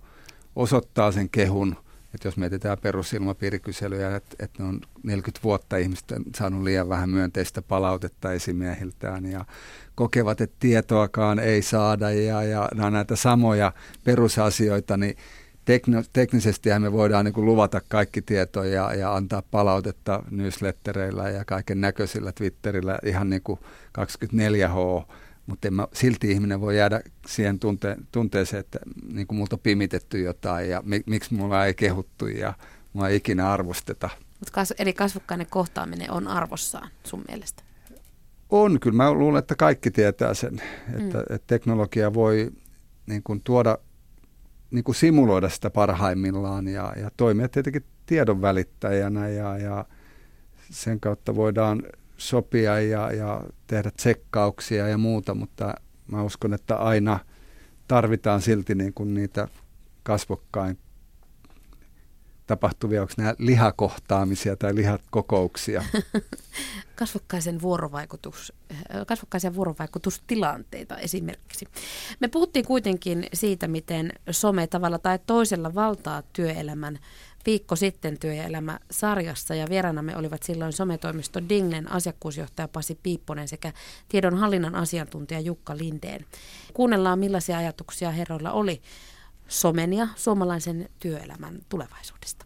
osoittaa 0.57 1.13
sen 1.13 1.31
kehun. 1.31 1.77
Että 2.15 2.29
jos 2.29 2.37
mietitään 2.37 2.79
perusilmapiirikyselyjä, 2.79 4.17
että, 4.17 4.37
että 4.39 4.63
ne 4.63 4.69
on 4.69 4.81
40 5.03 5.45
vuotta 5.45 5.77
ihmistä 5.77 6.17
saanut 6.37 6.63
liian 6.63 6.89
vähän 6.89 7.11
myönteistä 7.11 7.63
palautetta 7.63 8.33
esimiehiltään 8.33 9.27
ja 9.27 9.45
kokevat, 9.95 10.41
että 10.41 10.57
tietoakaan 10.61 11.39
ei 11.39 11.63
saada 11.63 12.11
ja, 12.11 12.43
ja 12.43 12.69
nämä 12.75 12.91
näitä 12.91 13.17
samoja 13.17 13.73
perusasioita, 14.05 14.97
niin 14.97 15.17
tekno, 15.65 16.03
teknisesti 16.13 16.71
me 16.79 16.93
voidaan 16.93 17.25
niin 17.25 17.45
luvata 17.45 17.81
kaikki 17.89 18.23
tietoja 18.23 18.75
ja, 18.75 18.95
ja 18.95 19.15
antaa 19.15 19.43
palautetta 19.51 20.23
newslettereillä 20.31 21.31
ja 21.31 21.45
kaiken 21.45 21.81
näköisillä 21.81 22.33
Twitterillä 22.33 22.99
ihan 23.05 23.31
niin 23.31 23.43
kuin 23.43 23.61
24H, 23.99 25.15
mutta 25.47 25.71
mä, 25.71 25.89
silti 25.93 26.31
ihminen 26.31 26.61
voi 26.61 26.79
jäädä 26.79 27.01
siihen 27.27 27.59
tunte, 27.59 27.97
tunteeseen, 28.13 28.61
että 28.61 28.79
niin 29.13 29.27
kuin 29.27 29.39
multa 29.39 29.57
on 29.57 29.61
pimitetty 29.61 30.21
jotain 30.21 30.69
ja 30.69 30.83
mi, 30.85 31.03
miksi 31.07 31.35
mulla 31.35 31.67
ei 31.67 31.75
kehuttu 31.75 32.27
ja 32.27 32.55
mua 32.93 33.09
ei 33.09 33.17
ikinä 33.17 33.53
arvosteta. 33.53 34.11
Mut 34.41 34.51
kas, 34.51 34.75
eli 34.79 34.93
kasvokkainen 34.93 35.47
kohtaaminen 35.51 36.11
on 36.11 36.29
arvossaan 36.29 36.89
sun 37.05 37.25
mielestä? 37.29 37.63
On, 38.51 38.81
kyllä 38.81 38.97
mä 38.97 39.13
luulen, 39.13 39.39
että 39.39 39.55
kaikki 39.55 39.91
tietää 39.91 40.35
sen, 40.35 40.63
että, 40.89 41.19
mm. 41.19 41.35
että 41.35 41.47
teknologia 41.47 42.15
voi 42.15 42.51
niin 43.07 43.23
kuin 43.23 43.41
tuoda 43.45 43.79
niin 44.71 44.85
kuin 44.85 44.95
simuloida 44.95 45.49
sitä 45.49 45.71
parhaimmillaan 45.71 46.69
ja, 46.69 46.93
ja 46.97 47.11
toimia 47.17 47.49
tietenkin 47.49 47.85
tiedon 48.07 48.43
välittäjänä 48.43 49.29
ja, 49.29 49.59
ja 49.59 49.85
sen 50.71 51.01
kautta 51.01 51.35
voidaan 51.35 51.83
sopia 52.17 52.81
ja, 52.81 53.13
ja 53.13 53.45
tehdä 53.67 53.91
tsekkauksia 53.91 54.89
ja 54.89 54.99
muuta, 54.99 55.35
mutta 55.35 55.75
mä 56.07 56.23
uskon, 56.23 56.55
että 56.55 56.77
aina 56.77 57.19
tarvitaan 57.89 58.43
silti 58.43 58.75
niin 58.75 58.95
kuin 58.95 59.15
niitä 59.15 59.49
kasvokkain 60.03 60.79
tapahtuvia, 62.47 63.03
onko 63.03 63.15
nämä 63.17 63.35
lihakohtaamisia 63.39 64.57
tai 64.57 64.75
lihakokouksia? 64.75 65.85
Kasvokkaisen 66.97 67.63
vuorovaikutus, 67.63 68.53
kasvokkaisia 69.07 69.55
vuorovaikutustilanteita 69.55 70.99
esimerkiksi. 70.99 71.69
Me 72.21 72.29
puhuttiin 72.29 72.65
kuitenkin 72.65 73.27
siitä, 73.33 73.69
miten 73.69 74.13
some 74.31 74.67
tavalla 74.67 74.99
tai 74.99 75.19
toisella 75.27 75.75
valtaa 75.75 76.23
työelämän 76.33 76.99
viikko 77.47 77.77
sitten 77.77 78.19
työelämä-sarjassa 78.19 79.55
ja 79.55 79.67
vieraanamme 79.71 80.17
olivat 80.17 80.43
silloin 80.43 80.73
sometoimisto 80.73 81.41
Dinglen 81.49 81.93
asiakkuusjohtaja 81.93 82.69
Pasi 82.69 82.99
Piipponen 83.03 83.49
sekä 83.49 83.73
tiedonhallinnan 84.09 84.75
asiantuntija 84.75 85.41
Jukka 85.41 85.77
Lindeen. 85.77 86.25
Kuunnellaan 86.75 87.19
millaisia 87.19 87.59
ajatuksia 87.59 88.11
herroilla 88.11 88.53
oli 88.53 88.83
somen 89.49 89.93
ja 89.93 90.09
suomalaisen 90.17 90.89
työelämän 90.99 91.59
tulevaisuudesta 91.69 92.45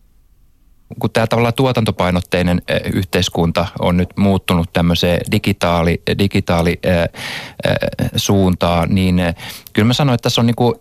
kun 0.98 1.10
tämä 1.10 1.26
tavallaan 1.26 1.54
tuotantopainotteinen 1.54 2.62
yhteiskunta 2.94 3.66
on 3.78 3.96
nyt 3.96 4.08
muuttunut 4.16 4.72
tämmöiseen 4.72 5.20
digitaali, 5.32 6.02
digitaali 6.18 6.80
suuntaan, 8.16 8.94
niin 8.94 9.20
kyllä 9.72 9.86
mä 9.86 9.92
sanoin, 9.92 10.14
että 10.14 10.22
tässä 10.22 10.40
on 10.40 10.46
niin 10.46 10.56
kuin 10.56 10.74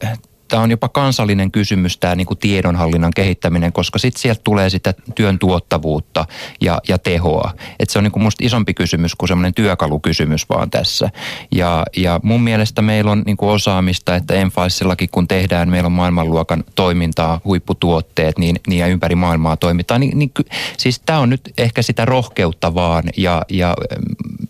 tämä 0.47 0.63
on 0.63 0.71
jopa 0.71 0.89
kansallinen 0.89 1.51
kysymys, 1.51 1.97
tämä 1.97 2.15
niin 2.15 2.27
kuin 2.27 2.37
tiedonhallinnan 2.37 3.11
kehittäminen, 3.15 3.73
koska 3.73 3.99
sitten 3.99 4.21
sieltä 4.21 4.41
tulee 4.43 4.69
sitä 4.69 4.93
työn 5.15 5.39
tuottavuutta 5.39 6.25
ja, 6.61 6.79
ja 6.87 6.97
tehoa. 6.97 7.51
Et 7.79 7.89
se 7.89 7.99
on 7.99 8.03
niin 8.03 8.31
isompi 8.41 8.73
kysymys 8.73 9.15
kuin 9.15 9.27
semmoinen 9.27 9.53
työkalukysymys 9.53 10.49
vaan 10.49 10.69
tässä. 10.69 11.09
Ja, 11.51 11.85
ja 11.97 12.19
mun 12.23 12.41
mielestä 12.41 12.81
meillä 12.81 13.11
on 13.11 13.23
niin 13.25 13.37
kuin 13.37 13.49
osaamista, 13.49 14.15
että 14.15 14.33
Enfaisillakin 14.33 15.09
kun 15.11 15.27
tehdään, 15.27 15.69
meillä 15.69 15.87
on 15.87 15.91
maailmanluokan 15.91 16.63
toimintaa, 16.75 17.41
huipputuotteet, 17.45 18.37
niin, 18.37 18.55
niin 18.67 18.79
ja 18.79 18.87
ympäri 18.87 19.15
maailmaa 19.15 19.57
toimitaan. 19.57 20.01
Niin, 20.01 20.19
niin, 20.19 20.31
siis 20.77 20.99
tämä 20.99 21.19
on 21.19 21.29
nyt 21.29 21.53
ehkä 21.57 21.81
sitä 21.81 22.05
rohkeutta 22.05 22.73
vaan 22.75 23.03
ja, 23.17 23.41
ja 23.49 23.75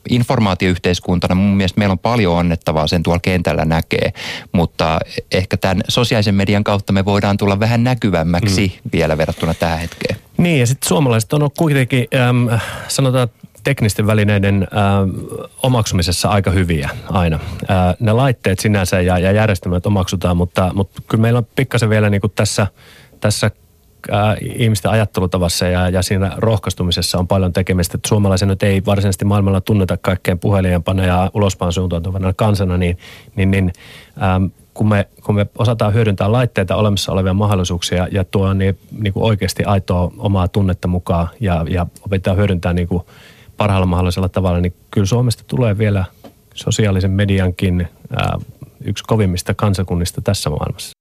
informaatioyhteiskuntana 0.10 1.36
mun 1.36 1.58
mielestä 1.58 1.80
meillä 1.80 1.91
on 1.91 2.00
paljon 2.00 2.39
annettavaa, 2.39 2.88
sen 2.88 3.04
tuolla 3.04 3.20
kentällä 3.20 3.66
näkee, 3.66 4.14
mutta 4.52 5.00
ehkä 5.32 5.58
tämän 5.58 5.82
sosiaalisen 5.88 6.36
median 6.36 6.64
kautta 6.64 6.94
me 6.94 7.06
voidaan 7.06 7.38
tulla 7.38 7.60
vähän 7.60 7.84
näkyvämmäksi 7.84 8.80
mm. 8.84 8.90
vielä 8.94 9.18
verrattuna 9.18 9.54
tähän 9.54 9.80
hetkeen. 9.80 10.18
Niin 10.38 10.60
ja 10.60 10.68
sitten 10.68 10.88
suomalaiset 10.88 11.34
on 11.34 11.50
kuitenkin, 11.58 12.08
äm, 12.16 12.60
sanotaan 12.88 13.28
teknisten 13.64 14.08
välineiden 14.08 14.56
äm, 14.64 15.14
omaksumisessa 15.64 16.30
aika 16.30 16.52
hyviä 16.52 16.90
aina. 17.10 17.40
Ää, 17.68 17.96
ne 18.00 18.12
laitteet 18.12 18.60
sinänsä 18.60 19.02
ja, 19.02 19.20
ja 19.20 19.32
järjestelmät 19.32 19.86
omaksutaan, 19.86 20.38
mutta, 20.38 20.72
mutta 20.74 21.02
kyllä 21.08 21.22
meillä 21.22 21.38
on 21.38 21.48
pikkasen 21.56 21.90
vielä 21.90 22.10
niin 22.10 22.22
kuin 22.22 22.34
tässä, 22.36 22.68
tässä 23.20 23.52
ää, 24.12 24.36
ihmisten 24.42 24.92
ajattelutavassa 24.92 25.68
ja, 25.68 25.90
ja 25.90 26.02
siinä 26.02 26.32
rohkaistumisessa 26.38 27.18
on 27.18 27.28
paljon 27.28 27.54
tekemistä. 27.54 27.98
Että 27.98 28.08
suomalaisen 28.08 28.48
nyt 28.48 28.64
ei 28.64 28.86
varsinaisesti 28.86 29.26
maailmalla 29.26 29.62
tunneta 29.62 29.98
kaikkein 29.98 30.40
puhelijanpana 30.40 31.06
ja 31.06 31.32
ulospaan 31.34 31.74
suuntautuvana 31.74 32.34
kansana, 32.34 32.78
niin, 32.78 32.98
niin, 33.36 33.52
niin 33.52 33.74
äm, 34.36 34.52
kun 34.78 34.90
me, 34.90 35.08
kun 35.26 35.36
me 35.36 35.48
osataan 35.58 35.94
hyödyntää 35.94 36.32
laitteita 36.32 36.76
olemassa 36.76 37.12
olevia 37.12 37.34
mahdollisuuksia 37.34 38.08
ja 38.12 38.24
tuo 38.24 38.54
niin, 38.54 38.80
niin 38.92 39.14
kuin 39.14 39.24
oikeasti 39.24 39.64
aitoa 39.64 40.12
omaa 40.18 40.48
tunnetta 40.48 40.88
mukaan 40.88 41.28
ja, 41.40 41.66
ja 41.70 41.86
opetetaan 42.06 42.38
hyödyntää 42.38 42.74
niin 42.74 42.88
kuin 42.88 43.04
parhaalla 43.58 43.86
mahdollisella 43.86 44.30
tavalla, 44.30 44.60
niin 44.60 44.74
kyllä 44.92 45.08
Suomesta 45.08 45.44
tulee 45.48 45.78
vielä 45.78 46.06
sosiaalisen 46.54 47.12
mediankin 47.12 47.88
ää, 48.16 48.40
yksi 48.86 49.04
kovimmista 49.08 49.54
kansakunnista 49.54 50.22
tässä 50.22 50.50
maailmassa. 50.50 50.92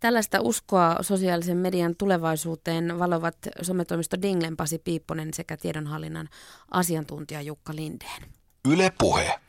Tällaista 0.00 0.38
uskoa 0.40 0.96
sosiaalisen 1.00 1.56
median 1.56 1.94
tulevaisuuteen 1.98 2.98
valovat 2.98 3.36
sometoimisto 3.62 4.16
Dinglen 4.22 4.56
Pasi 4.56 4.78
Piipponen 4.78 5.34
sekä 5.34 5.56
tiedonhallinnan 5.56 6.28
asiantuntija 6.70 7.42
Jukka 7.42 7.76
Lindeen. 7.76 8.22
Yle 8.68 8.92
Puhe. 8.98 9.45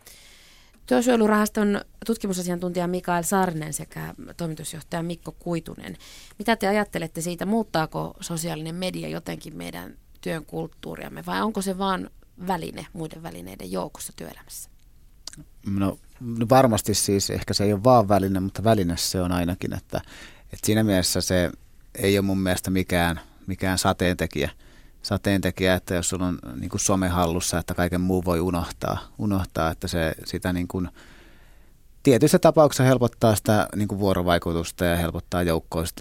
Työsuojelurahaston 0.87 1.81
tutkimusasiantuntija 2.05 2.87
Mikael 2.87 3.23
Saarinen 3.23 3.73
sekä 3.73 4.13
toimitusjohtaja 4.37 5.03
Mikko 5.03 5.31
Kuitunen. 5.31 5.97
Mitä 6.39 6.55
te 6.55 6.67
ajattelette 6.67 7.21
siitä, 7.21 7.45
muuttaako 7.45 8.13
sosiaalinen 8.19 8.75
media 8.75 9.07
jotenkin 9.07 9.57
meidän 9.57 9.97
työn 10.21 10.45
kulttuuriamme 10.45 11.25
vai 11.25 11.41
onko 11.41 11.61
se 11.61 11.77
vain 11.77 12.09
väline 12.47 12.87
muiden 12.93 13.23
välineiden 13.23 13.71
joukossa 13.71 14.13
työelämässä? 14.15 14.69
No, 15.65 15.99
no 16.19 16.45
varmasti 16.49 16.93
siis, 16.93 17.29
ehkä 17.29 17.53
se 17.53 17.63
ei 17.63 17.73
ole 17.73 17.83
vaan 17.83 18.07
väline, 18.07 18.39
mutta 18.39 18.63
väline 18.63 18.97
se 18.97 19.21
on 19.21 19.31
ainakin, 19.31 19.73
että, 19.73 20.01
että 20.43 20.65
siinä 20.65 20.83
mielessä 20.83 21.21
se 21.21 21.51
ei 21.95 22.17
ole 22.17 22.25
mun 22.25 22.39
mielestä 22.39 22.69
mikään, 22.69 23.19
mikään 23.47 23.77
sateentekijä, 23.77 24.49
sateentekijä, 25.01 25.75
että 25.75 25.95
jos 25.95 26.09
sulla 26.09 26.27
on 26.27 26.39
niin 26.59 26.69
kuin 26.69 26.81
some 26.81 27.07
hallussa, 27.07 27.59
että 27.59 27.73
kaiken 27.73 28.01
muu 28.01 28.25
voi 28.25 28.39
unohtaa, 28.39 28.97
unohtaa 29.17 29.71
että 29.71 29.87
se 29.87 30.15
sitä 30.25 30.53
niin 30.53 30.67
kuin, 30.67 30.89
tietyissä 32.07 32.39
tapauksissa 32.39 32.83
helpottaa 32.83 33.35
sitä 33.35 33.67
niin 33.75 33.87
kuin 33.87 33.99
vuorovaikutusta 33.99 34.85
ja 34.85 34.95
helpottaa 34.95 35.43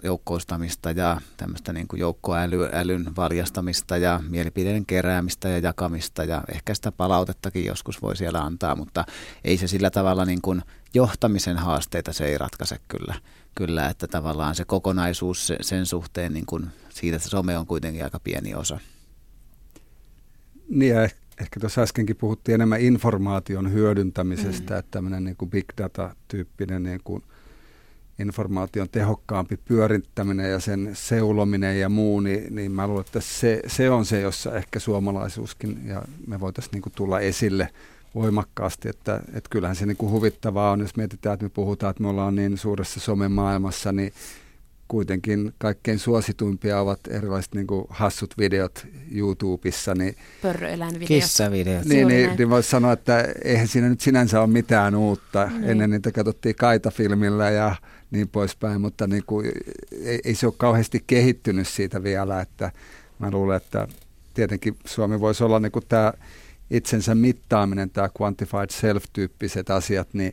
joukkoistamista 0.03 0.91
ja 0.91 1.21
tämmöistä 1.37 1.73
niin 1.73 1.89
kuin 1.89 2.01
joukkoälyn 2.01 3.17
valjastamista 3.17 3.97
ja 3.97 4.21
mielipiteiden 4.29 4.87
keräämistä 4.87 5.49
ja 5.49 5.59
jakamista 5.59 6.25
ja 6.25 6.43
ehkä 6.55 6.75
sitä 6.75 6.93
palautettakin 6.93 7.65
joskus 7.65 8.03
voi 8.03 8.17
siellä 8.17 8.41
antaa, 8.41 8.77
mutta 8.77 9.05
ei 9.45 9.57
se 9.57 9.67
sillä 9.67 9.91
tavalla 9.91 10.25
niin 10.25 10.43
kuin 10.43 10.63
johtamisen 10.95 11.57
haasteita 11.57 12.13
se 12.13 12.25
ei 12.25 12.39
ratkaise 12.39 12.77
kyllä, 12.89 13.15
kyllä 13.55 13.89
että 13.89 14.07
tavallaan 14.07 14.55
se 14.55 14.65
kokonaisuus 14.65 15.53
sen 15.61 15.87
suhteen 15.87 16.33
niin 16.33 16.47
kuin 16.47 16.67
siitä 16.97 17.19
se 17.19 17.29
some 17.29 17.59
on 17.59 17.67
kuitenkin 17.67 18.05
aika 18.05 18.21
pieni 18.21 18.55
osa. 18.55 18.79
Niin 20.69 20.95
ja 20.95 21.03
ehkä 21.41 21.61
tuossa 21.61 21.83
äskenkin 21.83 22.17
puhuttiin 22.17 22.55
enemmän 22.55 22.81
informaation 22.81 23.73
hyödyntämisestä, 23.73 24.75
mm. 24.75 24.79
että 24.79 24.91
tämmöinen 24.91 25.25
niin 25.25 25.37
kuin 25.37 25.51
big 25.51 25.65
data-tyyppinen 25.79 26.83
niin 26.83 27.01
kuin 27.05 27.23
informaation 28.19 28.89
tehokkaampi 28.89 29.57
pyörittäminen 29.57 30.51
ja 30.51 30.61
sen 30.61 30.91
seulominen 30.93 31.81
ja 31.81 31.89
muu, 31.89 32.21
niin, 32.21 32.55
niin 32.55 32.73
mä 32.73 32.87
luulen, 32.87 33.05
että 33.07 33.21
se, 33.21 33.61
se 33.67 33.91
on 33.91 34.05
se, 34.05 34.21
jossa 34.21 34.57
ehkä 34.57 34.79
suomalaisuuskin 34.79 35.81
ja 35.85 36.03
me 36.27 36.41
voitaisiin 36.41 36.73
niin 36.73 36.83
kuin 36.83 36.93
tulla 36.97 37.21
esille 37.21 37.69
voimakkaasti, 38.15 38.89
että, 38.89 39.21
että 39.35 39.51
kyllähän 39.51 39.77
se 39.77 39.87
niin 39.87 39.97
kuin 39.97 40.13
huvittavaa 40.13 40.71
on, 40.71 40.81
jos 40.81 40.97
mietitään, 40.97 41.35
että 41.35 41.45
me 41.45 41.51
puhutaan, 41.51 41.91
että 41.91 42.03
me 42.03 42.09
ollaan 42.09 42.37
niin 42.37 42.59
suuressa 42.59 43.01
somemaailmassa, 43.01 43.93
niin 43.93 44.13
kuitenkin 44.89 45.53
kaikkein 45.59 45.99
suosituimpia 45.99 46.81
ovat 46.81 47.01
erilaiset 47.11 47.55
niin 47.55 47.67
kuin 47.67 47.87
hassut 47.91 48.35
videot 48.39 48.87
YouTubessa. 49.15 49.95
Niin, 49.95 50.17
Pörröeläinvideot. 50.43 51.09
Kissavideot. 51.09 51.85
Niin, 51.85 52.09
niin, 52.09 52.31
niin 52.39 52.51
voisi 52.51 52.71
sanoa, 52.71 52.93
että 52.93 53.29
eihän 53.45 53.69
siinä 53.69 53.89
nyt 53.89 54.01
sinänsä 54.01 54.41
ole 54.41 54.47
mitään 54.47 54.95
uutta. 54.95 55.47
Niin. 55.47 55.65
Ennen 55.65 55.91
niitä 55.91 56.13
katsottiin 56.13 56.55
kaitafilmillä 56.55 57.51
ja 57.51 57.77
niin 58.11 58.29
poispäin, 58.29 58.81
mutta 58.81 59.07
niin 59.07 59.23
kuin, 59.27 59.53
ei, 60.05 60.21
ei 60.25 60.35
se 60.35 60.47
ole 60.47 60.55
kauheasti 60.57 61.05
kehittynyt 61.07 61.69
siitä 61.69 62.03
vielä. 62.03 62.41
Että 62.41 62.73
mä 63.19 63.31
luulen, 63.31 63.57
että 63.57 63.89
tietenkin 64.35 64.77
Suomi 64.87 65.21
voisi 65.21 65.45
olla 65.45 65.61
niin 65.61 65.73
kuin 65.73 65.85
tämä 65.89 66.13
itsensä 66.71 67.15
mittaaminen, 67.15 67.91
tämä 67.91 68.09
quantified 68.21 68.71
self-tyyppiset 68.71 69.71
asiat, 69.71 70.09
niin 70.13 70.33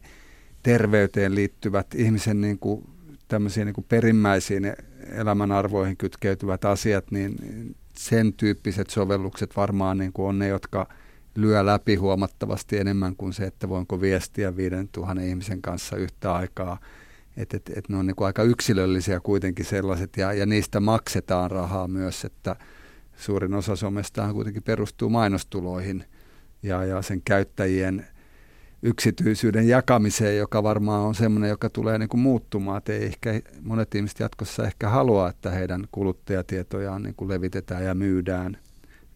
terveyteen 0.64 1.36
liittyvät 1.36 1.88
ihmisen 1.95 2.41
niin 2.41 2.60
kuin 2.60 2.89
tämmöisiin 3.34 3.65
niin 3.65 3.86
perimmäisiin 3.89 4.73
elämänarvoihin 5.11 5.97
kytkeytyvät 5.97 6.65
asiat, 6.65 7.11
niin 7.11 7.36
sen 7.97 8.34
tyyppiset 8.34 8.89
sovellukset 8.89 9.55
varmaan 9.55 9.97
niin 9.97 10.13
kuin 10.13 10.27
on 10.27 10.39
ne, 10.39 10.47
jotka 10.47 10.88
lyö 11.36 11.65
läpi 11.65 11.95
huomattavasti 11.95 12.77
enemmän 12.77 13.15
kuin 13.15 13.34
se, 13.34 13.43
että 13.43 13.69
voinko 13.69 14.01
viestiä 14.01 14.55
5000 14.55 15.21
ihmisen 15.21 15.61
kanssa 15.61 15.95
yhtä 15.95 16.34
aikaa. 16.34 16.79
Että 17.38 17.57
et, 17.57 17.71
et 17.75 17.89
ne 17.89 17.97
on 17.97 18.07
niin 18.07 18.15
kuin 18.15 18.25
aika 18.25 18.43
yksilöllisiä 18.43 19.19
kuitenkin 19.19 19.65
sellaiset 19.65 20.17
ja, 20.17 20.34
ja 20.34 20.45
niistä 20.45 20.79
maksetaan 20.79 21.51
rahaa 21.51 21.88
myös, 21.88 22.25
että 22.25 22.55
suurin 23.17 23.53
osa 23.53 23.75
somestahan 23.75 24.34
kuitenkin 24.34 24.63
perustuu 24.63 25.09
mainostuloihin 25.09 26.03
ja, 26.63 26.86
ja 26.86 27.01
sen 27.01 27.21
käyttäjien 27.25 28.07
yksityisyyden 28.84 29.67
jakamiseen, 29.67 30.38
joka 30.38 30.63
varmaan 30.63 31.01
on 31.01 31.15
semmoinen, 31.15 31.49
joka 31.49 31.69
tulee 31.69 31.97
niin 31.97 32.09
kuin 32.09 32.21
muuttumaan. 32.21 32.77
Että 32.77 32.93
ei 32.93 33.05
ehkä, 33.05 33.41
monet 33.61 33.95
ihmiset 33.95 34.19
jatkossa 34.19 34.67
ehkä 34.67 34.89
halua, 34.89 35.29
että 35.29 35.51
heidän 35.51 35.88
kuluttajatietojaan 35.91 37.03
niin 37.03 37.15
kuin 37.15 37.29
levitetään 37.29 37.86
ja 37.86 37.95
myydään 37.95 38.57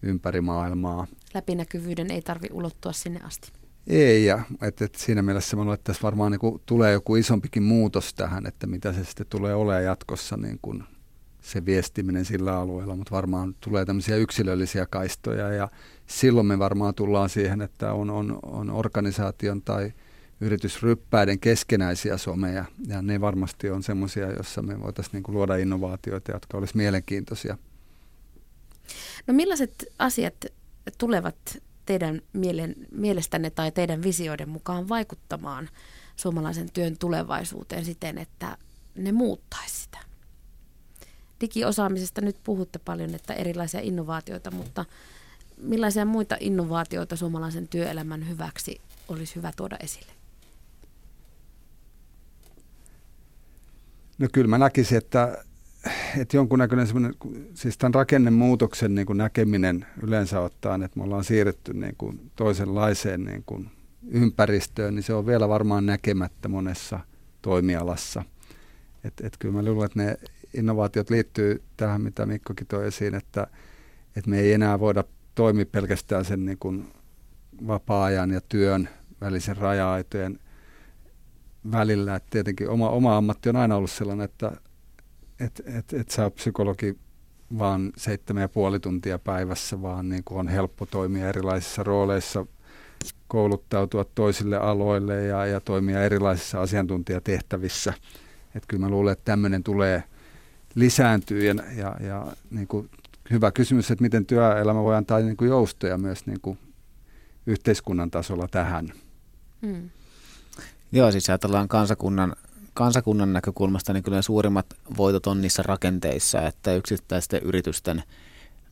ympäri 0.01 0.41
maailmaa. 0.41 1.07
Läpinäkyvyyden 1.33 2.11
ei 2.11 2.21
tarvi 2.21 2.47
ulottua 2.51 2.93
sinne 2.93 3.19
asti. 3.23 3.51
Ei, 3.87 4.25
ja 4.25 4.39
että, 4.61 4.85
että 4.85 4.99
siinä 4.99 5.21
mielessä 5.21 5.55
mä 5.55 5.61
luulen, 5.61 5.73
että 5.75 5.83
tässä 5.83 6.03
varmaan 6.03 6.31
niin 6.31 6.39
kuin 6.39 6.61
tulee 6.65 6.91
joku 6.91 7.15
isompikin 7.15 7.63
muutos 7.63 8.13
tähän, 8.13 8.45
että 8.45 8.67
mitä 8.67 8.93
se 8.93 9.03
sitten 9.03 9.27
tulee 9.29 9.55
olemaan 9.55 9.83
jatkossa 9.83 10.37
niin 10.37 10.59
kuin 10.61 10.83
se 11.47 11.65
viestiminen 11.65 12.25
sillä 12.25 12.59
alueella, 12.59 12.95
mutta 12.95 13.15
varmaan 13.15 13.55
tulee 13.59 13.85
tämmöisiä 13.85 14.15
yksilöllisiä 14.15 14.85
kaistoja 14.85 15.51
ja 15.51 15.69
silloin 16.07 16.47
me 16.47 16.59
varmaan 16.59 16.95
tullaan 16.95 17.29
siihen, 17.29 17.61
että 17.61 17.93
on, 17.93 18.09
on, 18.09 18.39
on 18.43 18.69
organisaation 18.69 19.61
tai 19.61 19.93
yritysryppäiden 20.41 21.39
keskenäisiä 21.39 22.17
someja 22.17 22.65
ja 22.87 23.01
ne 23.01 23.21
varmasti 23.21 23.69
on 23.69 23.83
semmoisia, 23.83 24.31
joissa 24.31 24.61
me 24.61 24.81
voitaisiin 24.81 25.13
niin 25.13 25.35
luoda 25.35 25.55
innovaatioita, 25.55 26.31
jotka 26.31 26.57
olisi 26.57 26.77
mielenkiintoisia. 26.77 27.57
No 29.27 29.33
millaiset 29.33 29.85
asiat 29.99 30.45
tulevat 30.97 31.57
teidän 31.85 32.21
mielen, 32.33 32.75
mielestänne 32.91 33.49
tai 33.49 33.71
teidän 33.71 34.03
visioiden 34.03 34.49
mukaan 34.49 34.89
vaikuttamaan 34.89 35.69
suomalaisen 36.15 36.71
työn 36.71 36.97
tulevaisuuteen 36.97 37.85
siten, 37.85 38.17
että 38.17 38.57
ne 38.95 39.11
muuttaisi 39.11 39.75
sitä? 39.83 40.06
Digiosaamisesta 41.41 42.21
nyt 42.21 42.37
puhutte 42.43 42.79
paljon, 42.79 43.15
että 43.15 43.33
erilaisia 43.33 43.79
innovaatioita, 43.79 44.51
mutta 44.51 44.85
millaisia 45.57 46.05
muita 46.05 46.37
innovaatioita 46.39 47.15
suomalaisen 47.15 47.67
työelämän 47.67 48.29
hyväksi 48.29 48.81
olisi 49.07 49.35
hyvä 49.35 49.51
tuoda 49.55 49.77
esille? 49.83 50.11
No 54.17 54.27
kyllä 54.31 54.47
mä 54.47 54.57
näkisin, 54.57 54.97
että, 54.97 55.43
että 56.17 56.37
jonkunnäköinen 56.37 56.87
semmoinen, 56.87 57.13
siis 57.53 57.77
tämän 57.77 57.93
rakennemuutoksen 57.93 58.95
niin 58.95 59.07
kuin 59.07 59.17
näkeminen 59.17 59.85
yleensä 60.03 60.39
ottaen, 60.39 60.83
että 60.83 60.99
me 60.99 61.03
ollaan 61.03 61.23
siirretty 61.23 61.73
niin 61.73 61.95
kuin 61.97 62.31
toisenlaiseen 62.35 63.23
niin 63.23 63.43
kuin 63.45 63.71
ympäristöön, 64.07 64.95
niin 64.95 65.03
se 65.03 65.13
on 65.13 65.25
vielä 65.25 65.49
varmaan 65.49 65.85
näkemättä 65.85 66.47
monessa 66.47 66.99
toimialassa. 67.41 68.23
Että 69.03 69.27
et 69.27 69.37
kyllä 69.39 69.53
mä 69.53 69.65
luulen, 69.65 69.85
että 69.85 69.99
ne 69.99 70.17
innovaatiot 70.53 71.09
liittyy 71.09 71.63
tähän, 71.77 72.01
mitä 72.01 72.25
Mikkokin 72.25 72.67
toi 72.67 72.87
esiin, 72.87 73.15
että, 73.15 73.47
että 74.15 74.29
me 74.29 74.39
ei 74.39 74.53
enää 74.53 74.79
voida 74.79 75.03
toimia 75.35 75.65
pelkästään 75.65 76.25
sen 76.25 76.45
niin 76.45 76.57
kuin 76.57 76.87
vapaa-ajan 77.67 78.31
ja 78.31 78.41
työn 78.49 78.89
välisen 79.21 79.57
raja-aitojen 79.57 80.39
välillä. 81.71 82.15
Et 82.15 82.23
tietenkin 82.29 82.69
oma, 82.69 82.89
oma 82.89 83.17
ammatti 83.17 83.49
on 83.49 83.55
aina 83.55 83.75
ollut 83.75 83.91
sellainen, 83.91 84.25
että 84.25 84.51
et, 85.39 85.61
et, 85.65 85.93
et 85.93 86.09
sä 86.09 86.29
psykologi 86.29 86.97
vaan 87.57 87.91
seitsemän 87.97 88.41
ja 88.41 88.49
puoli 88.49 88.79
tuntia 88.79 89.19
päivässä, 89.19 89.81
vaan 89.81 90.09
niin 90.09 90.23
kuin 90.23 90.39
on 90.39 90.47
helppo 90.47 90.85
toimia 90.85 91.29
erilaisissa 91.29 91.83
rooleissa, 91.83 92.45
kouluttautua 93.27 94.05
toisille 94.15 94.57
aloille 94.57 95.23
ja, 95.23 95.45
ja 95.45 95.59
toimia 95.61 96.03
erilaisissa 96.03 96.61
asiantuntijatehtävissä. 96.61 97.93
Että 98.55 98.67
kyllä 98.67 98.85
mä 98.85 98.89
luulen, 98.89 99.11
että 99.11 99.25
tämmöinen 99.25 99.63
tulee– 99.63 100.03
lisääntyy 100.77 101.45
ja, 101.45 101.55
ja, 101.75 101.97
ja 101.99 102.27
niin 102.51 102.67
kuin 102.67 102.89
hyvä 103.31 103.51
kysymys, 103.51 103.91
että 103.91 104.01
miten 104.01 104.25
työelämä 104.25 104.83
voi 104.83 104.95
antaa 104.95 105.19
niin 105.19 105.37
kuin 105.37 105.49
joustoja 105.49 105.97
myös 105.97 106.25
niin 106.25 106.41
kuin 106.41 106.57
yhteiskunnan 107.45 108.11
tasolla 108.11 108.47
tähän. 108.47 108.93
Hmm. 109.65 109.89
Joo, 110.91 111.11
siis 111.11 111.29
ajatellaan 111.29 111.67
kansakunnan, 111.67 112.35
kansakunnan 112.73 113.33
näkökulmasta, 113.33 113.93
niin 113.93 114.03
kyllä 114.03 114.21
suurimmat 114.21 114.65
voitot 114.97 115.27
on 115.27 115.41
niissä 115.41 115.63
rakenteissa, 115.63 116.41
että 116.41 116.75
yksittäisten 116.75 117.41
yritysten 117.43 118.03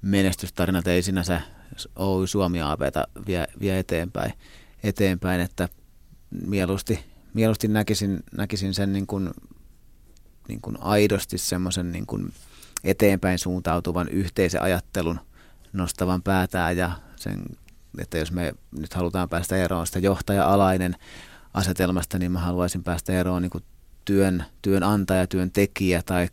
menestystarinat 0.02 0.88
ei 0.88 1.02
sinänsä 1.02 1.42
Oy 1.96 2.28
Suomi 2.28 2.62
ABta 2.62 3.08
vie, 3.28 3.48
vie 3.60 3.80
eteenpäin, 3.80 4.34
eteenpäin, 4.84 5.42
että 5.42 5.70
mieluusti, 6.48 7.00
mieluusti 7.34 7.68
näkisin, 7.68 8.24
näkisin 8.38 8.74
sen 8.74 8.94
niin 8.94 9.08
kuin 9.08 9.30
niin 10.48 10.62
kuin 10.62 10.78
aidosti 10.82 11.38
semmoisen 11.38 11.92
niin 11.92 12.06
kuin 12.06 12.34
eteenpäin 12.84 13.40
suuntautuvan 13.40 14.10
yhteisen 14.10 14.62
ajattelun 14.62 15.20
nostavan 15.74 16.22
päätään 16.22 16.78
ja 16.78 16.92
sen, 17.16 17.44
että 17.98 18.18
jos 18.18 18.32
me 18.32 18.54
nyt 18.80 18.94
halutaan 18.94 19.30
päästä 19.30 19.58
eroon 19.58 19.88
sitä 19.88 20.00
johtaja-alainen 20.00 20.96
asetelmasta, 21.54 22.20
niin 22.20 22.32
mä 22.32 22.40
haluaisin 22.40 22.84
päästä 22.84 23.14
eroon 23.14 23.42
niin 23.42 23.50
kuin 23.50 23.64
työn, 24.06 24.46
työnantaja, 24.62 25.28
työntekijä 25.28 26.02
tai 26.06 26.28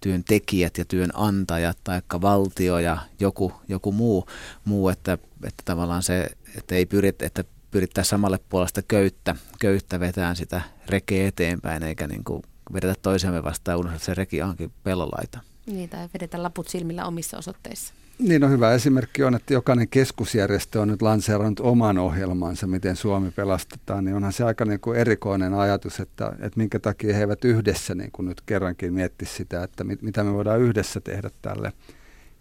työntekijät 0.00 0.78
ja 0.78 0.84
työnantajat 0.84 1.78
tai 1.84 2.02
valtio 2.20 2.78
ja 2.78 2.98
joku, 3.20 3.52
joku 3.68 3.92
muu, 3.92 4.26
muu 4.64 4.88
että, 4.88 5.12
että 5.44 5.62
tavallaan 5.64 6.02
se, 6.02 6.26
että 6.56 6.74
ei 6.74 6.86
pyrit, 6.86 7.22
että 7.22 7.44
pyrittää 7.70 8.04
samalle 8.04 8.38
puolesta 8.48 8.82
köyttä, 8.82 9.36
köyttä 9.58 10.00
vetään 10.00 10.36
sitä 10.36 10.62
rekeä 10.88 11.28
eteenpäin, 11.28 11.82
eikä 11.82 12.06
niin 12.06 12.24
kuin 12.24 12.42
vedetä 12.72 12.94
toisemme 13.02 13.42
vastaan 13.42 13.78
unohtaa, 13.78 13.96
että 13.96 14.06
se 14.06 14.14
reki 14.14 14.42
onkin 14.42 14.72
pelolaita. 14.84 15.40
Niin, 15.66 15.88
tai 15.88 16.08
vedetä 16.14 16.42
laput 16.42 16.68
silmillä 16.68 17.06
omissa 17.06 17.38
osoitteissa. 17.38 17.94
Niin, 18.18 18.40
no 18.40 18.48
hyvä 18.48 18.72
esimerkki 18.72 19.24
on, 19.24 19.34
että 19.34 19.54
jokainen 19.54 19.88
keskusjärjestö 19.88 20.80
on 20.80 20.88
nyt 20.88 21.02
lanseerannut 21.02 21.60
oman 21.60 21.98
ohjelmansa, 21.98 22.66
miten 22.66 22.96
Suomi 22.96 23.30
pelastetaan, 23.30 24.04
niin 24.04 24.16
onhan 24.16 24.32
se 24.32 24.44
aika 24.44 24.64
niin 24.64 24.80
kuin 24.80 24.98
erikoinen 24.98 25.54
ajatus, 25.54 26.00
että, 26.00 26.32
että 26.32 26.58
minkä 26.58 26.78
takia 26.78 27.14
he 27.14 27.20
eivät 27.20 27.44
yhdessä 27.44 27.94
niin 27.94 28.10
kuin 28.12 28.28
nyt 28.28 28.40
kerrankin 28.46 28.92
mietti 28.92 29.26
sitä, 29.26 29.62
että 29.62 29.84
mit, 29.84 30.02
mitä 30.02 30.24
me 30.24 30.32
voidaan 30.32 30.60
yhdessä 30.60 31.00
tehdä 31.00 31.30
tälle. 31.42 31.72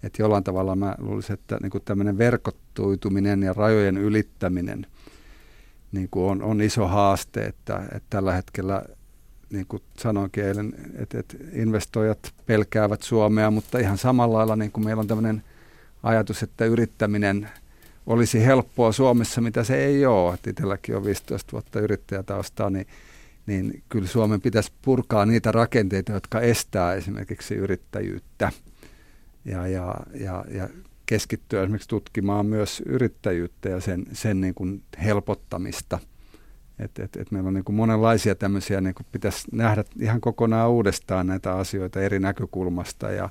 Että 0.04 0.22
jollain 0.22 0.44
tavalla 0.44 0.76
mä 0.76 0.96
luulisin, 0.98 1.34
että 1.34 1.58
niin 1.62 1.72
kuin 1.72 1.84
tämmöinen 1.86 2.18
verkottuituminen 2.18 3.44
ja 3.44 3.54
rajojen 3.54 3.98
ylittäminen 3.98 4.86
niin 5.92 6.08
kuin 6.12 6.32
on, 6.32 6.42
on 6.42 6.62
iso 6.62 6.88
haaste, 6.88 7.46
että, 7.46 7.84
että 7.84 8.08
tällä 8.10 8.34
hetkellä 8.34 8.84
niin 9.50 9.66
kuin 9.68 9.84
sanoinkin 9.98 10.46
eilen, 10.46 10.74
että, 10.96 11.20
että 11.20 11.38
investoijat 11.54 12.34
pelkäävät 12.46 13.02
Suomea, 13.02 13.52
mutta 13.52 13.80
ihan 13.80 13.98
samalla 13.98 14.38
lailla 14.38 14.56
niin 14.56 14.72
kuin 14.72 14.86
meillä 14.86 15.00
on 15.00 15.08
tämmöinen 15.08 15.44
ajatus, 16.04 16.44
että 16.44 16.66
yrittäminen 16.66 17.50
olisi 18.06 18.46
helppoa 18.46 18.92
Suomessa, 18.92 19.42
mitä 19.42 19.64
se 19.64 19.86
ei 19.86 20.06
ole. 20.06 20.34
Että 20.34 20.50
itselläkin 20.50 20.96
on 20.96 21.06
15 21.06 21.52
vuotta 21.52 21.80
yrittäjätaustaa, 21.80 22.70
niin, 22.70 22.88
niin 23.46 23.84
kyllä 23.90 24.08
Suomen 24.08 24.42
pitäisi 24.42 24.72
purkaa 24.82 25.26
niitä 25.26 25.52
rakenteita, 25.52 26.12
jotka 26.12 26.42
estää 26.42 26.94
esimerkiksi 26.94 27.56
yrittäjyyttä 27.56 28.52
ja, 29.46 29.68
ja, 29.68 29.96
ja, 30.14 30.46
ja 30.52 30.70
keskittyä 31.06 31.62
esimerkiksi 31.62 31.90
tutkimaan 31.90 32.46
myös 32.46 32.84
yrittäjyyttä 32.86 33.70
ja 33.70 33.82
sen, 33.82 34.06
sen 34.14 34.42
niin 34.42 34.54
kuin 34.54 34.84
helpottamista– 35.04 36.00
et, 36.80 37.00
et, 37.00 37.16
et 37.16 37.32
meillä 37.32 37.48
on 37.48 37.54
niin 37.54 37.64
kuin 37.64 37.76
monenlaisia 37.76 38.36
tämmöisiä, 38.36 38.82
niin 38.82 38.96
kuin 38.96 39.08
pitäisi 39.12 39.48
nähdä 39.52 39.84
ihan 40.00 40.22
kokonaan 40.22 40.70
uudestaan 40.70 41.28
näitä 41.28 41.56
asioita 41.56 42.02
eri 42.02 42.20
näkökulmasta. 42.20 43.12
Ja 43.12 43.30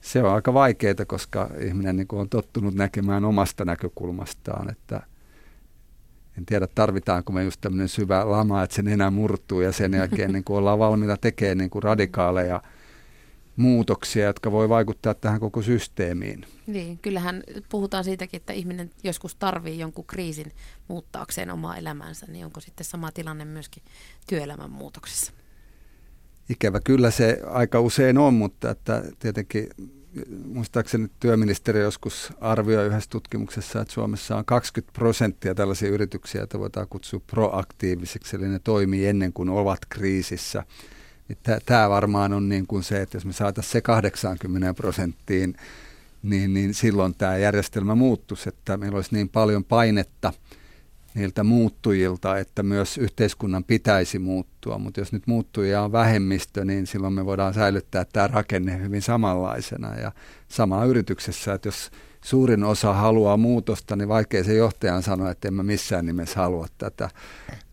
se 0.00 0.22
on 0.22 0.34
aika 0.34 0.54
vaikeaa, 0.54 1.04
koska 1.06 1.50
ihminen 1.60 1.96
niin 1.96 2.08
kuin 2.08 2.20
on 2.20 2.28
tottunut 2.28 2.74
näkemään 2.74 3.24
omasta 3.24 3.64
näkökulmastaan, 3.64 4.70
että 4.70 5.02
en 6.38 6.46
tiedä 6.46 6.66
tarvitaanko 6.74 7.32
me 7.32 7.44
just 7.44 7.60
tämmöinen 7.60 7.88
syvä 7.88 8.30
lama, 8.30 8.62
että 8.62 8.76
sen 8.76 8.88
enää 8.88 9.10
murtuu 9.10 9.60
ja 9.60 9.72
sen 9.72 9.92
jälkeen 9.92 10.32
niin 10.32 10.44
kuin 10.44 10.56
ollaan 10.56 10.78
valmiita 10.78 11.16
tekemään 11.16 11.58
niin 11.58 11.70
kuin 11.70 11.82
radikaaleja– 11.82 12.62
muutoksia, 13.56 14.26
jotka 14.26 14.52
voi 14.52 14.68
vaikuttaa 14.68 15.14
tähän 15.14 15.40
koko 15.40 15.62
systeemiin. 15.62 16.46
Niin, 16.66 16.98
kyllähän 16.98 17.42
puhutaan 17.68 18.04
siitäkin, 18.04 18.38
että 18.38 18.52
ihminen 18.52 18.90
joskus 19.04 19.34
tarvii 19.34 19.78
jonkun 19.78 20.06
kriisin 20.06 20.52
muuttaakseen 20.88 21.50
omaa 21.50 21.76
elämänsä, 21.76 22.26
niin 22.26 22.44
onko 22.44 22.60
sitten 22.60 22.84
sama 22.84 23.12
tilanne 23.12 23.44
myöskin 23.44 23.82
työelämän 24.28 24.70
muutoksessa? 24.70 25.32
Ikävä 26.48 26.80
kyllä 26.80 27.10
se 27.10 27.40
aika 27.46 27.80
usein 27.80 28.18
on, 28.18 28.34
mutta 28.34 28.70
että 28.70 29.02
tietenkin 29.18 29.68
muistaakseni 30.44 31.08
työministeri 31.20 31.80
joskus 31.80 32.32
arvioi 32.40 32.86
yhdessä 32.86 33.10
tutkimuksessa, 33.10 33.80
että 33.80 33.94
Suomessa 33.94 34.36
on 34.36 34.44
20 34.44 34.92
prosenttia 34.92 35.54
tällaisia 35.54 35.88
yrityksiä, 35.88 36.40
joita 36.40 36.58
voidaan 36.58 36.88
kutsua 36.90 37.20
proaktiivisiksi, 37.26 38.36
eli 38.36 38.48
ne 38.48 38.58
toimii 38.58 39.06
ennen 39.06 39.32
kuin 39.32 39.48
ovat 39.48 39.78
kriisissä. 39.88 40.64
Tämä 41.66 41.90
varmaan 41.90 42.32
on 42.32 42.48
niin 42.48 42.66
kuin 42.66 42.82
se, 42.82 43.02
että 43.02 43.16
jos 43.16 43.24
me 43.24 43.32
saataisiin 43.32 43.72
se 43.72 43.80
80 43.80 44.74
prosenttiin, 44.74 45.56
niin, 46.22 46.54
niin 46.54 46.74
silloin 46.74 47.14
tämä 47.14 47.36
järjestelmä 47.36 47.94
muuttuisi, 47.94 48.48
että 48.48 48.76
meillä 48.76 48.96
olisi 48.96 49.14
niin 49.14 49.28
paljon 49.28 49.64
painetta 49.64 50.32
niiltä 51.16 51.44
muuttujilta, 51.44 52.38
että 52.38 52.62
myös 52.62 52.98
yhteiskunnan 52.98 53.64
pitäisi 53.64 54.18
muuttua. 54.18 54.78
Mutta 54.78 55.00
jos 55.00 55.12
nyt 55.12 55.26
muuttujia 55.26 55.82
on 55.82 55.92
vähemmistö, 55.92 56.64
niin 56.64 56.86
silloin 56.86 57.12
me 57.12 57.26
voidaan 57.26 57.54
säilyttää 57.54 58.04
tämä 58.04 58.26
rakenne 58.26 58.78
hyvin 58.82 59.02
samanlaisena. 59.02 59.94
Ja 59.94 60.12
sama 60.48 60.84
yrityksessä, 60.84 61.54
että 61.54 61.68
jos 61.68 61.90
suurin 62.24 62.64
osa 62.64 62.92
haluaa 62.92 63.36
muutosta, 63.36 63.96
niin 63.96 64.08
vaikea 64.08 64.44
se 64.44 64.54
johtajan 64.54 65.02
sanoa, 65.02 65.30
että 65.30 65.48
en 65.48 65.54
mä 65.54 65.62
missään 65.62 66.06
nimessä 66.06 66.40
halua 66.40 66.66
tätä. 66.78 67.10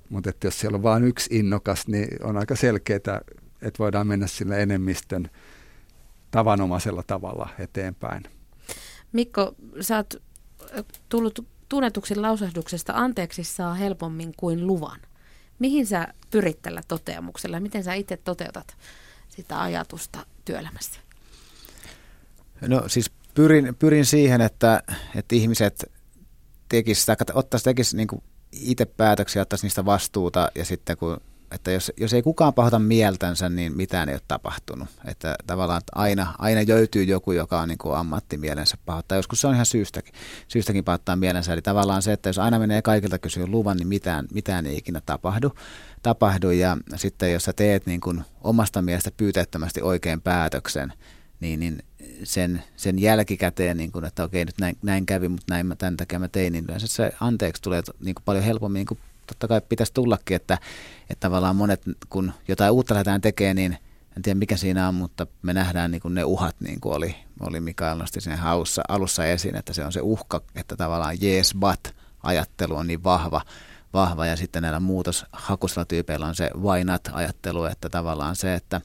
Mutta 0.09 0.31
jos 0.43 0.59
siellä 0.59 0.75
on 0.75 0.83
vain 0.83 1.03
yksi 1.03 1.37
innokas, 1.39 1.87
niin 1.87 2.07
on 2.23 2.37
aika 2.37 2.55
selkeää 2.55 3.21
että 3.63 3.79
voidaan 3.79 4.07
mennä 4.07 4.27
sillä 4.27 4.57
enemmistön 4.57 5.29
tavanomaisella 6.31 7.03
tavalla 7.07 7.49
eteenpäin. 7.59 8.23
Mikko, 9.11 9.55
sä 9.81 9.95
oot 9.95 10.13
tullut 11.09 11.47
tunnetuksi 11.69 12.15
lausahduksesta 12.15 12.93
anteeksi 12.95 13.43
saa 13.43 13.73
helpommin 13.73 14.33
kuin 14.37 14.67
luvan. 14.67 14.99
Mihin 15.59 15.87
sä 15.87 16.07
pyrit 16.31 16.61
tällä 16.61 16.81
toteamuksella? 16.87 17.59
Miten 17.59 17.83
sä 17.83 17.93
itse 17.93 18.17
toteutat 18.17 18.77
sitä 19.29 19.61
ajatusta 19.61 20.25
työelämässä? 20.45 20.99
No 22.67 22.83
siis 22.87 23.11
pyrin, 23.33 23.75
pyrin 23.79 24.05
siihen, 24.05 24.41
että, 24.41 24.83
että 25.15 25.35
ihmiset 25.35 25.91
tekisivät, 26.69 27.19
ottaisi 27.33 27.63
tekisi 27.63 27.97
niin 27.97 28.07
itse 28.51 28.85
päätöksiä, 28.85 29.41
ottaisi 29.41 29.65
niistä 29.65 29.85
vastuuta 29.85 30.51
ja 30.55 30.65
sitten 30.65 30.97
kun 30.97 31.21
että 31.53 31.71
jos, 31.71 31.91
jos 31.97 32.13
ei 32.13 32.21
kukaan 32.21 32.53
pahota 32.53 32.79
mieltänsä, 32.79 33.49
niin 33.49 33.77
mitään 33.77 34.09
ei 34.09 34.15
ole 34.15 34.21
tapahtunut. 34.27 34.87
Että 35.05 35.35
tavallaan 35.47 35.77
että 35.77 35.91
aina, 35.95 36.33
aina 36.37 36.61
löytyy 36.67 37.03
joku, 37.03 37.31
joka 37.31 37.61
on 37.61 37.69
niin 37.69 37.77
kuin 37.77 37.95
ammattimielensä 37.95 38.77
pahoittaa. 38.85 39.15
Joskus 39.15 39.41
se 39.41 39.47
on 39.47 39.53
ihan 39.53 39.65
syystäkin, 39.65 40.13
syystäkin 40.47 40.83
pahoittaa 40.83 41.15
mielensä. 41.15 41.53
Eli 41.53 41.61
tavallaan 41.61 42.01
se, 42.01 42.13
että 42.13 42.29
jos 42.29 42.39
aina 42.39 42.59
menee 42.59 42.81
kaikilta 42.81 43.19
kysyä 43.19 43.47
luvan, 43.47 43.77
niin 43.77 43.87
mitään, 43.87 44.25
mitään 44.33 44.65
ei 44.65 44.77
ikinä 44.77 45.01
tapahdu. 45.05 45.51
tapahdu. 46.03 46.49
Ja 46.49 46.77
sitten 46.95 47.33
jos 47.33 47.43
sä 47.43 47.53
teet 47.53 47.85
niin 47.85 48.01
kuin 48.01 48.23
omasta 48.41 48.81
mielestä 48.81 49.11
pyyteettömästi 49.17 49.81
oikein 49.81 50.21
päätöksen, 50.21 50.93
niin, 51.39 51.59
niin 51.59 51.83
sen, 52.23 52.63
sen 52.75 52.99
jälkikäteen, 52.99 53.77
niin 53.77 53.91
kuin, 53.91 54.05
että 54.05 54.23
okei 54.23 54.45
nyt 54.45 54.59
näin, 54.59 54.77
näin 54.81 55.05
kävi, 55.05 55.27
mutta 55.27 55.53
näin 55.53 55.65
mä, 55.65 55.75
tämän 55.75 55.97
takia 55.97 56.19
mä 56.19 56.27
tein, 56.27 56.53
niin 56.53 56.65
yleensä 56.65 56.87
se 56.87 57.11
anteeksi 57.19 57.61
tulee 57.61 57.81
niin 57.99 58.15
kuin 58.15 58.23
paljon 58.25 58.45
helpommin 58.45 58.79
niin 58.79 58.87
kuin 58.87 58.99
totta 59.27 59.47
kai 59.47 59.61
pitäisi 59.69 59.93
tullakin, 59.93 60.35
että, 60.35 60.57
että 61.09 61.27
tavallaan 61.27 61.55
monet, 61.55 61.81
kun 62.09 62.33
jotain 62.47 62.71
uutta 62.71 62.93
lähdetään 62.93 63.21
tekemään, 63.21 63.55
niin 63.55 63.77
en 64.17 64.21
tiedä 64.21 64.39
mikä 64.39 64.57
siinä 64.57 64.87
on, 64.87 64.95
mutta 64.95 65.27
me 65.41 65.53
nähdään 65.53 65.91
niin 65.91 66.01
kuin 66.01 66.13
ne 66.13 66.23
uhat, 66.23 66.55
niin 66.59 66.81
kuin 66.81 66.95
oli, 66.95 67.15
oli 67.39 67.59
Mikael 67.59 67.97
nosti 67.97 68.21
sen 68.21 68.37
haussa, 68.37 68.81
alussa 68.87 69.25
esiin, 69.25 69.55
että 69.55 69.73
se 69.73 69.85
on 69.85 69.91
se 69.91 70.01
uhka, 70.01 70.41
että 70.55 70.75
tavallaan 70.75 71.17
yes 71.23 71.55
but 71.59 71.95
ajattelu 72.23 72.75
on 72.75 72.87
niin 72.87 73.03
vahva, 73.03 73.41
vahva 73.93 74.25
ja 74.25 74.35
sitten 74.35 74.61
näillä 74.61 74.79
muutoshakusilla 74.79 75.85
tyypeillä 75.85 76.25
on 76.25 76.35
se 76.35 76.49
why 76.55 76.83
not 76.83 77.01
ajattelu, 77.11 77.65
että 77.65 77.89
tavallaan 77.89 78.35
se, 78.35 78.53
että 78.53 78.81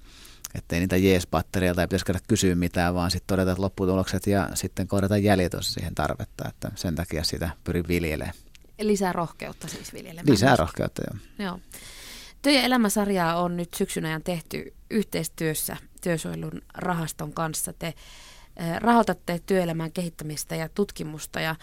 että 0.55 0.76
ei 0.76 0.80
niitä 0.80 0.97
jees-battereilta 0.97 1.80
ei 1.80 1.86
pitäisi 1.86 2.05
käydä 2.05 2.20
kysyä 2.28 2.55
mitään, 2.55 2.95
vaan 2.95 3.11
sitten 3.11 3.26
todeta 3.26 3.62
lopputulokset 3.62 4.26
ja 4.26 4.49
sitten 4.55 4.89
kohdata 4.89 5.16
jäljet, 5.16 5.57
siihen 5.61 5.95
tarvetta, 5.95 6.49
että 6.49 6.72
sen 6.74 6.95
takia 6.95 7.24
sitä 7.24 7.51
pyrin 7.64 7.89
viljelemään. 7.89 8.34
Lisää 8.78 9.12
rohkeutta 9.12 9.68
siis 9.68 9.92
viljelemään. 9.92 10.30
Lisää 10.30 10.56
rohkeutta, 10.56 11.02
joo. 11.10 11.46
joo. 11.46 11.60
Työ- 12.42 12.52
ja 12.52 12.62
elämäsarjaa 12.62 13.42
on 13.42 13.56
nyt 13.56 13.74
syksyn 13.74 14.04
ajan 14.04 14.22
tehty 14.22 14.74
yhteistyössä 14.90 15.76
työsuojelun 16.02 16.62
rahaston 16.74 17.32
kanssa. 17.32 17.72
Te 17.72 17.94
rahoitatte 18.76 19.40
työelämän 19.46 19.92
kehittämistä 19.92 20.56
ja 20.56 20.68
tutkimusta 20.68 21.40
ja 21.40 21.56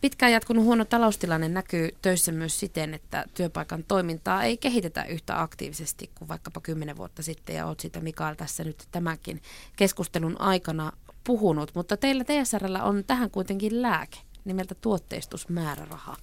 pitkään 0.00 0.32
jatkunut 0.32 0.64
huono 0.64 0.84
taloustilanne 0.84 1.48
näkyy 1.48 1.90
töissä 2.02 2.32
myös 2.32 2.60
siten, 2.60 2.94
että 2.94 3.24
työpaikan 3.34 3.84
toimintaa 3.88 4.44
ei 4.44 4.56
kehitetä 4.56 5.04
yhtä 5.04 5.42
aktiivisesti 5.42 6.10
kuin 6.14 6.28
vaikkapa 6.28 6.60
kymmenen 6.60 6.96
vuotta 6.96 7.22
sitten 7.22 7.56
ja 7.56 7.66
olet 7.66 7.80
siitä 7.80 8.00
Mikael 8.00 8.34
tässä 8.34 8.64
nyt 8.64 8.88
tämänkin 8.92 9.42
keskustelun 9.76 10.40
aikana 10.40 10.92
puhunut, 11.24 11.70
mutta 11.74 11.96
teillä 11.96 12.24
TSRllä 12.24 12.82
on 12.82 13.04
tähän 13.06 13.30
kuitenkin 13.30 13.82
lääke 13.82 14.18
nimeltä 14.44 14.74
tuotteistusmääräraha. 14.74 16.16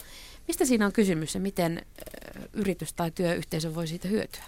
Mistä 0.47 0.65
siinä 0.65 0.85
on 0.85 0.91
kysymys 0.91 1.35
ja 1.35 1.41
miten 1.41 1.85
yritys 2.53 2.93
tai 2.93 3.11
työyhteisö 3.11 3.75
voi 3.75 3.87
siitä 3.87 4.07
hyötyä? 4.07 4.43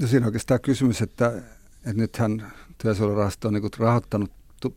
No 0.00 0.06
siinä 0.06 0.24
on 0.24 0.28
oikeastaan 0.28 0.60
kysymys, 0.60 1.02
että, 1.02 1.42
että 1.76 1.92
nythän 1.92 2.52
työsuojelurahasto 2.78 3.48
on 3.48 3.54
niin 3.54 3.70
rahoittanut 3.78 4.30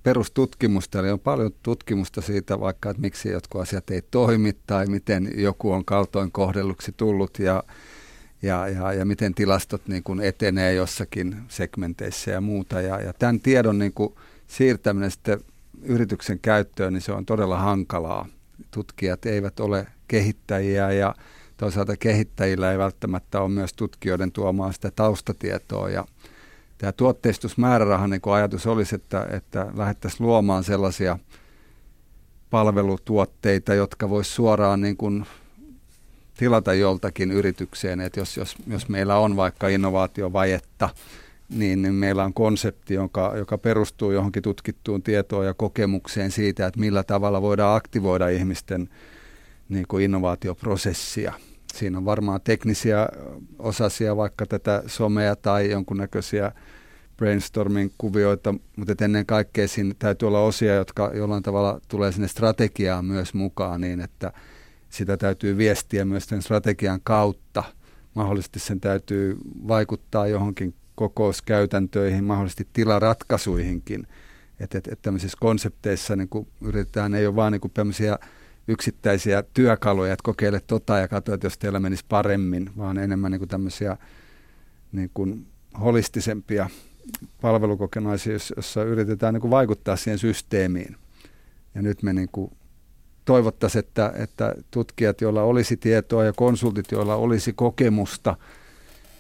perustutkimusta, 0.03 0.99
eli 0.99 1.09
on 1.09 1.19
paljon 1.19 1.51
tutkimusta 1.63 2.21
siitä 2.21 2.59
vaikka, 2.59 2.89
että 2.89 3.01
miksi 3.01 3.29
jotkut 3.29 3.61
asiat 3.61 3.89
ei 3.89 4.01
toimi 4.01 4.57
tai 4.67 4.85
miten 4.85 5.31
joku 5.35 5.71
on 5.71 5.85
kaltoin 5.85 6.31
kohdelluksi 6.31 6.91
tullut 6.97 7.39
ja, 7.39 7.63
ja, 8.41 8.67
ja, 8.67 8.93
ja 8.93 9.05
miten 9.05 9.33
tilastot 9.33 9.87
niin 9.87 10.03
kuin 10.03 10.21
etenee 10.21 10.73
jossakin 10.73 11.35
segmenteissä 11.47 12.31
ja 12.31 12.41
muuta. 12.41 12.81
Ja, 12.81 13.01
ja 13.01 13.13
tämän 13.13 13.39
tiedon 13.39 13.79
niin 13.79 13.93
kuin 13.93 14.15
siirtäminen 14.47 15.11
sitten 15.11 15.39
yrityksen 15.81 16.39
käyttöön, 16.39 16.93
niin 16.93 17.01
se 17.01 17.11
on 17.11 17.25
todella 17.25 17.57
hankalaa. 17.57 18.25
Tutkijat 18.71 19.25
eivät 19.25 19.59
ole 19.59 19.87
kehittäjiä 20.07 20.91
ja 20.91 21.15
toisaalta 21.57 21.97
kehittäjillä 21.97 22.71
ei 22.71 22.77
välttämättä 22.77 23.41
ole 23.41 23.49
myös 23.49 23.73
tutkijoiden 23.73 24.31
tuomaa 24.31 24.71
sitä 24.71 24.91
taustatietoa 24.91 25.89
ja 25.89 26.05
tämä 26.77 26.91
tuotteistusmäärärahan 26.91 28.09
niin 28.09 28.21
ajatus 28.33 28.67
olisi, 28.67 28.95
että, 28.95 29.27
että 29.31 29.67
lähdettäisiin 29.75 30.27
luomaan 30.27 30.63
sellaisia 30.63 31.19
palvelutuotteita, 32.49 33.73
jotka 33.73 34.09
voisi 34.09 34.31
suoraan 34.31 34.81
niin 34.81 34.97
kuin 34.97 35.25
tilata 36.37 36.73
joltakin 36.73 37.31
yritykseen, 37.31 38.01
että 38.01 38.19
jos, 38.19 38.37
jos, 38.37 38.55
jos 38.67 38.89
meillä 38.89 39.17
on 39.17 39.35
vaikka 39.35 39.67
innovaatiovajetta, 39.67 40.89
niin, 41.49 41.81
niin 41.81 41.93
meillä 41.93 42.23
on 42.23 42.33
konsepti, 42.33 42.93
joka, 42.93 43.33
joka 43.37 43.57
perustuu 43.57 44.11
johonkin 44.11 44.43
tutkittuun 44.43 45.03
tietoon 45.03 45.45
ja 45.45 45.53
kokemukseen 45.53 46.31
siitä, 46.31 46.67
että 46.67 46.79
millä 46.79 47.03
tavalla 47.03 47.41
voidaan 47.41 47.77
aktivoida 47.77 48.29
ihmisten 48.29 48.89
niin 49.69 49.85
kuin 49.87 50.03
innovaatioprosessia. 50.03 51.33
Siinä 51.73 51.97
on 51.97 52.05
varmaan 52.05 52.41
teknisiä 52.43 53.07
osasia, 53.59 54.17
vaikka 54.17 54.45
tätä 54.45 54.83
somea 54.87 55.35
tai 55.35 55.71
jonkunnäköisiä 55.71 56.51
brainstorming-kuvioita, 57.17 58.55
mutta 58.75 59.05
ennen 59.05 59.25
kaikkea 59.25 59.67
siinä 59.67 59.93
täytyy 59.99 60.27
olla 60.27 60.39
osia, 60.41 60.75
jotka 60.75 61.11
jollain 61.13 61.43
tavalla 61.43 61.79
tulee 61.87 62.11
sinne 62.11 62.27
strategiaan 62.27 63.05
myös 63.05 63.33
mukaan 63.33 63.81
niin, 63.81 64.01
että 64.01 64.33
sitä 64.89 65.17
täytyy 65.17 65.57
viestiä 65.57 66.05
myös 66.05 66.25
sen 66.25 66.41
strategian 66.41 66.99
kautta. 67.03 67.63
Mahdollisesti 68.13 68.59
sen 68.59 68.79
täytyy 68.79 69.37
vaikuttaa 69.67 70.27
johonkin 70.27 70.73
kokouskäytäntöihin, 70.97 72.23
mahdollisesti 72.23 72.67
tilaratkaisuihinkin. 72.73 74.07
Että 74.59 74.77
et, 74.77 74.87
et 74.87 75.01
tämmöisissä 75.01 75.37
konsepteissa 75.41 76.15
niin 76.15 76.29
kun 76.29 76.47
yritetään, 76.61 77.15
ei 77.15 77.27
ole 77.27 77.35
vain 77.35 77.51
niin 77.51 77.71
tämmöisiä 77.73 78.19
yksittäisiä 78.67 79.43
työkaluja, 79.53 80.13
että 80.13 80.23
kokeile 80.23 80.61
tota 80.67 80.97
ja 80.97 81.07
katso, 81.07 81.33
että 81.33 81.45
jos 81.45 81.57
teillä 81.57 81.79
menisi 81.79 82.05
paremmin, 82.09 82.69
vaan 82.77 82.97
enemmän 82.97 83.31
niin 83.31 83.39
kuin 83.39 83.49
tämmöisiä 83.49 83.97
niin 84.91 85.11
kuin 85.13 85.47
holistisempia 85.79 86.69
palvelukokonaisia, 87.41 88.37
jossa 88.55 88.83
yritetään 88.83 89.33
niin 89.33 89.41
kuin 89.41 89.51
vaikuttaa 89.51 89.95
siihen 89.95 90.19
systeemiin. 90.19 90.95
Ja 91.75 91.81
nyt 91.81 92.03
me 92.03 92.13
niin 92.13 92.29
kuin 92.31 92.51
toivottaisiin, 93.25 93.79
että, 93.79 94.13
että 94.15 94.55
tutkijat, 94.71 95.21
joilla 95.21 95.43
olisi 95.43 95.77
tietoa 95.77 96.23
ja 96.23 96.33
konsultit, 96.33 96.91
joilla 96.91 97.15
olisi 97.15 97.53
kokemusta, 97.53 98.35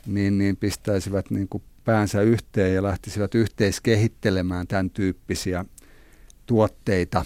niin, 0.07 0.37
niin 0.37 0.57
pistäisivät 0.57 1.29
niin 1.29 1.47
kuin 1.47 1.63
päänsä 1.85 2.21
yhteen 2.21 2.73
ja 2.73 2.83
lähtisivät 2.83 3.35
yhteiskehittelemään 3.35 4.67
tämän 4.67 4.89
tyyppisiä 4.89 5.65
tuotteita, 6.45 7.25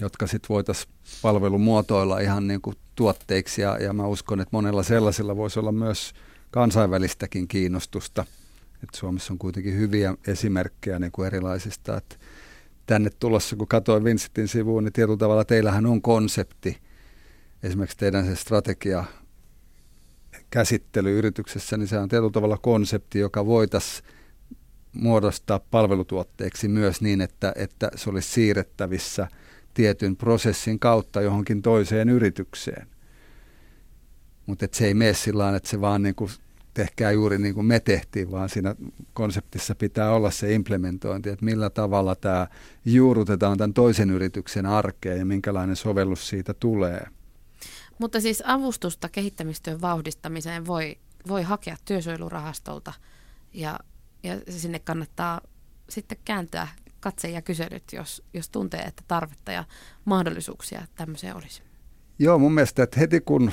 jotka 0.00 0.26
sitten 0.26 0.48
voitaisiin 0.48 0.92
palvelumuotoilla 1.22 2.18
ihan 2.18 2.46
niin 2.48 2.60
kuin 2.60 2.76
tuotteiksi. 2.94 3.62
Ja, 3.62 3.78
ja 3.78 3.92
mä 3.92 4.06
uskon, 4.06 4.40
että 4.40 4.56
monella 4.56 4.82
sellaisilla 4.82 5.36
voisi 5.36 5.58
olla 5.58 5.72
myös 5.72 6.12
kansainvälistäkin 6.50 7.48
kiinnostusta. 7.48 8.24
Et 8.82 8.88
Suomessa 8.94 9.32
on 9.32 9.38
kuitenkin 9.38 9.74
hyviä 9.74 10.14
esimerkkejä 10.26 10.98
niin 10.98 11.12
kuin 11.12 11.26
erilaisista. 11.26 11.96
Että 11.96 12.16
tänne 12.86 13.10
tulossa, 13.10 13.56
kun 13.56 13.68
katsoin 13.68 14.04
Vincentin 14.04 14.48
sivuun, 14.48 14.84
niin 14.84 14.92
tietyllä 14.92 15.18
tavalla 15.18 15.44
teillähän 15.44 15.86
on 15.86 16.02
konsepti. 16.02 16.78
Esimerkiksi 17.62 17.98
teidän 17.98 18.26
se 18.26 18.36
strategia 18.36 19.04
käsittely 20.50 21.18
yrityksessä, 21.18 21.76
niin 21.76 21.88
se 21.88 21.98
on 21.98 22.08
tietyllä 22.08 22.30
tavalla 22.30 22.58
konsepti, 22.58 23.18
joka 23.18 23.46
voitaisiin 23.46 24.08
muodostaa 24.92 25.60
palvelutuotteeksi 25.70 26.68
myös 26.68 27.00
niin, 27.00 27.20
että, 27.20 27.52
että 27.56 27.90
se 27.96 28.10
olisi 28.10 28.30
siirrettävissä 28.30 29.28
tietyn 29.74 30.16
prosessin 30.16 30.78
kautta 30.78 31.20
johonkin 31.20 31.62
toiseen 31.62 32.08
yritykseen. 32.08 32.86
Mutta 34.46 34.66
se 34.72 34.86
ei 34.86 34.94
mene 34.94 35.14
sillä 35.14 35.56
että 35.56 35.68
se 35.68 35.80
vaan 35.80 36.02
niin 36.02 36.14
kuin 36.14 36.30
tehkää 36.74 37.10
juuri 37.10 37.38
niin 37.38 37.54
kuin 37.54 37.66
me 37.66 37.80
tehtiin, 37.80 38.30
vaan 38.30 38.48
siinä 38.48 38.74
konseptissa 39.12 39.74
pitää 39.74 40.12
olla 40.12 40.30
se 40.30 40.54
implementointi, 40.54 41.28
että 41.28 41.44
millä 41.44 41.70
tavalla 41.70 42.14
tämä 42.14 42.46
juurutetaan 42.84 43.58
tämän 43.58 43.74
toisen 43.74 44.10
yrityksen 44.10 44.66
arkeen 44.66 45.18
ja 45.18 45.24
minkälainen 45.24 45.76
sovellus 45.76 46.28
siitä 46.28 46.54
tulee. 46.54 47.06
Mutta 47.98 48.20
siis 48.20 48.42
avustusta 48.46 49.08
kehittämistyön 49.08 49.80
vauhdistamiseen 49.80 50.66
voi, 50.66 50.98
voi 51.28 51.42
hakea 51.42 51.76
työsuojelurahastolta 51.84 52.92
ja, 53.54 53.78
ja 54.22 54.40
sinne 54.48 54.78
kannattaa 54.78 55.40
sitten 55.88 56.18
kääntää 56.24 56.68
katse 57.00 57.28
ja 57.28 57.42
kyselyt, 57.42 57.82
jos, 57.92 58.22
jos 58.34 58.48
tuntee, 58.48 58.80
että 58.80 59.02
tarvetta 59.08 59.52
ja 59.52 59.64
mahdollisuuksia 60.04 60.82
tämmöiseen 60.94 61.36
olisi. 61.36 61.62
Joo, 62.18 62.38
mun 62.38 62.54
mielestä, 62.54 62.82
että 62.82 63.00
heti 63.00 63.20
kun 63.20 63.52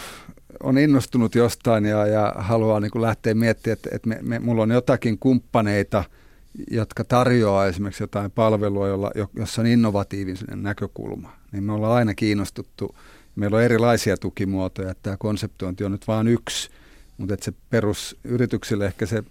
on 0.64 0.78
innostunut 0.78 1.36
jostain 1.36 1.86
ja, 1.86 2.08
ja 2.08 2.34
haluaa 2.38 2.80
niin 2.80 3.02
lähteä 3.02 3.34
miettimään, 3.34 3.74
että, 3.74 3.90
että 3.94 4.10
me, 4.10 4.20
me, 4.22 4.40
mulla 4.40 4.64
on 4.64 4.72
jotakin 4.72 5.20
kumppaneita, 5.20 6.04
jotka 6.72 7.04
tarjoaa 7.04 7.66
esimerkiksi 7.66 8.04
jotain 8.04 8.32
palvelua, 8.32 8.88
jolla, 8.88 9.12
jossa 9.36 9.62
on 9.62 9.68
innovatiivinen 9.68 10.64
näkökulma, 10.64 11.34
niin 11.52 11.64
me 11.64 11.74
ollaan 11.74 11.94
aina 11.94 12.14
kiinnostuttu. 12.14 12.96
Meillä 13.36 13.58
on 13.58 13.64
erilaisia 13.64 14.18
tukimuotoja, 14.18 14.92
että 14.92 15.04
tämä 15.04 15.18
konseptointi 15.18 15.84
on 15.84 15.92
nyt 15.92 16.08
vain 16.08 16.28
yksi, 16.28 16.70
mutta 17.18 17.34
että 17.34 17.46
se 17.46 17.54
perusyrityksille 17.70 18.86
ehkä 18.86 19.06
se 19.06 19.24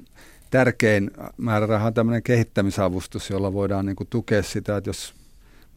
tärkein 0.50 1.10
määräraha 1.36 1.86
on 1.86 1.94
tämmöinen 1.94 2.22
kehittämisavustus, 2.22 3.30
jolla 3.30 3.52
voidaan 3.52 3.86
niin 3.86 3.96
kuin 3.96 4.08
tukea 4.10 4.42
sitä, 4.42 4.76
että 4.76 4.90
jos 4.90 5.14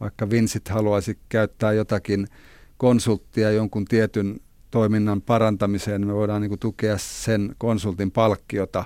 vaikka 0.00 0.30
Vincit 0.30 0.68
haluaisi 0.68 1.18
käyttää 1.28 1.72
jotakin 1.72 2.28
konsulttia 2.76 3.50
jonkun 3.50 3.84
tietyn 3.84 4.40
toiminnan 4.70 5.22
parantamiseen, 5.22 6.00
niin 6.00 6.08
me 6.08 6.14
voidaan 6.14 6.40
niin 6.40 6.48
kuin 6.48 6.58
tukea 6.58 6.98
sen 6.98 7.54
konsultin 7.58 8.10
palkkiota, 8.10 8.84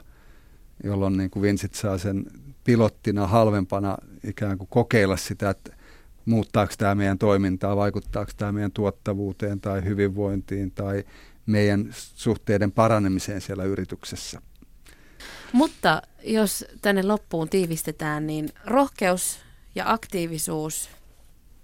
jolloin 0.85 1.17
niin 1.17 1.31
kuin 1.31 1.43
Vincit 1.43 1.75
saa 1.75 1.99
sen 1.99 2.27
pilottina 2.65 3.27
halvempana 3.27 3.97
ikään 4.25 4.59
kuin 4.59 4.69
kokeilla 4.69 5.17
sitä, 5.17 5.51
että 5.51 5.77
muuttaako 6.25 6.73
tämä 6.79 6.95
meidän 6.95 7.19
toimintaa, 7.19 7.77
vaikuttaako 7.77 8.33
tämä 8.37 8.53
meidän 8.53 8.73
tuottavuuteen 8.73 9.61
tai 9.61 9.85
hyvinvointiin 9.85 10.71
tai 10.71 11.05
meidän 11.47 11.89
suhteiden 11.95 12.73
paranemiseen 12.73 13.41
siellä 13.41 13.65
yrityksessä. 13.65 14.43
Mutta 15.53 16.03
jos 16.25 16.65
tänne 16.83 17.03
loppuun 17.03 17.49
tiivistetään, 17.49 18.27
niin 18.27 18.49
rohkeus 18.67 19.39
ja 19.75 19.93
aktiivisuus 19.93 20.91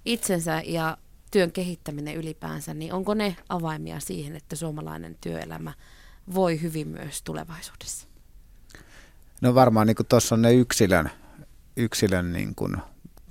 itsensä 0.04 0.62
ja 0.64 0.96
työn 1.30 1.52
kehittäminen 1.52 2.16
ylipäänsä, 2.16 2.74
niin 2.74 2.92
onko 2.92 3.14
ne 3.14 3.36
avaimia 3.48 4.00
siihen, 4.00 4.36
että 4.36 4.56
suomalainen 4.56 5.16
työelämä 5.20 5.72
voi 6.34 6.62
hyvin 6.62 6.88
myös 6.88 7.22
tulevaisuudessa? 7.22 8.09
No 9.40 9.54
varmaan 9.54 9.86
niin 9.86 9.96
tuossa 10.09 10.34
on 10.34 10.42
ne 10.42 10.54
yksilön, 10.54 11.11
yksilön 11.76 12.32
niin 12.32 12.54
kuin 12.54 12.76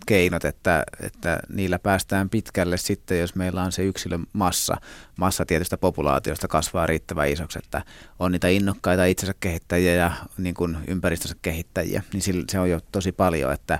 keinot, 0.07 0.45
että, 0.45 0.83
että 0.99 1.39
niillä 1.49 1.79
päästään 1.79 2.29
pitkälle 2.29 2.77
sitten, 2.77 3.19
jos 3.19 3.35
meillä 3.35 3.63
on 3.63 3.71
se 3.71 3.83
yksilön 3.83 4.25
massa. 4.33 4.77
Massa 5.17 5.45
tietystä 5.45 5.77
populaatiosta 5.77 6.47
kasvaa 6.47 6.85
riittävän 6.85 7.29
isoksi, 7.29 7.59
että 7.63 7.81
on 8.19 8.31
niitä 8.31 8.47
innokkaita 8.47 9.05
itsensä 9.05 9.33
kehittäjiä 9.39 9.95
ja 9.95 10.11
niin 10.37 10.55
kuin 10.55 10.77
ympäristönsä 10.87 11.35
kehittäjiä, 11.41 12.03
niin 12.13 12.45
se 12.49 12.59
on 12.59 12.69
jo 12.69 12.79
tosi 12.91 13.11
paljon, 13.11 13.53
että, 13.53 13.79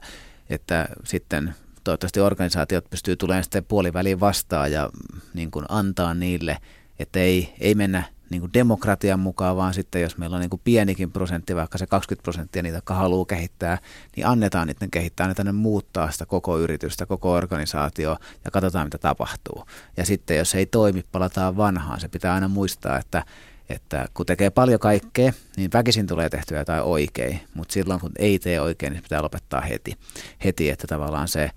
että 0.50 0.88
sitten 1.04 1.56
toivottavasti 1.84 2.20
organisaatiot 2.20 2.90
pystyy 2.90 3.16
tulemaan 3.16 3.44
sitten 3.44 3.66
puoliväliin 3.66 4.20
vastaan 4.20 4.72
ja 4.72 4.90
niin 5.34 5.52
kuin 5.52 5.66
antaa 5.70 6.14
niille, 6.14 6.58
että 7.00 7.20
ei, 7.20 7.54
ei 7.60 7.76
mennä 7.76 8.04
niin 8.30 8.40
kuin 8.42 8.54
demokratian 8.54 9.20
mukaan, 9.20 9.56
vaan 9.56 9.74
sitten 9.74 10.02
jos 10.02 10.18
meillä 10.18 10.36
on 10.36 10.40
niin 10.40 10.50
kuin 10.50 10.62
pienikin 10.64 11.12
prosentti, 11.12 11.56
vaikka 11.56 11.78
se 11.78 11.88
20 11.88 12.24
prosenttia 12.24 12.64
niitä, 12.64 12.78
jotka 12.78 12.94
haluaa 12.94 13.26
kehittää, 13.26 13.78
niin 14.16 14.28
annetaan 14.28 14.68
niiden 14.68 14.92
kehittää, 14.92 15.24
annetaan 15.24 15.46
ne 15.46 15.52
muuttaa 15.52 16.12
sitä 16.12 16.26
koko 16.26 16.60
yritystä, 16.60 17.06
koko 17.06 17.34
organisaatio 17.34 18.18
ja 18.46 18.52
katsotaan 18.52 18.88
mitä 18.88 18.98
tapahtuu. 18.98 19.66
Ja 19.98 20.06
sitten 20.06 20.38
jos 20.38 20.56
ei 20.56 20.66
toimi, 20.66 21.06
palataan 21.12 21.58
vanhaan. 21.58 22.00
Se 22.00 22.08
pitää 22.08 22.34
aina 22.34 22.48
muistaa, 22.48 22.98
että, 22.98 23.24
että 23.70 24.06
kun 24.14 24.26
tekee 24.26 24.50
paljon 24.50 24.80
kaikkea, 24.80 25.34
niin 25.58 25.70
väkisin 25.74 26.08
tulee 26.08 26.30
tehtyä 26.30 26.60
jotain 26.60 26.84
oikein, 26.84 27.40
mutta 27.54 27.74
silloin 27.74 28.00
kun 28.00 28.12
ei 28.20 28.40
tee 28.40 28.62
oikein, 28.62 28.92
niin 28.94 29.00
se 29.00 29.04
pitää 29.04 29.22
lopettaa 29.22 29.62
heti, 29.62 29.98
heti 30.44 30.70
että 30.70 30.88
tavallaan 30.88 31.28
se 31.28 31.52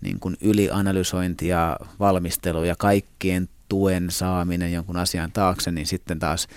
niin 0.00 0.20
kuin 0.20 0.36
ylianalysointi 0.40 1.48
ja 1.48 1.76
valmistelu 2.00 2.64
ja 2.64 2.74
kaikkien 2.78 3.48
tuen 3.68 4.10
saaminen 4.10 4.72
jonkun 4.72 4.96
asian 4.96 5.32
taakse, 5.32 5.70
niin 5.70 5.86
sitten 5.86 6.18
taas 6.18 6.48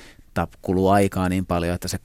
kuluu 0.62 0.90
aikaa 0.90 1.30
niin 1.30 1.46
paljon, 1.46 1.76
että 1.76 1.88
se 1.88 2.00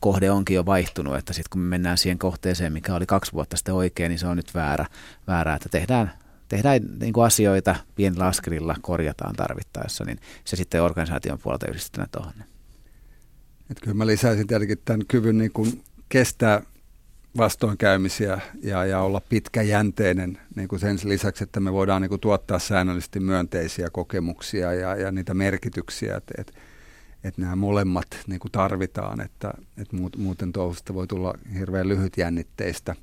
kohde 0.00 0.30
onkin 0.30 0.54
jo 0.54 0.66
vaihtunut, 0.66 1.16
että 1.16 1.32
sitten 1.32 1.50
kun 1.50 1.60
me 1.60 1.68
mennään 1.68 1.98
siihen 1.98 2.18
kohteeseen, 2.18 2.72
mikä 2.72 2.94
oli 2.94 3.06
kaksi 3.06 3.32
vuotta 3.32 3.56
sitten 3.56 3.74
oikein, 3.74 4.08
niin 4.10 4.18
se 4.18 4.26
on 4.26 4.36
nyt 4.36 4.54
väärä, 4.54 4.86
väärä 5.26 5.54
että 5.54 5.68
tehdään, 5.68 6.12
tehdään 6.48 6.80
niin 7.00 7.12
kuin 7.12 7.24
asioita 7.24 7.76
pienellä 7.94 8.26
askelilla, 8.26 8.76
korjataan 8.82 9.34
tarvittaessa, 9.36 10.04
niin 10.04 10.18
se 10.44 10.56
sitten 10.56 10.82
organisaation 10.82 11.38
puolelta 11.38 11.66
yhdistettynä 11.68 12.06
tuohon. 12.12 12.32
Kyllä 13.82 13.94
mä 13.94 14.06
lisäisin 14.06 14.46
tietenkin 14.46 14.78
tämän 14.84 15.06
kyvyn 15.08 15.38
niin 15.38 15.52
kuin 15.52 15.84
kestää 16.08 16.62
vastoinkäymisiä 17.36 18.40
ja, 18.62 18.84
ja 18.84 19.00
olla 19.00 19.20
pitkäjänteinen 19.28 20.38
niin 20.56 20.68
kuin 20.68 20.80
sen 20.80 20.98
lisäksi, 21.04 21.44
että 21.44 21.60
me 21.60 21.72
voidaan 21.72 22.02
niin 22.02 22.08
kuin 22.08 22.20
tuottaa 22.20 22.58
säännöllisesti 22.58 23.20
myönteisiä 23.20 23.88
kokemuksia 23.92 24.72
ja, 24.72 24.96
ja 24.96 25.12
niitä 25.12 25.34
merkityksiä, 25.34 26.16
että 26.16 26.34
et, 26.38 26.54
et 27.24 27.38
nämä 27.38 27.56
molemmat 27.56 28.06
niin 28.26 28.40
kuin 28.40 28.52
tarvitaan, 28.52 29.20
että 29.20 29.52
et 29.76 29.88
muuten 30.16 30.52
touhusta 30.52 30.94
voi 30.94 31.06
tulla 31.06 31.34
hirveän 31.58 31.88
lyhytjännitteistä. 31.88 32.94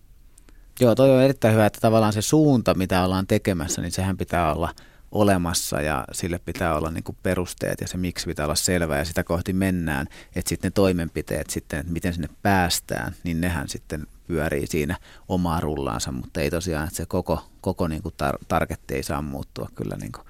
Joo, 0.80 0.95
toi 0.95 1.11
on 1.11 1.21
erittäin 1.21 1.53
hyvä, 1.53 1.65
että 1.65 1.80
tavallaan 1.82 2.13
se 2.13 2.21
suunta, 2.21 2.73
mitä 2.73 3.03
ollaan 3.03 3.27
tekemässä, 3.27 3.82
niin 3.82 3.91
sehän 3.91 4.17
pitää 4.17 4.53
olla– 4.53 4.73
olemassa 5.11 5.82
ja 5.82 6.05
sille 6.11 6.39
pitää 6.45 6.75
olla 6.75 6.91
niin 6.91 7.03
perusteet 7.23 7.82
ja 7.82 7.88
se 7.88 7.97
miksi 7.97 8.25
pitää 8.25 8.45
olla 8.45 8.55
selvä 8.55 8.97
ja 8.97 9.05
sitä 9.05 9.23
kohti 9.23 9.53
mennään, 9.53 10.07
että 10.36 10.49
sitten 10.49 10.69
ne 10.69 10.71
toimenpiteet 10.71 11.49
sitten, 11.49 11.80
että 11.80 11.91
miten 11.91 12.13
sinne 12.13 12.30
päästään, 12.41 13.15
niin 13.23 13.41
nehän 13.41 13.69
sitten 13.69 14.07
pyörii 14.30 14.67
siinä 14.67 14.97
omaa 15.27 15.59
rullaansa, 15.59 16.11
mutta 16.11 16.41
ei 16.41 16.49
tosiaan, 16.49 16.88
että 16.88 16.97
se 16.97 17.05
koko, 17.05 17.43
koko 17.61 17.88
niin 17.88 18.01
kuin 18.03 18.15
tar- 18.23 18.45
targetti 18.47 18.95
ei 18.95 19.03
saa 19.03 19.21
muuttua 19.21 19.69
kyllä 19.75 19.95
niin 19.95 20.11
kuin 20.11 20.25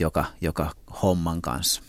joka, 0.00 0.24
joka 0.40 0.70
homman 1.02 1.42
kanssa. 1.42 1.80